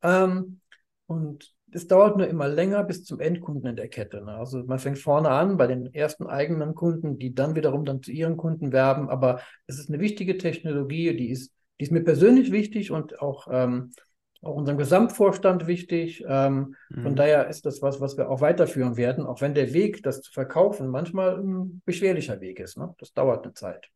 Ähm, 0.03 0.61
und 1.07 1.55
es 1.73 1.87
dauert 1.87 2.17
nur 2.17 2.27
immer 2.27 2.49
länger 2.49 2.83
bis 2.85 3.05
zum 3.05 3.21
Endkunden 3.21 3.69
in 3.69 3.77
der 3.77 3.89
Kette. 3.89 4.25
Ne? 4.25 4.33
Also 4.33 4.65
man 4.65 4.79
fängt 4.79 4.99
vorne 4.99 5.31
an 5.31 5.57
bei 5.57 5.67
den 5.67 5.93
ersten 5.95 6.27
eigenen 6.27 6.75
Kunden, 6.75 7.19
die 7.19 7.35
dann 7.35 7.55
wiederum 7.55 7.85
dann 7.85 8.03
zu 8.03 8.11
ihren 8.11 8.37
Kunden 8.37 8.73
werben. 8.73 9.09
Aber 9.09 9.41
es 9.67 9.79
ist 9.79 9.89
eine 9.89 10.01
wichtige 10.01 10.39
Technologie, 10.39 11.17
die 11.17 11.31
ist, 11.31 11.53
die 11.79 11.85
ist 11.85 11.93
mir 11.93 12.03
persönlich 12.03 12.53
wichtig 12.53 12.91
und 12.91 13.21
auch, 13.21 13.49
ähm, 13.51 13.93
auch 14.43 14.55
unserem 14.55 14.79
Gesamtvorstand 14.79 15.67
wichtig. 15.67 16.25
Ähm, 16.27 16.75
mhm. 16.89 17.03
Von 17.03 17.17
daher 17.17 17.49
ist 17.49 17.67
das 17.67 17.83
was, 17.83 18.01
was 18.01 18.17
wir 18.17 18.31
auch 18.31 18.41
weiterführen 18.41 18.97
werden, 18.97 19.27
auch 19.27 19.41
wenn 19.41 19.55
der 19.55 19.73
Weg, 19.73 20.03
das 20.03 20.23
zu 20.23 20.33
verkaufen, 20.33 20.89
manchmal 20.89 21.39
ein 21.39 21.83
beschwerlicher 21.85 22.41
Weg 22.41 22.61
ist. 22.61 22.79
Ne? 22.79 22.95
Das 22.99 23.13
dauert 23.13 23.45
eine 23.45 23.55
Zeit. 23.55 23.91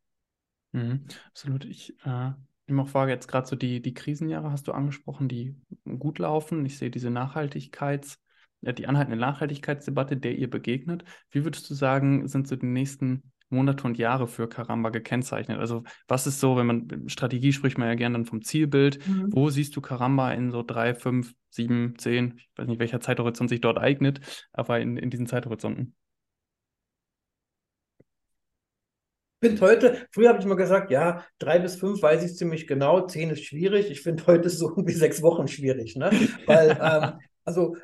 Mhm. 0.71 1.05
Absolut. 1.29 1.65
Ich 1.65 1.95
äh, 2.05 2.31
nehme 2.67 2.83
auch 2.83 2.87
Frage 2.87 3.11
jetzt 3.11 3.27
gerade 3.27 3.47
so 3.47 3.55
die, 3.55 3.81
die 3.81 3.93
Krisenjahre 3.93 4.51
hast 4.51 4.67
du 4.67 4.71
angesprochen, 4.71 5.27
die 5.27 5.55
gut 5.97 6.19
laufen. 6.19 6.65
Ich 6.65 6.77
sehe 6.77 6.91
diese 6.91 7.09
Nachhaltigkeits, 7.09 8.19
äh, 8.61 8.73
die 8.73 8.87
anhaltende 8.87 9.17
Nachhaltigkeitsdebatte, 9.17 10.17
der 10.17 10.35
ihr 10.35 10.49
begegnet. 10.49 11.03
Wie 11.31 11.43
würdest 11.43 11.69
du 11.69 11.73
sagen, 11.73 12.27
sind 12.27 12.47
so 12.47 12.55
die 12.55 12.67
nächsten 12.67 13.31
Monate 13.49 13.85
und 13.85 13.97
Jahre 13.97 14.27
für 14.27 14.47
Karamba 14.47 14.89
gekennzeichnet? 14.89 15.59
Also 15.59 15.83
was 16.07 16.27
ist 16.27 16.39
so, 16.39 16.57
wenn 16.57 16.67
man 16.67 17.03
Strategie 17.07 17.53
spricht 17.53 17.77
man 17.77 17.87
ja 17.87 17.95
gerne 17.95 18.17
dann 18.17 18.25
vom 18.25 18.41
Zielbild. 18.41 19.05
Mhm. 19.07 19.29
Wo 19.31 19.49
siehst 19.49 19.75
du 19.75 19.81
Karamba 19.81 20.31
in 20.31 20.51
so 20.51 20.63
drei, 20.63 20.93
fünf, 20.95 21.33
sieben, 21.49 21.97
zehn, 21.97 22.35
ich 22.37 22.49
weiß 22.57 22.67
nicht, 22.67 22.79
welcher 22.79 22.99
Zeithorizont 22.99 23.49
sich 23.49 23.61
dort 23.61 23.77
eignet, 23.77 24.19
aber 24.51 24.79
in, 24.79 24.97
in 24.97 25.09
diesen 25.09 25.27
Zeithorizonten? 25.27 25.95
finde 29.45 29.61
heute, 29.61 30.07
früher 30.11 30.29
habe 30.29 30.39
ich 30.39 30.45
immer 30.45 30.55
gesagt, 30.55 30.91
ja, 30.91 31.23
drei 31.37 31.59
bis 31.59 31.75
fünf 31.75 32.01
weiß 32.01 32.23
ich 32.23 32.35
ziemlich 32.35 32.67
genau, 32.67 33.05
zehn 33.05 33.29
ist 33.29 33.45
schwierig. 33.45 33.91
Ich 33.91 34.01
finde 34.01 34.25
heute 34.27 34.49
so 34.49 34.69
irgendwie 34.69 34.93
sechs 34.93 35.21
Wochen 35.21 35.47
schwierig, 35.47 35.95
ne? 35.95 36.09
Weil, 36.45 36.77
ähm, 36.81 37.19
also 37.45 37.77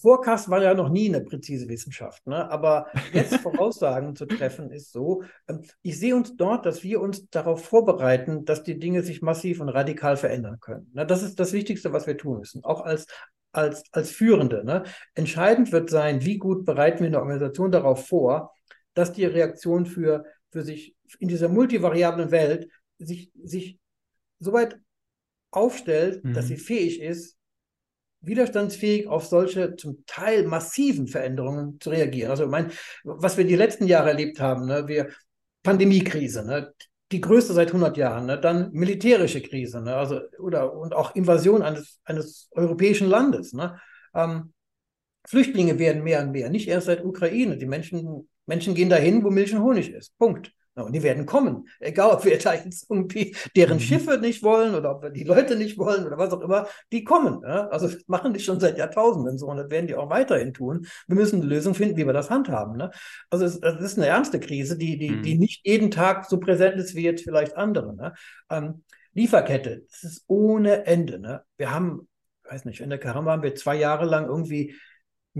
Forecast 0.00 0.48
war 0.48 0.62
ja 0.62 0.74
noch 0.74 0.88
nie 0.88 1.08
eine 1.08 1.20
präzise 1.20 1.68
Wissenschaft, 1.68 2.26
ne? 2.26 2.48
aber 2.50 2.86
jetzt 3.12 3.34
Voraussagen 3.42 4.14
zu 4.16 4.26
treffen 4.26 4.70
ist 4.70 4.92
so, 4.92 5.24
ähm, 5.48 5.62
ich 5.82 5.98
sehe 5.98 6.14
uns 6.16 6.36
dort, 6.36 6.64
dass 6.64 6.82
wir 6.82 7.00
uns 7.00 7.28
darauf 7.28 7.64
vorbereiten, 7.64 8.44
dass 8.44 8.62
die 8.62 8.78
Dinge 8.78 9.02
sich 9.02 9.20
massiv 9.20 9.60
und 9.60 9.68
radikal 9.68 10.16
verändern 10.16 10.60
können. 10.60 10.90
Ne? 10.94 11.04
Das 11.04 11.22
ist 11.22 11.40
das 11.40 11.52
Wichtigste, 11.52 11.92
was 11.92 12.06
wir 12.06 12.16
tun 12.16 12.38
müssen, 12.38 12.64
auch 12.64 12.80
als 12.80 13.06
als, 13.50 13.82
als 13.92 14.10
Führende. 14.10 14.62
Ne? 14.62 14.84
Entscheidend 15.14 15.72
wird 15.72 15.90
sein, 15.90 16.24
wie 16.24 16.38
gut 16.38 16.64
bereiten 16.64 17.00
wir 17.00 17.06
eine 17.06 17.18
Organisation 17.18 17.72
darauf 17.72 18.06
vor, 18.06 18.52
dass 18.94 19.12
die 19.12 19.24
Reaktion 19.24 19.86
für, 19.86 20.24
für 20.50 20.62
sich 20.62 20.94
in 21.18 21.28
dieser 21.28 21.48
multivariablen 21.48 22.30
Welt 22.30 22.68
sich, 22.98 23.32
sich 23.42 23.78
so 24.38 24.52
weit 24.52 24.78
aufstellt, 25.50 26.24
mhm. 26.24 26.34
dass 26.34 26.48
sie 26.48 26.56
fähig 26.56 27.00
ist, 27.00 27.37
widerstandsfähig 28.20 29.06
auf 29.06 29.26
solche 29.26 29.76
zum 29.76 30.04
Teil 30.06 30.44
massiven 30.46 31.06
Veränderungen 31.06 31.80
zu 31.80 31.90
reagieren. 31.90 32.30
Also 32.30 32.46
mein, 32.46 32.72
was 33.04 33.36
wir 33.36 33.44
die 33.44 33.56
letzten 33.56 33.86
Jahre 33.86 34.10
erlebt 34.10 34.40
haben, 34.40 34.66
ne, 34.66 34.88
wir 34.88 35.10
Pandemiekrise, 35.62 36.44
ne, 36.44 36.72
die 37.12 37.20
größte 37.20 37.52
seit 37.52 37.68
100 37.68 37.96
Jahren, 37.96 38.26
ne, 38.26 38.38
dann 38.38 38.70
militärische 38.72 39.40
Krise, 39.40 39.82
ne, 39.82 39.94
also 39.94 40.20
oder 40.38 40.74
und 40.74 40.94
auch 40.94 41.14
Invasion 41.14 41.62
eines, 41.62 42.00
eines 42.04 42.48
europäischen 42.52 43.08
Landes. 43.08 43.52
Ne, 43.52 43.80
ähm, 44.14 44.52
Flüchtlinge 45.26 45.78
werden 45.78 46.02
mehr 46.02 46.22
und 46.22 46.32
mehr, 46.32 46.50
nicht 46.50 46.68
erst 46.68 46.86
seit 46.86 47.04
Ukraine. 47.04 47.58
Die 47.58 47.66
Menschen, 47.66 48.28
Menschen 48.46 48.74
gehen 48.74 48.88
dahin, 48.88 49.22
wo 49.22 49.30
Milch 49.30 49.54
und 49.54 49.62
Honig 49.62 49.90
ist. 49.92 50.16
Punkt. 50.18 50.52
Und 50.84 50.92
die 50.92 51.02
werden 51.02 51.26
kommen. 51.26 51.68
Egal, 51.80 52.10
ob 52.10 52.24
wir 52.24 52.38
da 52.38 52.54
jetzt 52.54 52.90
irgendwie 52.90 53.34
deren 53.56 53.78
mhm. 53.78 53.82
Schiffe 53.82 54.18
nicht 54.18 54.42
wollen 54.42 54.74
oder 54.74 54.92
ob 54.92 55.02
wir 55.02 55.10
die 55.10 55.24
Leute 55.24 55.56
nicht 55.56 55.78
wollen 55.78 56.06
oder 56.06 56.18
was 56.18 56.32
auch 56.32 56.40
immer, 56.40 56.66
die 56.92 57.04
kommen. 57.04 57.42
Ja? 57.42 57.68
Also 57.68 57.88
das 57.88 58.06
machen 58.06 58.32
die 58.32 58.40
schon 58.40 58.60
seit 58.60 58.78
Jahrtausenden 58.78 59.38
so 59.38 59.46
und 59.46 59.56
das 59.56 59.70
werden 59.70 59.86
die 59.86 59.94
auch 59.94 60.10
weiterhin 60.10 60.54
tun. 60.54 60.86
Wir 61.06 61.16
müssen 61.16 61.40
eine 61.40 61.48
Lösung 61.48 61.74
finden, 61.74 61.96
wie 61.96 62.06
wir 62.06 62.12
das 62.12 62.30
handhaben. 62.30 62.76
Ne? 62.76 62.90
Also 63.30 63.44
es, 63.44 63.60
das 63.60 63.80
ist 63.80 63.98
eine 63.98 64.06
ernste 64.06 64.40
Krise, 64.40 64.76
die, 64.76 64.98
die, 64.98 65.10
mhm. 65.10 65.22
die 65.22 65.38
nicht 65.38 65.66
jeden 65.66 65.90
Tag 65.90 66.26
so 66.26 66.38
präsent 66.38 66.76
ist 66.76 66.94
wie 66.94 67.02
jetzt 67.02 67.24
vielleicht 67.24 67.56
andere. 67.56 67.94
Ne? 67.94 68.14
Ähm, 68.50 68.84
Lieferkette, 69.14 69.84
das 69.90 70.04
ist 70.04 70.24
ohne 70.28 70.86
Ende. 70.86 71.18
Ne? 71.18 71.42
Wir 71.56 71.72
haben, 71.72 72.08
weiß 72.44 72.64
nicht, 72.64 72.80
in 72.80 72.90
der 72.90 72.98
Karamba 72.98 73.32
haben 73.32 73.42
wir 73.42 73.54
zwei 73.54 73.76
Jahre 73.76 74.06
lang 74.06 74.26
irgendwie 74.26 74.74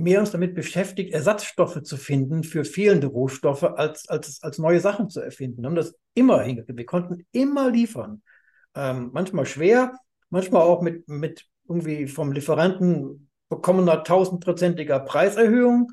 mehr 0.02 0.20
uns 0.20 0.30
damit 0.30 0.54
beschäftigt, 0.54 1.12
Ersatzstoffe 1.12 1.82
zu 1.82 1.96
finden 1.96 2.44
für 2.44 2.64
fehlende 2.64 3.06
Rohstoffe, 3.06 3.64
als, 3.64 4.08
als, 4.08 4.42
als 4.42 4.58
neue 4.58 4.80
Sachen 4.80 5.11
zu 5.11 5.20
erfinden. 5.20 5.62
Wir 5.62 5.66
haben 5.66 5.74
das 5.76 5.94
immer 6.14 6.42
hingekriegt. 6.42 6.78
Wir 6.78 6.87
konnten 6.87 7.26
immer 7.32 7.70
liefern. 7.70 8.22
Ähm, 8.74 9.11
manchmal 9.12 9.46
schwer, 9.46 9.92
manchmal 10.30 10.62
auch 10.62 10.82
mit, 10.82 11.08
mit 11.08 11.46
irgendwie 11.68 12.06
vom 12.06 12.32
Lieferanten 12.32 13.30
bekommener 13.48 14.04
tausendprozentiger 14.04 15.00
Preiserhöhung. 15.00 15.90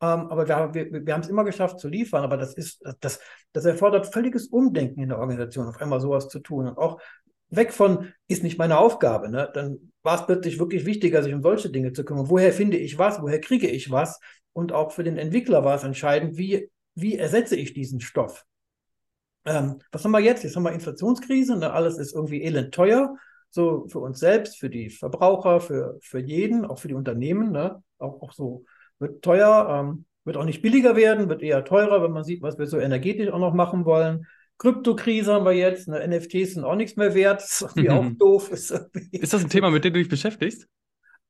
Ähm, 0.00 0.28
aber 0.28 0.48
wir, 0.48 0.92
wir, 0.92 1.06
wir 1.06 1.14
haben 1.14 1.22
es 1.22 1.28
immer 1.28 1.44
geschafft 1.44 1.80
zu 1.80 1.88
liefern. 1.88 2.24
Aber 2.24 2.36
das 2.36 2.54
ist, 2.54 2.82
das, 3.00 3.20
das 3.52 3.64
erfordert 3.64 4.12
völliges 4.12 4.48
Umdenken 4.48 5.00
in 5.00 5.08
der 5.10 5.18
Organisation, 5.18 5.66
auf 5.66 5.80
einmal 5.80 6.00
sowas 6.00 6.28
zu 6.28 6.40
tun. 6.40 6.68
Und 6.68 6.78
auch 6.78 7.00
weg 7.56 7.72
von, 7.72 8.12
ist 8.28 8.42
nicht 8.42 8.58
meine 8.58 8.78
Aufgabe, 8.78 9.28
ne? 9.28 9.50
dann 9.52 9.92
war 10.02 10.20
es 10.20 10.26
plötzlich 10.26 10.58
wirklich 10.58 10.84
wichtiger, 10.86 11.22
sich 11.22 11.34
um 11.34 11.42
solche 11.42 11.70
Dinge 11.70 11.92
zu 11.92 12.04
kümmern. 12.04 12.28
Woher 12.28 12.52
finde 12.52 12.76
ich 12.76 12.98
was? 12.98 13.20
Woher 13.20 13.40
kriege 13.40 13.68
ich 13.68 13.90
was? 13.90 14.20
Und 14.52 14.72
auch 14.72 14.92
für 14.92 15.04
den 15.04 15.16
Entwickler 15.18 15.64
war 15.64 15.74
es 15.74 15.84
entscheidend, 15.84 16.36
wie, 16.36 16.70
wie 16.94 17.16
ersetze 17.16 17.56
ich 17.56 17.72
diesen 17.74 18.00
Stoff? 18.00 18.44
Ähm, 19.44 19.80
was 19.92 20.04
haben 20.04 20.12
wir 20.12 20.20
jetzt? 20.20 20.44
Jetzt 20.44 20.56
haben 20.56 20.62
wir 20.62 20.72
Inflationskrise, 20.72 21.56
ne? 21.56 21.72
alles 21.72 21.98
ist 21.98 22.14
irgendwie 22.14 22.42
elend 22.42 22.72
teuer, 22.74 23.16
so 23.50 23.86
für 23.88 23.98
uns 23.98 24.18
selbst, 24.20 24.58
für 24.58 24.70
die 24.70 24.90
Verbraucher, 24.90 25.60
für, 25.60 25.98
für 26.02 26.18
jeden, 26.18 26.64
auch 26.64 26.78
für 26.78 26.88
die 26.88 26.94
Unternehmen, 26.94 27.52
ne? 27.52 27.82
auch, 27.98 28.22
auch 28.22 28.32
so 28.32 28.64
wird 28.98 29.22
teuer, 29.22 29.68
ähm, 29.70 30.06
wird 30.24 30.36
auch 30.36 30.44
nicht 30.44 30.62
billiger 30.62 30.96
werden, 30.96 31.28
wird 31.28 31.42
eher 31.42 31.64
teurer, 31.64 32.02
wenn 32.02 32.12
man 32.12 32.24
sieht, 32.24 32.42
was 32.42 32.58
wir 32.58 32.66
so 32.66 32.78
energetisch 32.78 33.30
auch 33.30 33.38
noch 33.38 33.54
machen 33.54 33.84
wollen. 33.84 34.26
Kryptokrise 34.58 35.32
haben 35.32 35.44
wir 35.44 35.52
jetzt, 35.52 35.88
ne, 35.88 36.06
NFTs 36.06 36.54
sind 36.54 36.64
auch 36.64 36.76
nichts 36.76 36.96
mehr 36.96 37.14
wert, 37.14 37.42
ist 37.42 37.62
irgendwie 37.62 37.90
auch 37.90 38.06
doof. 38.18 38.50
Ist, 38.52 38.70
ist, 39.10 39.32
das 39.32 39.42
ein 39.42 39.50
Thema, 39.50 39.70
mit 39.70 39.84
dem 39.84 39.92
du 39.92 39.98
dich 39.98 40.08
beschäftigst? 40.08 40.68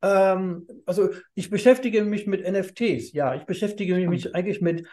Ähm, 0.02 0.66
also 0.84 1.10
ich 1.34 1.48
beschäftige 1.48 2.04
mich 2.04 2.26
mit 2.26 2.46
NFTs, 2.46 3.12
ja, 3.12 3.34
ich 3.34 3.44
beschäftige 3.44 3.96
mich 4.08 4.26
hm. 4.26 4.34
eigentlich 4.34 4.60
mit, 4.60 4.86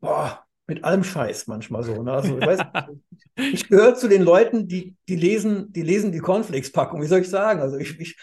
boah, 0.00 0.46
mit 0.66 0.84
allem 0.84 1.04
Scheiß 1.04 1.46
manchmal 1.46 1.82
so. 1.82 2.02
Ne? 2.02 2.12
Also, 2.12 2.38
ich, 2.38 2.46
weiß, 2.46 2.60
ich 3.36 3.68
gehöre 3.68 3.94
zu 3.94 4.08
den 4.08 4.22
Leuten, 4.22 4.68
die, 4.68 4.96
die 5.08 5.16
lesen, 5.16 5.72
die 5.72 5.82
lesen 5.82 6.12
die 6.12 6.18
Cornflakes-Packung. 6.18 7.00
Wie 7.00 7.06
soll 7.06 7.20
ich 7.20 7.30
sagen? 7.30 7.60
Also 7.60 7.76
ich, 7.76 7.98
ich, 8.00 8.16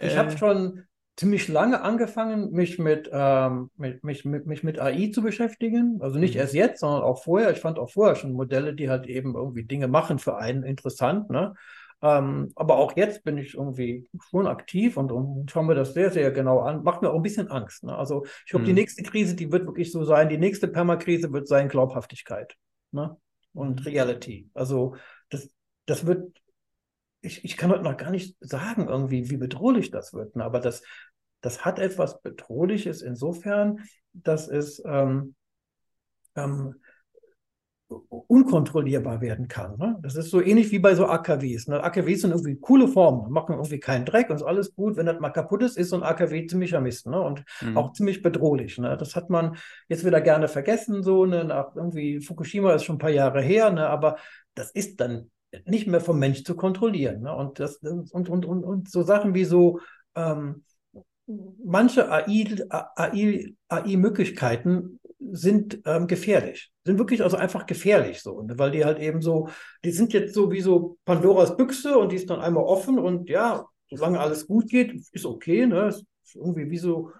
ich 0.00 0.14
äh. 0.14 0.16
habe 0.16 0.36
schon 0.36 0.84
ziemlich 1.18 1.48
lange 1.48 1.80
angefangen, 1.82 2.52
mich 2.52 2.78
mit, 2.78 3.10
ähm, 3.12 3.70
mit, 3.76 4.04
mich, 4.04 4.24
mit, 4.24 4.46
mich 4.46 4.62
mit 4.62 4.78
AI 4.78 5.10
zu 5.12 5.20
beschäftigen. 5.20 5.98
Also 6.00 6.18
nicht 6.18 6.34
mhm. 6.34 6.40
erst 6.40 6.54
jetzt, 6.54 6.80
sondern 6.80 7.02
auch 7.02 7.24
vorher. 7.24 7.50
Ich 7.50 7.58
fand 7.58 7.78
auch 7.78 7.90
vorher 7.90 8.14
schon 8.14 8.32
Modelle, 8.32 8.72
die 8.72 8.88
halt 8.88 9.06
eben 9.08 9.34
irgendwie 9.34 9.64
Dinge 9.64 9.88
machen 9.88 10.20
für 10.20 10.38
einen 10.38 10.62
interessant. 10.62 11.28
Ne? 11.28 11.54
Ähm, 12.02 12.52
aber 12.54 12.76
auch 12.76 12.96
jetzt 12.96 13.24
bin 13.24 13.36
ich 13.36 13.54
irgendwie 13.54 14.08
schon 14.30 14.46
aktiv 14.46 14.96
und, 14.96 15.10
und 15.10 15.50
schaue 15.50 15.64
mir 15.64 15.74
das 15.74 15.92
sehr, 15.92 16.12
sehr 16.12 16.30
genau 16.30 16.60
an. 16.60 16.84
Macht 16.84 17.02
mir 17.02 17.10
auch 17.10 17.16
ein 17.16 17.22
bisschen 17.22 17.48
Angst. 17.48 17.82
Ne? 17.82 17.96
Also 17.96 18.24
ich 18.44 18.50
glaube, 18.50 18.62
mhm. 18.62 18.68
die 18.68 18.74
nächste 18.74 19.02
Krise, 19.02 19.34
die 19.34 19.50
wird 19.50 19.66
wirklich 19.66 19.90
so 19.90 20.04
sein. 20.04 20.28
Die 20.28 20.38
nächste 20.38 20.68
Permakrise 20.68 21.32
wird 21.32 21.48
sein 21.48 21.68
Glaubhaftigkeit 21.68 22.54
ne? 22.92 23.16
und 23.52 23.80
mhm. 23.80 23.86
Reality. 23.86 24.50
Also 24.54 24.94
das, 25.30 25.50
das 25.84 26.06
wird 26.06 26.38
ich, 27.20 27.44
ich 27.44 27.56
kann 27.56 27.70
heute 27.70 27.82
noch 27.82 27.96
gar 27.96 28.10
nicht 28.10 28.36
sagen, 28.40 28.88
irgendwie, 28.88 29.30
wie 29.30 29.36
bedrohlich 29.36 29.90
das 29.90 30.12
wird. 30.14 30.36
Ne? 30.36 30.44
Aber 30.44 30.60
das, 30.60 30.82
das 31.40 31.64
hat 31.64 31.78
etwas 31.78 32.20
Bedrohliches 32.22 33.02
insofern, 33.02 33.80
dass 34.12 34.48
es 34.48 34.82
ähm, 34.84 35.34
ähm, 36.36 36.74
unkontrollierbar 37.88 39.22
werden 39.22 39.48
kann. 39.48 39.76
Ne? 39.78 39.96
Das 40.02 40.14
ist 40.14 40.30
so 40.30 40.42
ähnlich 40.42 40.70
wie 40.72 40.78
bei 40.78 40.94
so 40.94 41.06
AKWs. 41.06 41.68
Ne? 41.68 41.82
AKWs 41.82 42.20
sind 42.20 42.32
irgendwie 42.32 42.56
coole 42.56 42.86
Formen, 42.86 43.32
machen 43.32 43.54
irgendwie 43.54 43.80
keinen 43.80 44.04
Dreck 44.04 44.28
und 44.28 44.36
ist 44.36 44.42
alles 44.42 44.74
gut. 44.74 44.96
Wenn 44.96 45.06
das 45.06 45.20
mal 45.20 45.30
kaputt 45.30 45.62
ist, 45.62 45.78
ist 45.78 45.90
so 45.90 45.96
ein 45.96 46.02
AKW 46.02 46.46
ziemlicher 46.46 46.80
Mist 46.80 47.06
ne? 47.06 47.20
und 47.20 47.44
mhm. 47.62 47.78
auch 47.78 47.92
ziemlich 47.92 48.22
bedrohlich. 48.22 48.76
Ne? 48.78 48.96
Das 48.98 49.16
hat 49.16 49.30
man 49.30 49.56
jetzt 49.88 50.04
wieder 50.04 50.20
gerne 50.20 50.48
vergessen, 50.48 51.02
so 51.02 51.24
ne? 51.24 51.44
nach 51.44 51.74
irgendwie 51.74 52.20
Fukushima 52.20 52.74
ist 52.74 52.84
schon 52.84 52.96
ein 52.96 53.00
paar 53.00 53.10
Jahre 53.10 53.40
her, 53.40 53.70
ne? 53.70 53.88
aber 53.88 54.16
das 54.54 54.70
ist 54.70 55.00
dann 55.00 55.30
nicht 55.64 55.86
mehr 55.86 56.02
vom 56.02 56.18
Mensch 56.18 56.44
zu 56.44 56.56
kontrollieren. 56.56 57.22
Ne? 57.22 57.34
Und, 57.34 57.58
das, 57.58 57.76
und, 57.78 58.28
und, 58.28 58.44
und, 58.44 58.64
und 58.64 58.90
so 58.90 59.02
Sachen 59.02 59.32
wie 59.32 59.44
so 59.44 59.80
ähm, 60.14 60.64
manche 61.64 62.10
AI-Möglichkeiten 62.10 64.68
AI, 64.68 64.78
AI 64.78 64.82
sind 65.30 65.80
ähm, 65.84 66.06
gefährlich, 66.06 66.70
sind 66.84 66.98
wirklich 66.98 67.22
also 67.22 67.36
einfach 67.36 67.66
gefährlich 67.66 68.22
so, 68.22 68.42
ne? 68.42 68.58
weil 68.58 68.70
die 68.70 68.84
halt 68.84 68.98
eben 68.98 69.20
so, 69.20 69.48
die 69.84 69.90
sind 69.90 70.12
jetzt 70.12 70.34
so 70.34 70.52
wie 70.52 70.60
so 70.60 70.96
Pandoras 71.04 71.56
Büchse 71.56 71.98
und 71.98 72.12
die 72.12 72.16
ist 72.16 72.30
dann 72.30 72.40
einmal 72.40 72.64
offen 72.64 72.98
und 72.98 73.28
ja, 73.28 73.66
solange 73.90 74.20
alles 74.20 74.46
gut 74.46 74.68
geht, 74.68 74.94
ist 75.12 75.26
okay, 75.26 75.66
ne? 75.66 75.88
Ist 75.88 76.06
irgendwie 76.34 76.70
wie 76.70 76.78
so 76.78 77.10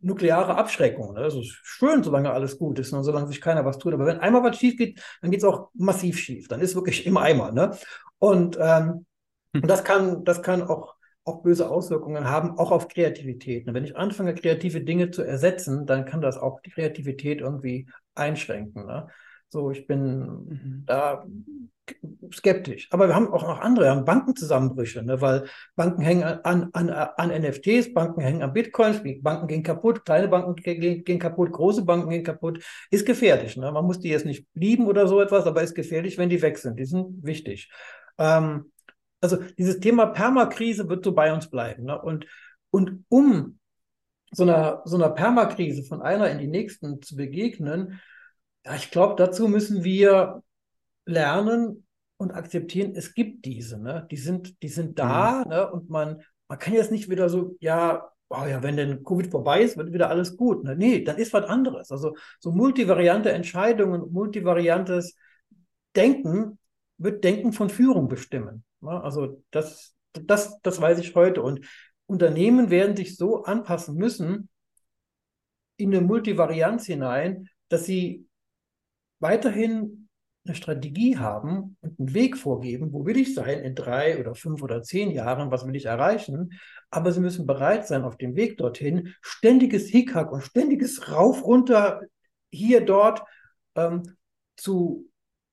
nukleare 0.00 0.56
Abschreckung. 0.56 1.14
Ne? 1.14 1.20
Also 1.20 1.42
schön, 1.42 2.02
solange 2.02 2.30
alles 2.30 2.58
gut 2.58 2.78
ist, 2.78 2.92
ne? 2.92 3.04
solange 3.04 3.28
sich 3.28 3.40
keiner 3.40 3.64
was 3.64 3.78
tut. 3.78 3.94
Aber 3.94 4.06
wenn 4.06 4.18
einmal 4.18 4.42
was 4.42 4.58
schief 4.58 4.76
geht, 4.76 5.00
dann 5.20 5.30
geht 5.30 5.40
es 5.40 5.44
auch 5.44 5.70
massiv 5.74 6.18
schief. 6.18 6.48
Dann 6.48 6.60
ist 6.60 6.74
wirklich 6.74 7.06
im 7.06 7.16
Eimer. 7.16 7.52
Ne? 7.52 7.76
Und, 8.18 8.56
ähm, 8.60 9.06
hm. 9.52 9.62
und 9.62 9.68
das 9.68 9.84
kann, 9.84 10.24
das 10.24 10.42
kann 10.42 10.62
auch, 10.62 10.93
auch 11.24 11.42
böse 11.42 11.70
Auswirkungen 11.70 12.28
haben, 12.28 12.58
auch 12.58 12.70
auf 12.70 12.88
Kreativität. 12.88 13.66
Ne? 13.66 13.74
Wenn 13.74 13.84
ich 13.84 13.96
anfange, 13.96 14.34
kreative 14.34 14.82
Dinge 14.82 15.10
zu 15.10 15.22
ersetzen, 15.22 15.86
dann 15.86 16.04
kann 16.04 16.20
das 16.20 16.36
auch 16.36 16.60
die 16.60 16.70
Kreativität 16.70 17.40
irgendwie 17.40 17.88
einschränken. 18.14 18.86
Ne? 18.86 19.08
So, 19.48 19.70
ich 19.70 19.86
bin 19.86 20.18
mhm. 20.18 20.82
da 20.86 21.24
skeptisch. 22.32 22.88
Aber 22.90 23.08
wir 23.08 23.14
haben 23.14 23.28
auch 23.28 23.42
noch 23.42 23.60
andere, 23.60 23.86
wir 23.86 23.90
haben 23.90 24.04
Bankenzusammenbrüche, 24.04 25.02
ne? 25.02 25.20
weil 25.20 25.44
Banken 25.76 26.02
hängen 26.02 26.24
an, 26.24 26.70
an, 26.72 26.90
an 26.90 27.42
NFTs, 27.42 27.94
Banken 27.94 28.20
hängen 28.20 28.42
an 28.42 28.52
Bitcoins, 28.52 29.02
Banken 29.22 29.46
gehen 29.46 29.62
kaputt, 29.62 30.04
kleine 30.04 30.28
Banken 30.28 30.56
gehen, 30.56 31.04
gehen 31.04 31.18
kaputt, 31.18 31.52
große 31.52 31.84
Banken 31.84 32.10
gehen 32.10 32.24
kaputt. 32.24 32.62
Ist 32.90 33.06
gefährlich. 33.06 33.56
Ne? 33.56 33.70
Man 33.72 33.84
muss 33.86 34.00
die 34.00 34.08
jetzt 34.08 34.26
nicht 34.26 34.46
lieben 34.54 34.86
oder 34.86 35.06
so 35.06 35.20
etwas, 35.20 35.46
aber 35.46 35.62
ist 35.62 35.74
gefährlich, 35.74 36.18
wenn 36.18 36.28
die 36.28 36.42
weg 36.42 36.58
sind. 36.58 36.78
Die 36.78 36.84
sind 36.84 37.24
wichtig. 37.24 37.70
Ähm, 38.18 38.72
also 39.24 39.42
dieses 39.58 39.80
Thema 39.80 40.06
Permakrise 40.06 40.88
wird 40.88 41.04
so 41.04 41.12
bei 41.12 41.32
uns 41.32 41.48
bleiben. 41.48 41.84
Ne? 41.84 42.00
Und, 42.00 42.26
und 42.70 43.04
um 43.08 43.58
so 44.30 44.42
einer, 44.42 44.82
so 44.84 44.96
einer 44.96 45.10
Permakrise 45.10 45.82
von 45.82 46.02
einer 46.02 46.30
in 46.30 46.38
die 46.38 46.46
nächsten 46.46 47.00
zu 47.02 47.16
begegnen, 47.16 48.00
ja, 48.64 48.74
ich 48.74 48.90
glaube, 48.90 49.14
dazu 49.16 49.48
müssen 49.48 49.84
wir 49.84 50.42
lernen 51.06 51.86
und 52.16 52.32
akzeptieren, 52.32 52.92
es 52.94 53.14
gibt 53.14 53.44
diese, 53.44 53.78
ne? 53.78 54.06
Die 54.10 54.16
sind, 54.16 54.62
die 54.62 54.68
sind 54.68 54.98
da, 54.98 55.42
mhm. 55.44 55.50
ne? 55.50 55.70
Und 55.70 55.90
man, 55.90 56.22
man 56.48 56.58
kann 56.58 56.74
jetzt 56.74 56.92
nicht 56.92 57.10
wieder 57.10 57.28
so, 57.28 57.56
ja, 57.60 58.08
oh 58.30 58.46
ja, 58.46 58.62
wenn 58.62 58.76
denn 58.76 59.04
Covid 59.04 59.30
vorbei 59.30 59.62
ist, 59.62 59.76
wird 59.76 59.92
wieder 59.92 60.10
alles 60.10 60.36
gut. 60.36 60.64
Ne? 60.64 60.76
Nee, 60.76 61.04
dann 61.04 61.16
ist 61.16 61.32
was 61.32 61.44
anderes. 61.44 61.90
Also 61.90 62.16
so 62.40 62.52
multivariante 62.52 63.32
Entscheidungen, 63.32 64.12
multivariantes 64.12 65.14
Denken 65.94 66.58
wird 66.98 67.24
Denken 67.24 67.52
von 67.52 67.70
Führung 67.70 68.08
bestimmen. 68.08 68.64
Ne? 68.84 69.02
Also 69.02 69.42
das, 69.50 69.94
das, 70.12 70.60
das 70.62 70.80
weiß 70.80 70.98
ich 70.98 71.14
heute. 71.14 71.42
Und 71.42 71.66
Unternehmen 72.06 72.70
werden 72.70 72.96
sich 72.96 73.16
so 73.16 73.44
anpassen 73.44 73.96
müssen 73.96 74.48
in 75.76 75.94
eine 75.94 76.04
Multivarianz 76.04 76.86
hinein, 76.86 77.48
dass 77.68 77.84
sie 77.84 78.26
weiterhin 79.18 80.08
eine 80.46 80.54
Strategie 80.54 81.16
haben 81.16 81.76
und 81.80 81.98
einen 81.98 82.14
Weg 82.14 82.36
vorgeben, 82.36 82.92
wo 82.92 83.06
will 83.06 83.16
ich 83.16 83.34
sein 83.34 83.60
in 83.60 83.74
drei 83.74 84.20
oder 84.20 84.34
fünf 84.34 84.62
oder 84.62 84.82
zehn 84.82 85.10
Jahren, 85.10 85.50
was 85.50 85.66
will 85.66 85.74
ich 85.74 85.86
erreichen, 85.86 86.52
aber 86.90 87.12
sie 87.12 87.20
müssen 87.20 87.46
bereit 87.46 87.86
sein, 87.86 88.04
auf 88.04 88.18
dem 88.18 88.36
Weg 88.36 88.58
dorthin 88.58 89.14
ständiges 89.22 89.88
Hickhack 89.88 90.30
und 90.30 90.42
ständiges 90.42 91.10
Rauf, 91.10 91.42
runter, 91.44 92.02
hier, 92.50 92.84
dort 92.84 93.22
ähm, 93.74 94.02
zu, 94.56 95.10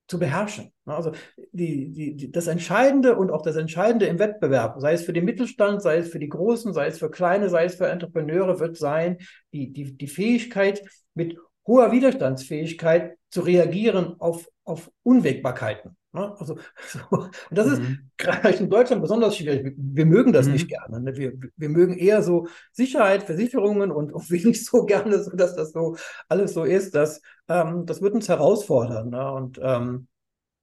zu 0.08 0.20
beherrschen. 0.20 0.74
Also 0.86 1.12
die, 1.52 1.92
die, 1.92 2.16
die, 2.16 2.32
das 2.32 2.48
Entscheidende 2.48 3.16
und 3.16 3.30
auch 3.30 3.44
das 3.44 3.56
Entscheidende 3.56 4.08
im 4.08 4.20
Wettbewerb, 4.20 4.80
sei 4.80 4.94
es 4.94 5.04
für 5.04 5.14
den 5.14 5.26
Mittelstand, 5.26 5.82
sei 5.82 5.98
es 5.98 6.10
für 6.10 6.20
die 6.20 6.30
Großen, 6.30 6.74
sei 6.74 6.88
es 6.88 6.98
für 6.98 7.12
Kleine, 7.12 7.50
sei 7.50 7.66
es 7.66 7.76
für 7.76 7.88
Entrepreneure, 7.88 8.60
wird 8.60 8.78
sein, 8.78 9.18
die, 9.54 9.72
die, 9.72 9.96
die 9.96 10.08
Fähigkeit, 10.08 10.84
mit 11.14 11.38
hoher 11.68 11.92
Widerstandsfähigkeit 11.92 13.16
zu 13.30 13.42
reagieren 13.42 14.16
auf, 14.20 14.48
auf 14.64 14.92
Unwägbarkeiten. 15.04 15.96
Ne? 16.14 16.36
Also, 16.40 16.58
so. 16.88 17.00
und 17.12 17.32
das 17.52 17.68
mhm. 17.68 17.74
ist 17.74 17.82
gerade 18.18 18.50
in 18.50 18.70
Deutschland 18.70 19.02
besonders 19.02 19.38
schwierig. 19.38 19.64
Wir, 19.64 19.74
wir 19.78 20.06
mögen 20.06 20.34
das 20.34 20.48
mhm. 20.48 20.54
nicht 20.54 20.68
gerne. 20.68 21.00
Ne? 21.00 21.16
Wir, 21.16 21.34
wir 21.56 21.70
mögen 21.70 21.98
eher 21.98 22.22
so 22.22 22.48
Sicherheit, 22.72 23.24
Versicherungen 23.24 23.92
und 23.92 24.14
auch 24.14 24.24
wenig 24.30 24.66
so 24.66 24.86
gerne, 24.86 25.24
so, 25.24 25.32
dass 25.32 25.56
das 25.56 25.72
so 25.72 25.96
alles 26.28 26.54
so 26.54 26.64
ist. 26.64 26.96
Dass, 26.96 27.22
ähm, 27.48 27.86
das 27.86 28.02
wird 28.02 28.14
uns 28.14 28.28
herausfordern 28.28 29.10
ne? 29.10 29.32
und, 29.32 29.60
ähm, 29.62 30.08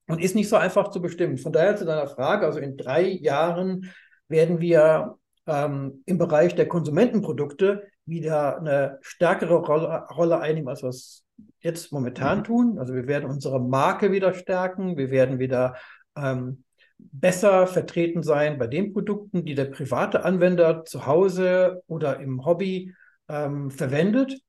und 0.09 0.21
ist 0.21 0.35
nicht 0.35 0.49
so 0.49 0.57
einfach 0.57 0.91
zu 0.91 1.01
bestimmen. 1.01 1.39
Von 1.39 1.53
daher 1.53 1.77
zu 1.77 1.85
deiner 1.85 2.09
Frage, 2.09 2.47
also 2.47 2.59
in 2.59 2.77
drei 2.77 3.03
Jahren 3.03 3.93
werden 4.29 4.61
wir 4.61 5.17
ähm, 5.47 6.03
im 6.07 6.19
Bereich 6.19 6.55
der 6.55 6.69
Konsumentenprodukte 6.69 7.85
wieder 8.07 8.59
eine 8.59 8.99
stärkere 9.03 9.57
Rolle, 9.57 10.07
Rolle 10.15 10.41
einnehmen, 10.41 10.69
als 10.69 10.83
wir 10.83 10.89
es 10.89 11.25
jetzt 11.61 11.93
momentan 11.93 12.39
mhm. 12.39 12.45
tun. 12.45 12.79
Also 12.79 12.95
wir 12.95 13.07
werden 13.07 13.29
unsere 13.29 13.61
Marke 13.61 14.11
wieder 14.13 14.35
stärken, 14.35 14.97
wir 14.97 15.11
werden 15.11 15.39
wieder 15.39 15.77
ähm, 16.17 16.65
besser 16.99 17.67
vertreten 17.67 18.23
sein 18.23 18.59
bei 18.59 18.67
den 18.67 18.93
Produkten, 18.93 19.45
die 19.45 19.55
der 19.55 19.67
private 19.67 20.25
Anwender 20.25 20.85
zu 20.85 21.07
Hause 21.07 21.83
oder 21.87 22.19
im 22.21 22.45
Hobby 22.45 22.95
ähm, 23.29 23.71
verwendet. 23.71 24.41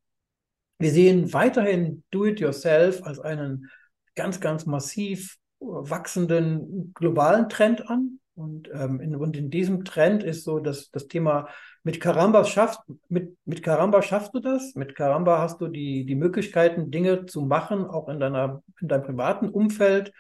Wir 0.80 0.92
sehen 0.92 1.34
weiterhin 1.34 2.04
Do-it-yourself 2.12 3.04
als 3.04 3.20
einen 3.20 3.70
ganz, 4.16 4.40
ganz 4.40 4.66
massiv 4.66 5.38
wachsenden 5.60 6.94
globalen 6.94 7.50
Trend 7.50 7.90
an. 7.90 8.20
Und, 8.36 8.70
ähm, 8.74 9.02
in, 9.02 9.16
und 9.16 9.36
in 9.36 9.50
diesem 9.50 9.84
Trend 9.84 10.24
ist 10.24 10.46
so 10.46 10.60
dass 10.60 10.92
das 10.92 11.08
Thema 11.08 11.50
mit 11.84 12.00
Karamba 12.00 12.46
schaffst, 12.46 12.80
mit, 13.10 13.38
mit 13.44 13.64
Karamba 13.64 14.02
schaffst 14.02 14.34
du 14.34 14.40
das. 14.40 14.76
Mit 14.76 14.96
Karamba 14.96 15.40
hast 15.40 15.60
du 15.60 15.68
die, 15.68 16.06
die 16.06 16.16
Möglichkeiten, 16.16 16.90
Dinge 16.90 17.26
zu 17.26 17.42
machen, 17.42 17.86
auch 17.86 18.08
in 18.08 18.20
deiner, 18.20 18.64
in 18.80 18.88
deinem 18.88 19.04
privaten 19.04 19.50
Umfeld, 19.50 20.14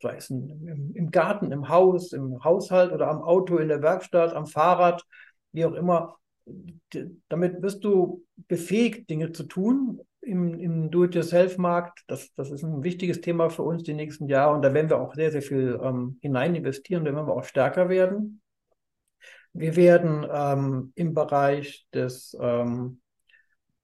sei 0.00 0.16
es 0.16 0.30
im, 0.30 0.92
im 0.94 1.10
Garten, 1.10 1.52
im 1.52 1.68
Haus, 1.68 2.12
im 2.12 2.42
Haushalt 2.42 2.92
oder 2.92 3.08
am 3.08 3.20
Auto, 3.22 3.58
in 3.58 3.68
der 3.68 3.82
Werkstatt, 3.82 4.34
am 4.34 4.46
Fahrrad, 4.46 5.04
wie 5.52 5.66
auch 5.66 5.74
immer. 5.74 6.16
Damit 7.28 7.60
wirst 7.60 7.84
du 7.84 8.24
befähigt, 8.48 9.10
Dinge 9.10 9.32
zu 9.32 9.44
tun 9.44 10.00
im, 10.28 10.58
im 10.58 10.90
Do-it-yourself-Markt. 10.90 12.04
Das, 12.06 12.32
das 12.34 12.50
ist 12.50 12.62
ein 12.62 12.84
wichtiges 12.84 13.20
Thema 13.20 13.48
für 13.48 13.62
uns 13.62 13.82
die 13.82 13.94
nächsten 13.94 14.28
Jahre 14.28 14.54
und 14.54 14.62
da 14.62 14.72
werden 14.74 14.90
wir 14.90 15.00
auch 15.00 15.14
sehr, 15.14 15.32
sehr 15.32 15.42
viel 15.42 15.80
ähm, 15.82 16.18
hinein 16.20 16.54
investieren, 16.54 17.04
da 17.04 17.14
werden 17.14 17.26
wir 17.26 17.34
auch 17.34 17.44
stärker 17.44 17.88
werden. 17.88 18.40
Wir 19.52 19.76
werden 19.76 20.26
ähm, 20.30 20.92
im 20.94 21.14
Bereich 21.14 21.86
des, 21.92 22.36
ähm, 22.40 23.00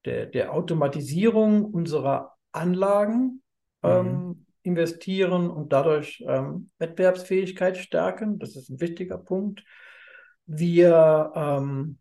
der, 0.04 0.26
der 0.26 0.52
Automatisierung 0.52 1.64
unserer 1.64 2.34
Anlagen 2.52 3.42
ähm, 3.82 4.06
mhm. 4.06 4.46
investieren 4.62 5.50
und 5.50 5.72
dadurch 5.72 6.22
ähm, 6.28 6.70
Wettbewerbsfähigkeit 6.78 7.78
stärken. 7.78 8.38
Das 8.38 8.54
ist 8.54 8.68
ein 8.68 8.80
wichtiger 8.80 9.18
Punkt. 9.18 9.64
Wir 10.46 11.32
ähm, 11.34 11.98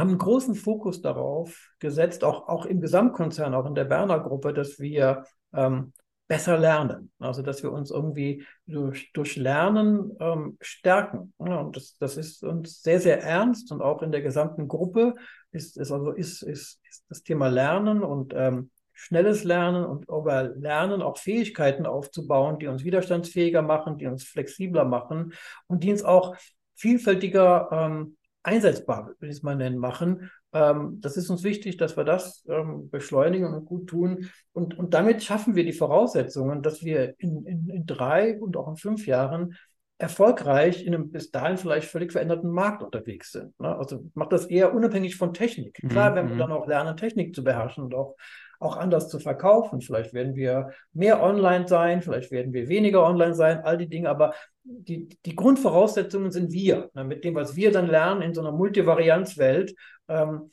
haben 0.00 0.08
einen 0.08 0.18
großen 0.18 0.54
Fokus 0.54 1.02
darauf 1.02 1.70
gesetzt, 1.78 2.24
auch, 2.24 2.48
auch 2.48 2.66
im 2.66 2.80
Gesamtkonzern, 2.80 3.54
auch 3.54 3.66
in 3.66 3.74
der 3.74 3.84
Berner 3.84 4.20
Gruppe, 4.20 4.52
dass 4.52 4.78
wir 4.78 5.24
ähm, 5.52 5.92
besser 6.30 6.58
lernen. 6.58 7.10
Also 7.18 7.42
dass 7.42 7.62
wir 7.64 7.72
uns 7.72 7.90
irgendwie 7.90 8.46
durch, 8.66 9.12
durch 9.12 9.36
Lernen 9.36 10.16
ähm, 10.20 10.56
stärken. 10.60 11.34
Ja, 11.38 11.56
und 11.56 11.76
das, 11.76 11.96
das 11.98 12.16
ist 12.16 12.44
uns 12.44 12.82
sehr, 12.82 13.00
sehr 13.00 13.22
ernst 13.22 13.72
und 13.72 13.82
auch 13.82 14.00
in 14.00 14.12
der 14.12 14.22
gesamten 14.22 14.68
Gruppe 14.68 15.16
ist, 15.50 15.76
ist 15.76 15.90
also 15.90 16.12
ist, 16.12 16.42
ist, 16.42 16.80
ist 16.88 17.04
das 17.08 17.24
Thema 17.24 17.48
Lernen 17.48 18.04
und 18.04 18.32
ähm, 18.36 18.70
schnelles 18.92 19.42
Lernen 19.42 19.84
und 19.84 20.04
über 20.08 20.44
Lernen 20.54 21.02
auch 21.02 21.18
Fähigkeiten 21.18 21.84
aufzubauen, 21.84 22.60
die 22.60 22.68
uns 22.68 22.84
widerstandsfähiger 22.84 23.62
machen, 23.62 23.98
die 23.98 24.06
uns 24.06 24.22
flexibler 24.22 24.84
machen 24.84 25.32
und 25.66 25.82
die 25.82 25.90
uns 25.90 26.04
auch 26.04 26.36
vielfältiger 26.76 27.70
ähm, 27.72 28.16
einsetzbar, 28.42 29.06
würde 29.06 29.30
ich 29.30 29.38
es 29.38 29.42
mal 29.42 29.56
nennen, 29.56 29.78
machen. 29.78 30.30
Ähm, 30.52 30.98
das 31.00 31.16
ist 31.16 31.30
uns 31.30 31.42
wichtig, 31.42 31.76
dass 31.76 31.96
wir 31.96 32.04
das 32.04 32.44
ähm, 32.48 32.90
beschleunigen 32.90 33.52
und 33.52 33.64
gut 33.64 33.88
tun. 33.88 34.30
Und, 34.52 34.78
und 34.78 34.94
damit 34.94 35.22
schaffen 35.22 35.54
wir 35.54 35.64
die 35.64 35.72
Voraussetzungen, 35.72 36.62
dass 36.62 36.82
wir 36.82 37.14
in, 37.18 37.44
in, 37.44 37.68
in 37.68 37.86
drei 37.86 38.38
und 38.40 38.56
auch 38.56 38.68
in 38.68 38.76
fünf 38.76 39.06
Jahren 39.06 39.56
erfolgreich 39.98 40.86
in 40.86 40.94
einem 40.94 41.10
bis 41.10 41.30
dahin 41.30 41.58
vielleicht 41.58 41.88
völlig 41.88 42.12
veränderten 42.12 42.50
Markt 42.50 42.82
unterwegs 42.82 43.32
sind. 43.32 43.58
Ne? 43.60 43.76
Also 43.76 44.06
macht 44.14 44.32
das 44.32 44.46
eher 44.46 44.74
unabhängig 44.74 45.16
von 45.16 45.34
Technik. 45.34 45.74
Klar, 45.90 46.10
mhm. 46.10 46.14
wenn 46.14 46.28
wir 46.30 46.36
dann 46.36 46.52
auch 46.52 46.66
lernen, 46.66 46.96
Technik 46.96 47.34
zu 47.34 47.44
beherrschen 47.44 47.84
und 47.84 47.94
auch 47.94 48.16
auch 48.60 48.76
anders 48.76 49.08
zu 49.08 49.18
verkaufen. 49.18 49.80
Vielleicht 49.80 50.12
werden 50.12 50.36
wir 50.36 50.70
mehr 50.92 51.22
online 51.22 51.66
sein, 51.66 52.02
vielleicht 52.02 52.30
werden 52.30 52.52
wir 52.52 52.68
weniger 52.68 53.04
online 53.04 53.34
sein, 53.34 53.64
all 53.64 53.78
die 53.78 53.88
Dinge, 53.88 54.10
aber 54.10 54.34
die, 54.64 55.08
die 55.24 55.36
Grundvoraussetzungen 55.36 56.30
sind 56.30 56.52
wir. 56.52 56.90
Ne, 56.94 57.04
mit 57.04 57.24
dem, 57.24 57.34
was 57.34 57.56
wir 57.56 57.72
dann 57.72 57.86
lernen 57.86 58.22
in 58.22 58.34
so 58.34 58.40
einer 58.40 58.52
Multivarianzwelt, 58.52 59.74
ähm, 60.08 60.50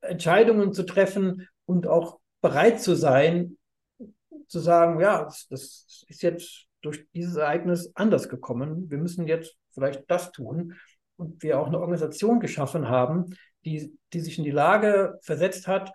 Entscheidungen 0.00 0.72
zu 0.72 0.84
treffen 0.84 1.48
und 1.64 1.86
auch 1.86 2.20
bereit 2.40 2.80
zu 2.80 2.94
sein, 2.94 3.56
zu 4.48 4.60
sagen, 4.60 5.00
ja, 5.00 5.24
das, 5.24 5.46
das 5.48 6.04
ist 6.08 6.22
jetzt 6.22 6.66
durch 6.82 7.06
dieses 7.14 7.36
Ereignis 7.36 7.90
anders 7.94 8.28
gekommen. 8.28 8.88
Wir 8.90 8.98
müssen 8.98 9.26
jetzt 9.26 9.56
vielleicht 9.72 10.04
das 10.08 10.32
tun. 10.32 10.74
Und 11.16 11.42
wir 11.42 11.58
auch 11.58 11.66
eine 11.66 11.80
Organisation 11.80 12.40
geschaffen 12.40 12.88
haben, 12.88 13.34
die, 13.64 13.98
die 14.12 14.20
sich 14.20 14.38
in 14.38 14.44
die 14.44 14.50
Lage 14.50 15.18
versetzt 15.22 15.66
hat, 15.66 15.90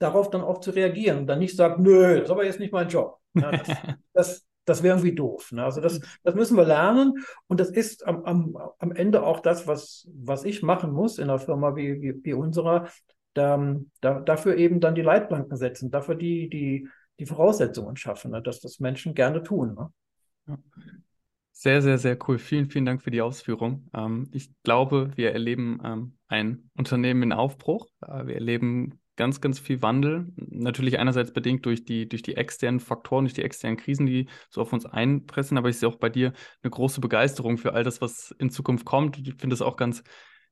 darauf 0.00 0.28
dann 0.30 0.42
auch 0.42 0.58
zu 0.58 0.72
reagieren 0.72 1.18
und 1.20 1.26
dann 1.26 1.38
nicht 1.38 1.56
sagt, 1.56 1.78
nö, 1.78 2.16
das 2.16 2.24
ist 2.24 2.30
aber 2.30 2.44
jetzt 2.44 2.58
nicht 2.58 2.72
mein 2.72 2.88
Job. 2.88 3.18
Ja, 3.34 3.52
das, 3.52 3.68
das, 4.12 4.46
das 4.70 4.82
wäre 4.82 4.96
irgendwie 4.96 5.14
doof. 5.14 5.52
Ne? 5.52 5.64
Also 5.64 5.80
das, 5.80 6.00
das 6.22 6.34
müssen 6.34 6.56
wir 6.56 6.64
lernen 6.64 7.24
und 7.48 7.60
das 7.60 7.70
ist 7.70 8.06
am, 8.06 8.24
am, 8.24 8.56
am 8.78 8.92
Ende 8.92 9.22
auch 9.24 9.40
das, 9.40 9.66
was, 9.66 10.08
was 10.14 10.44
ich 10.44 10.62
machen 10.62 10.92
muss 10.92 11.18
in 11.18 11.24
einer 11.24 11.40
Firma 11.40 11.74
wie, 11.74 12.00
wie, 12.00 12.24
wie 12.24 12.34
unserer, 12.34 12.88
da, 13.34 13.74
da, 14.00 14.20
dafür 14.20 14.56
eben 14.56 14.80
dann 14.80 14.94
die 14.94 15.02
Leitplanken 15.02 15.56
setzen, 15.56 15.90
dafür 15.90 16.14
die, 16.14 16.48
die, 16.48 16.88
die 17.18 17.26
Voraussetzungen 17.26 17.96
schaffen, 17.96 18.30
ne? 18.30 18.40
dass 18.40 18.60
das 18.60 18.78
Menschen 18.78 19.14
gerne 19.14 19.42
tun. 19.42 19.74
Ne? 20.46 20.58
Sehr, 21.52 21.82
sehr, 21.82 21.98
sehr 21.98 22.16
cool. 22.28 22.38
Vielen, 22.38 22.70
vielen 22.70 22.86
Dank 22.86 23.02
für 23.02 23.10
die 23.10 23.20
Ausführung. 23.20 23.88
Ähm, 23.92 24.28
ich 24.32 24.50
glaube, 24.62 25.10
wir 25.16 25.32
erleben 25.32 25.80
ähm, 25.84 26.16
ein 26.28 26.70
Unternehmen 26.76 27.24
in 27.24 27.32
Aufbruch. 27.32 27.88
Äh, 28.00 28.28
wir 28.28 28.34
erleben 28.36 28.99
ganz, 29.20 29.42
ganz 29.42 29.58
viel 29.58 29.82
Wandel. 29.82 30.32
Natürlich 30.36 30.98
einerseits 30.98 31.30
bedingt 31.30 31.66
durch 31.66 31.84
die, 31.84 32.08
durch 32.08 32.22
die 32.22 32.38
externen 32.38 32.80
Faktoren, 32.80 33.26
durch 33.26 33.34
die 33.34 33.42
externen 33.42 33.76
Krisen, 33.76 34.06
die 34.06 34.28
so 34.48 34.62
auf 34.62 34.72
uns 34.72 34.86
einpressen, 34.86 35.58
aber 35.58 35.68
ich 35.68 35.76
sehe 35.76 35.90
auch 35.90 35.96
bei 35.96 36.08
dir 36.08 36.32
eine 36.62 36.70
große 36.70 37.02
Begeisterung 37.02 37.58
für 37.58 37.74
all 37.74 37.84
das, 37.84 38.00
was 38.00 38.34
in 38.38 38.48
Zukunft 38.48 38.86
kommt. 38.86 39.18
Ich 39.18 39.34
finde 39.34 39.52
es 39.52 39.60
auch 39.60 39.76
ganz, 39.76 40.02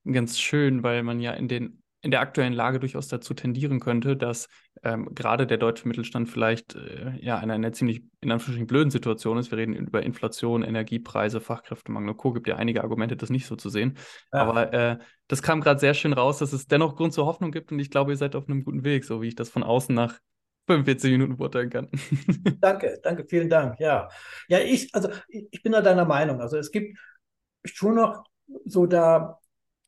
ganz 0.05 0.39
schön, 0.39 0.83
weil 0.83 1.03
man 1.03 1.19
ja 1.19 1.33
in 1.33 1.49
den 1.49 1.83
in 2.01 2.13
der 2.13 2.21
aktuellen 2.21 2.53
Lage 2.53 2.79
durchaus 2.79 3.09
dazu 3.09 3.35
tendieren 3.35 3.81
könnte, 3.81 4.17
dass 4.17 4.49
ähm, 4.85 5.13
gerade 5.15 5.47
der 5.47 5.57
deutsche 5.57 5.89
Mittelstand 5.89 6.29
vielleicht 6.29 6.77
äh, 6.77 7.13
ja 7.21 7.41
in 7.41 7.51
einer 7.51 7.73
ziemlich 7.73 8.03
in 8.21 8.31
Anführungsstrichen 8.31 8.69
blöden 8.69 8.91
Situation 8.91 9.37
ist. 9.37 9.51
Wir 9.51 9.59
reden 9.59 9.75
über 9.75 10.03
Inflation, 10.03 10.63
Energiepreise, 10.63 11.41
Fachkräftemangel 11.41 12.11
und 12.11 12.17
Co. 12.17 12.33
Gibt 12.33 12.47
ja 12.47 12.57
einige 12.57 12.85
Argumente, 12.85 13.17
das 13.17 13.31
nicht 13.31 13.47
so 13.47 13.57
zu 13.57 13.69
sehen. 13.69 13.99
Ja. 14.33 14.43
Aber 14.43 14.73
äh, 14.73 14.99
das 15.27 15.43
kam 15.43 15.61
gerade 15.61 15.81
sehr 15.81 15.95
schön 15.95 16.13
raus, 16.13 16.39
dass 16.39 16.53
es 16.53 16.67
dennoch 16.67 16.95
Grund 16.95 17.13
zur 17.13 17.27
Hoffnung 17.27 17.51
gibt 17.51 17.73
und 17.73 17.81
ich 17.81 17.91
glaube, 17.91 18.13
ihr 18.13 18.17
seid 18.17 18.37
auf 18.37 18.49
einem 18.49 18.65
guten 18.65 18.85
Weg, 18.85 19.05
so 19.05 19.21
wie 19.21 19.29
ich 19.29 19.35
das 19.35 19.49
von 19.49 19.65
außen 19.65 19.95
nach 19.95 20.19
45 20.69 21.11
Minuten 21.13 21.37
beurteilen 21.37 21.71
kann. 21.71 21.89
danke, 22.61 23.01
danke, 23.03 23.25
vielen 23.25 23.49
Dank. 23.49 23.81
Ja, 23.81 24.09
ja, 24.49 24.59
ich, 24.59 24.95
also 24.95 25.09
ich 25.29 25.63
bin 25.63 25.73
da 25.73 25.81
deiner 25.81 26.05
Meinung. 26.05 26.41
Also 26.41 26.59
es 26.59 26.71
gibt 26.71 26.97
schon 27.65 27.97
noch 27.97 28.25
so 28.65 28.87
da 28.87 29.39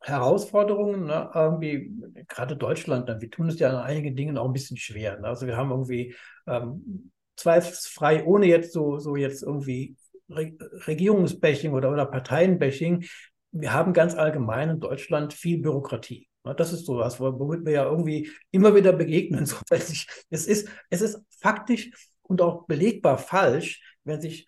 Herausforderungen, 0.00 1.04
ne? 1.04 1.30
irgendwie, 1.34 1.92
gerade 2.28 2.56
Deutschland, 2.56 3.08
ne? 3.08 3.20
wir 3.20 3.30
tun 3.30 3.48
es 3.48 3.58
ja 3.58 3.70
an 3.70 3.84
einigen 3.84 4.16
Dingen 4.16 4.38
auch 4.38 4.46
ein 4.46 4.52
bisschen 4.52 4.76
schwer. 4.76 5.18
Ne? 5.18 5.28
Also 5.28 5.46
wir 5.46 5.56
haben 5.56 5.70
irgendwie 5.70 6.14
ähm, 6.46 7.12
zweifelsfrei, 7.36 8.24
ohne 8.24 8.46
jetzt 8.46 8.72
so, 8.72 8.98
so 8.98 9.16
jetzt 9.16 9.42
irgendwie 9.42 9.96
Re 10.30 10.52
Regierungsbashing 10.86 11.72
oder, 11.72 11.90
oder 11.90 12.06
Parteienbashing, 12.06 13.04
wir 13.52 13.72
haben 13.72 13.92
ganz 13.92 14.14
allgemein 14.14 14.70
in 14.70 14.80
Deutschland 14.80 15.32
viel 15.34 15.58
Bürokratie. 15.58 16.28
Ne? 16.44 16.54
Das 16.54 16.72
ist 16.72 16.86
sowas, 16.86 17.20
womit 17.20 17.64
wir 17.64 17.72
ja 17.72 17.84
irgendwie 17.84 18.30
immer 18.50 18.74
wieder 18.74 18.92
begegnen. 18.92 19.46
So, 19.46 19.56
es, 19.70 20.46
ist, 20.46 20.68
es 20.88 21.00
ist 21.00 21.20
faktisch 21.40 21.90
und 22.22 22.40
auch 22.40 22.66
belegbar 22.66 23.18
falsch, 23.18 23.82
wenn 24.04 24.20
sich 24.20 24.46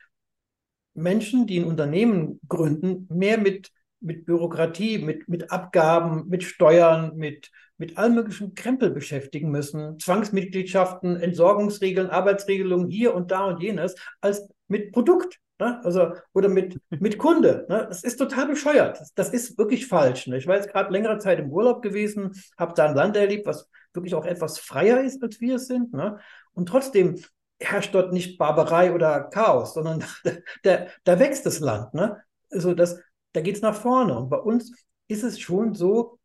Menschen, 0.94 1.46
die 1.46 1.60
ein 1.60 1.66
Unternehmen 1.66 2.40
gründen, 2.48 3.08
mehr 3.10 3.38
mit 3.38 3.70
mit 4.02 4.26
Bürokratie, 4.26 4.98
mit, 4.98 5.28
mit 5.28 5.50
Abgaben, 5.50 6.28
mit 6.28 6.42
Steuern, 6.42 7.16
mit, 7.16 7.50
mit 7.78 7.98
allem 7.98 8.14
möglichen 8.14 8.54
Krempel 8.54 8.90
beschäftigen 8.90 9.50
müssen, 9.50 9.98
Zwangsmitgliedschaften, 9.98 11.16
Entsorgungsregeln, 11.16 12.10
Arbeitsregelungen 12.10 12.88
hier 12.88 13.14
und 13.14 13.30
da 13.30 13.46
und 13.46 13.62
jenes, 13.62 13.94
als 14.20 14.48
mit 14.68 14.92
Produkt. 14.92 15.38
Ne? 15.58 15.80
Also, 15.84 16.12
oder 16.32 16.48
mit, 16.48 16.80
mit 16.90 17.18
Kunde. 17.18 17.66
Ne? 17.68 17.86
Das 17.88 18.02
ist 18.02 18.16
total 18.16 18.48
bescheuert. 18.48 19.00
Das, 19.00 19.14
das 19.14 19.28
ist 19.30 19.58
wirklich 19.58 19.86
falsch. 19.86 20.26
Ne? 20.26 20.38
Ich 20.38 20.46
war 20.46 20.56
jetzt 20.56 20.70
gerade 20.70 20.92
längere 20.92 21.18
Zeit 21.18 21.38
im 21.38 21.50
Urlaub 21.50 21.82
gewesen, 21.82 22.32
habe 22.58 22.74
da 22.74 22.86
ein 22.86 22.96
Land 22.96 23.16
erlebt, 23.16 23.46
was 23.46 23.68
wirklich 23.94 24.14
auch 24.14 24.24
etwas 24.24 24.58
freier 24.58 25.02
ist, 25.02 25.22
als 25.22 25.40
wir 25.40 25.56
es 25.56 25.66
sind. 25.66 25.92
Ne? 25.92 26.18
Und 26.52 26.68
trotzdem 26.68 27.16
herrscht 27.60 27.94
dort 27.94 28.12
nicht 28.12 28.38
Barbarei 28.38 28.92
oder 28.92 29.24
Chaos, 29.24 29.74
sondern 29.74 30.04
da, 30.62 30.86
da 31.04 31.18
wächst 31.18 31.46
das 31.46 31.60
Land. 31.60 31.94
Ne? 31.94 32.20
Also 32.50 32.74
das, 32.74 33.00
da 33.32 33.40
geht 33.40 33.56
es 33.56 33.62
nach 33.62 33.74
vorne. 33.74 34.16
Und 34.18 34.28
bei 34.28 34.38
uns 34.38 34.72
ist 35.08 35.22
es 35.22 35.40
schon 35.40 35.74
so, 35.74 36.18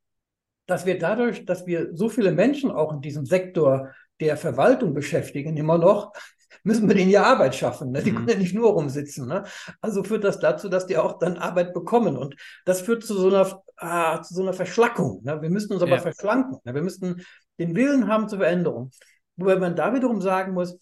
dass 0.65 0.85
wir 0.85 0.99
dadurch, 0.99 1.45
dass 1.45 1.65
wir 1.65 1.95
so 1.95 2.09
viele 2.09 2.31
Menschen 2.31 2.71
auch 2.71 2.93
in 2.93 3.01
diesem 3.01 3.25
Sektor 3.25 3.93
der 4.19 4.37
Verwaltung 4.37 4.93
beschäftigen, 4.93 5.55
immer 5.57 5.77
noch, 5.77 6.13
müssen 6.63 6.87
wir 6.87 6.95
denen 6.95 7.11
ja 7.11 7.23
Arbeit 7.23 7.55
schaffen. 7.55 7.91
Ne? 7.91 8.03
Die 8.03 8.11
mhm. 8.11 8.15
können 8.17 8.29
ja 8.29 8.37
nicht 8.37 8.53
nur 8.53 8.71
rumsitzen. 8.71 9.27
Ne? 9.27 9.43
Also 9.81 10.03
führt 10.03 10.23
das 10.23 10.39
dazu, 10.39 10.69
dass 10.69 10.85
die 10.85 10.97
auch 10.97 11.19
dann 11.19 11.37
Arbeit 11.37 11.73
bekommen. 11.73 12.17
Und 12.17 12.35
das 12.65 12.81
führt 12.81 13.03
zu 13.03 13.13
so 13.15 13.27
einer, 13.29 13.63
ah, 13.77 14.21
zu 14.21 14.33
so 14.33 14.41
einer 14.41 14.53
Verschlackung. 14.53 15.21
Ne? 15.23 15.41
Wir 15.41 15.49
müssen 15.49 15.73
uns 15.73 15.81
aber 15.81 15.95
ja. 15.95 16.01
verschlanken. 16.01 16.57
Ne? 16.65 16.73
Wir 16.73 16.81
müssen 16.81 17.21
den 17.59 17.75
Willen 17.75 18.07
haben 18.07 18.27
zur 18.27 18.39
Veränderung. 18.39 18.91
Wobei 19.37 19.55
man 19.55 19.75
da 19.75 19.93
wiederum 19.93 20.19
sagen 20.19 20.53
muss, 20.53 20.77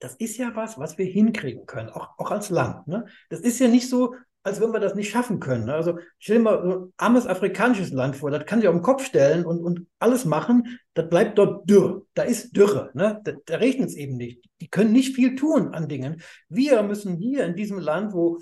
das 0.00 0.16
ist 0.16 0.36
ja 0.36 0.50
was, 0.54 0.78
was 0.78 0.98
wir 0.98 1.06
hinkriegen 1.06 1.64
können, 1.64 1.88
auch, 1.88 2.18
auch 2.18 2.32
als 2.32 2.50
Land. 2.50 2.88
Ne? 2.88 3.06
Das 3.30 3.40
ist 3.40 3.60
ja 3.60 3.68
nicht 3.68 3.88
so, 3.88 4.16
als 4.44 4.60
wenn 4.60 4.72
wir 4.72 4.80
das 4.80 4.94
nicht 4.94 5.10
schaffen 5.10 5.40
können. 5.40 5.66
Ne? 5.66 5.74
Also 5.74 5.98
stell 6.18 6.38
dir 6.38 6.42
mal 6.42 6.62
so 6.62 6.70
ein 6.70 6.92
armes 6.96 7.26
afrikanisches 7.26 7.90
Land 7.90 8.16
vor, 8.16 8.30
das 8.30 8.44
kann 8.44 8.60
sich 8.60 8.68
auf 8.68 8.74
den 8.74 8.82
Kopf 8.82 9.04
stellen 9.04 9.44
und, 9.44 9.60
und 9.60 9.86
alles 9.98 10.24
machen, 10.24 10.78
das 10.94 11.08
bleibt 11.08 11.38
dort 11.38 11.68
dürr. 11.68 12.04
Da 12.14 12.22
ist 12.22 12.56
Dürre, 12.56 12.90
ne? 12.94 13.20
da, 13.24 13.32
da 13.44 13.56
regnet 13.56 13.90
es 13.90 13.96
eben 13.96 14.16
nicht. 14.16 14.44
Die 14.60 14.68
können 14.68 14.92
nicht 14.92 15.14
viel 15.14 15.36
tun 15.36 15.74
an 15.74 15.88
Dingen. 15.88 16.22
Wir 16.48 16.82
müssen 16.82 17.16
hier 17.16 17.44
in 17.44 17.54
diesem 17.54 17.78
Land, 17.78 18.12
wo 18.12 18.38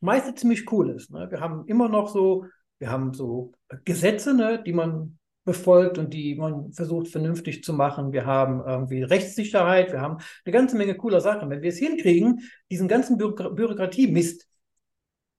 meistens 0.00 0.40
ziemlich 0.40 0.70
cool 0.72 0.90
ist, 0.90 1.10
ne? 1.10 1.30
wir 1.30 1.40
haben 1.40 1.66
immer 1.66 1.88
noch 1.88 2.08
so, 2.08 2.46
wir 2.78 2.90
haben 2.90 3.12
so 3.12 3.52
Gesetze, 3.84 4.32
ne, 4.34 4.62
die 4.64 4.72
man 4.72 5.18
befolgt 5.44 5.98
und 5.98 6.12
die 6.14 6.34
man 6.34 6.72
versucht 6.72 7.08
vernünftig 7.08 7.64
zu 7.64 7.72
machen. 7.72 8.12
Wir 8.12 8.26
haben 8.26 8.62
irgendwie 8.64 9.02
Rechtssicherheit, 9.02 9.92
wir 9.92 10.00
haben 10.00 10.18
eine 10.44 10.52
ganze 10.52 10.76
Menge 10.76 10.94
cooler 10.96 11.20
Sachen. 11.20 11.50
Wenn 11.50 11.62
wir 11.62 11.70
es 11.70 11.78
hinkriegen, 11.78 12.40
diesen 12.70 12.88
ganzen 12.88 13.16
Bürok 13.16 13.56
Bürokratie-Mist 13.56 14.49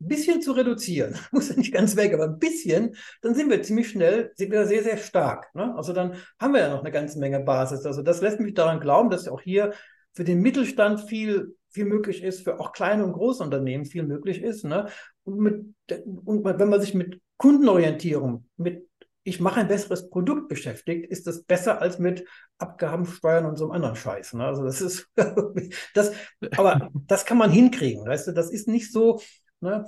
ein 0.02 0.08
bisschen 0.08 0.42
zu 0.42 0.52
reduzieren, 0.54 1.16
muss 1.32 1.50
ja 1.50 1.56
nicht 1.56 1.74
ganz 1.74 1.96
weg, 1.96 2.14
aber 2.14 2.26
ein 2.26 2.40
bisschen, 2.40 2.96
dann 3.22 3.36
sind 3.36 3.50
wir 3.50 3.62
ziemlich 3.64 3.90
schnell, 3.90 4.32
sind 4.36 4.52
wir 4.52 4.66
sehr, 4.66 4.84
sehr 4.84 4.98
stark. 4.98 5.54
Ne? 5.54 5.74
Also 5.76 5.94
dann 5.94 6.16
haben 6.40 6.54
wir 6.54 6.62
ja 6.62 6.70
noch 6.70 6.82
eine 6.82 6.92
ganze 6.92 7.20
Menge 7.20 7.40
Basis. 7.40 7.86
Also 7.86 8.02
das 8.02 8.22
lässt 8.22 8.40
mich 8.40 8.54
daran 8.54 8.80
glauben, 8.80 9.10
dass 9.10 9.28
auch 9.28 9.42
hier 9.42 9.74
für 10.14 10.24
den 10.24 10.42
Mittelstand 10.42 11.02
viel, 11.02 11.56
viel 11.70 11.86
möglich 11.86 12.24
ist, 12.24 12.44
für 12.44 12.60
auch 12.60 12.72
kleine 12.74 13.06
und 13.06 13.14
große 13.14 13.44
Unternehmen 13.44 13.86
viel 13.86 14.04
möglich 14.04 14.42
ist. 14.42 14.66
Ne? 14.66 14.88
Und, 15.24 15.38
mit, 15.38 15.66
und 16.26 16.44
wenn 16.44 16.70
man 16.70 16.82
sich 16.82 16.94
mit 16.94 17.22
Kundenorientierung, 17.38 18.46
mit 18.58 18.88
ich 19.24 19.40
mache 19.40 19.60
ein 19.60 19.68
besseres 19.68 20.10
Produkt 20.10 20.50
beschäftigt, 20.50 21.12
ist 21.12 21.28
das 21.28 21.44
besser 21.44 21.80
als 21.80 22.00
mit 22.00 22.26
Abgaben, 22.58 23.06
Steuern 23.06 23.46
und 23.46 23.56
so 23.56 23.66
einem 23.66 23.74
anderen 23.74 23.96
Scheiß. 23.96 24.34
Ne? 24.34 24.46
Also 24.46 24.64
das 24.64 24.82
ist 24.82 25.08
das, 25.94 26.12
aber 26.58 26.90
das 27.08 27.26
kann 27.26 27.38
man 27.38 27.52
hinkriegen, 27.52 28.06
weißt 28.06 28.28
du, 28.28 28.32
das 28.32 28.52
ist 28.52 28.68
nicht 28.68 28.92
so, 28.92 29.22
Ne? 29.62 29.86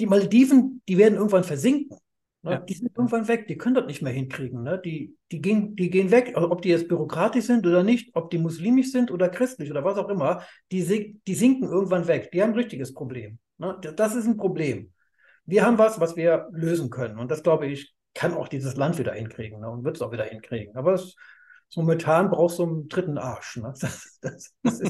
Die 0.00 0.06
Malediven, 0.06 0.82
die 0.88 0.98
werden 0.98 1.14
irgendwann 1.14 1.44
versinken. 1.44 1.96
Ne? 2.42 2.52
Ja. 2.52 2.58
Die 2.58 2.74
sind 2.74 2.90
irgendwann 2.96 3.28
weg, 3.28 3.46
die 3.46 3.56
können 3.56 3.76
das 3.76 3.86
nicht 3.86 4.02
mehr 4.02 4.12
hinkriegen. 4.12 4.62
Ne? 4.62 4.80
Die, 4.84 5.16
die, 5.30 5.40
gehen, 5.40 5.76
die 5.76 5.90
gehen 5.90 6.10
weg, 6.10 6.32
ob 6.36 6.62
die 6.62 6.70
jetzt 6.70 6.88
bürokratisch 6.88 7.44
sind 7.44 7.66
oder 7.66 7.82
nicht, 7.84 8.14
ob 8.14 8.30
die 8.30 8.38
muslimisch 8.38 8.90
sind 8.90 9.10
oder 9.10 9.28
christlich 9.28 9.70
oder 9.70 9.84
was 9.84 9.96
auch 9.96 10.08
immer, 10.08 10.42
die, 10.72 11.20
die 11.26 11.34
sinken 11.34 11.68
irgendwann 11.68 12.08
weg. 12.08 12.30
Die 12.32 12.42
haben 12.42 12.50
ein 12.50 12.56
richtiges 12.58 12.92
Problem. 12.92 13.38
Ne? 13.58 13.78
Das 13.96 14.14
ist 14.16 14.26
ein 14.26 14.36
Problem. 14.36 14.92
Wir 15.44 15.64
haben 15.64 15.78
was, 15.78 16.00
was 16.00 16.16
wir 16.16 16.48
lösen 16.52 16.90
können. 16.90 17.18
Und 17.18 17.30
das, 17.30 17.42
glaube 17.42 17.66
ich, 17.66 17.94
kann 18.14 18.34
auch 18.34 18.48
dieses 18.48 18.76
Land 18.76 18.98
wieder 18.98 19.12
hinkriegen 19.12 19.60
ne? 19.60 19.70
und 19.70 19.84
wird 19.84 19.96
es 19.96 20.02
auch 20.02 20.12
wieder 20.12 20.24
hinkriegen. 20.24 20.76
Aber 20.76 20.94
es, 20.94 21.14
momentan 21.76 22.30
brauchst 22.30 22.58
du 22.58 22.64
einen 22.64 22.88
dritten 22.88 23.18
Arsch. 23.18 23.56
Ne? 23.56 23.74
Das, 23.80 24.18
das, 24.20 24.54
das 24.62 24.80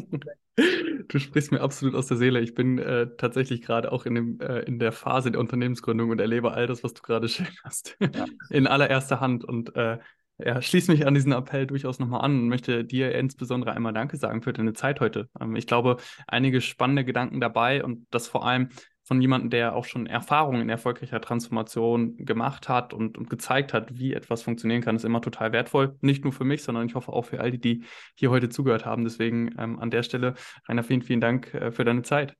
du 0.56 1.18
sprichst 1.18 1.52
mir 1.52 1.60
absolut 1.60 1.94
aus 1.94 2.06
der 2.06 2.16
Seele. 2.16 2.40
Ich 2.40 2.54
bin 2.54 2.78
äh, 2.78 3.08
tatsächlich 3.16 3.62
gerade 3.62 3.92
auch 3.92 4.06
in, 4.06 4.14
dem, 4.14 4.40
äh, 4.40 4.60
in 4.60 4.78
der 4.78 4.92
Phase 4.92 5.30
der 5.30 5.40
Unternehmensgründung 5.40 6.10
und 6.10 6.20
erlebe 6.20 6.52
all 6.52 6.66
das, 6.66 6.84
was 6.84 6.94
du 6.94 7.02
gerade 7.02 7.28
schilderst, 7.28 7.96
ja. 8.00 8.26
in 8.50 8.66
allererster 8.66 9.20
Hand. 9.20 9.44
Und 9.44 9.74
äh, 9.76 9.98
ja, 10.38 10.60
schließe 10.60 10.90
mich 10.90 11.06
an 11.06 11.14
diesen 11.14 11.32
Appell 11.32 11.66
durchaus 11.66 11.98
nochmal 11.98 12.22
an 12.22 12.38
und 12.38 12.48
möchte 12.48 12.84
dir 12.84 13.14
insbesondere 13.14 13.72
einmal 13.72 13.92
Danke 13.92 14.16
sagen 14.16 14.42
für 14.42 14.52
deine 14.52 14.72
Zeit 14.72 15.00
heute. 15.00 15.28
Ähm, 15.40 15.56
ich 15.56 15.66
glaube, 15.66 15.96
einige 16.26 16.60
spannende 16.60 17.04
Gedanken 17.04 17.40
dabei 17.40 17.84
und 17.84 18.06
das 18.10 18.28
vor 18.28 18.44
allem 18.46 18.68
von 19.12 19.20
jemandem, 19.20 19.50
der 19.50 19.76
auch 19.76 19.84
schon 19.84 20.06
Erfahrungen 20.06 20.62
in 20.62 20.70
erfolgreicher 20.70 21.20
Transformation 21.20 22.16
gemacht 22.16 22.70
hat 22.70 22.94
und, 22.94 23.18
und 23.18 23.28
gezeigt 23.28 23.74
hat, 23.74 23.98
wie 23.98 24.14
etwas 24.14 24.40
funktionieren 24.40 24.80
kann, 24.80 24.96
ist 24.96 25.04
immer 25.04 25.20
total 25.20 25.52
wertvoll. 25.52 25.98
Nicht 26.00 26.24
nur 26.24 26.32
für 26.32 26.44
mich, 26.44 26.62
sondern 26.62 26.86
ich 26.86 26.94
hoffe 26.94 27.12
auch 27.12 27.26
für 27.26 27.38
all 27.38 27.50
die, 27.50 27.58
die 27.58 27.84
hier 28.14 28.30
heute 28.30 28.48
zugehört 28.48 28.86
haben. 28.86 29.04
Deswegen 29.04 29.54
ähm, 29.58 29.78
an 29.80 29.90
der 29.90 30.02
Stelle, 30.02 30.32
Rainer, 30.66 30.82
vielen, 30.82 31.02
vielen 31.02 31.20
Dank 31.20 31.52
äh, 31.52 31.72
für 31.72 31.84
deine 31.84 32.00
Zeit. 32.00 32.34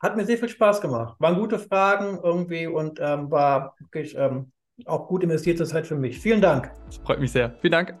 Hat 0.00 0.16
mir 0.16 0.24
sehr 0.24 0.38
viel 0.38 0.48
Spaß 0.48 0.80
gemacht. 0.80 1.16
Waren 1.18 1.34
gute 1.34 1.58
Fragen 1.58 2.20
irgendwie 2.22 2.68
und 2.68 3.00
ähm, 3.02 3.28
war 3.32 3.74
wirklich 3.80 4.14
ähm, 4.16 4.52
auch 4.86 5.08
gut 5.08 5.24
investierte 5.24 5.64
Zeit 5.64 5.84
für 5.84 5.96
mich. 5.96 6.20
Vielen 6.20 6.40
Dank. 6.40 6.70
Das 6.86 6.98
freut 6.98 7.18
mich 7.18 7.32
sehr. 7.32 7.56
Vielen 7.60 7.72
Dank. 7.72 7.98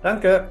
Danke. 0.00 0.50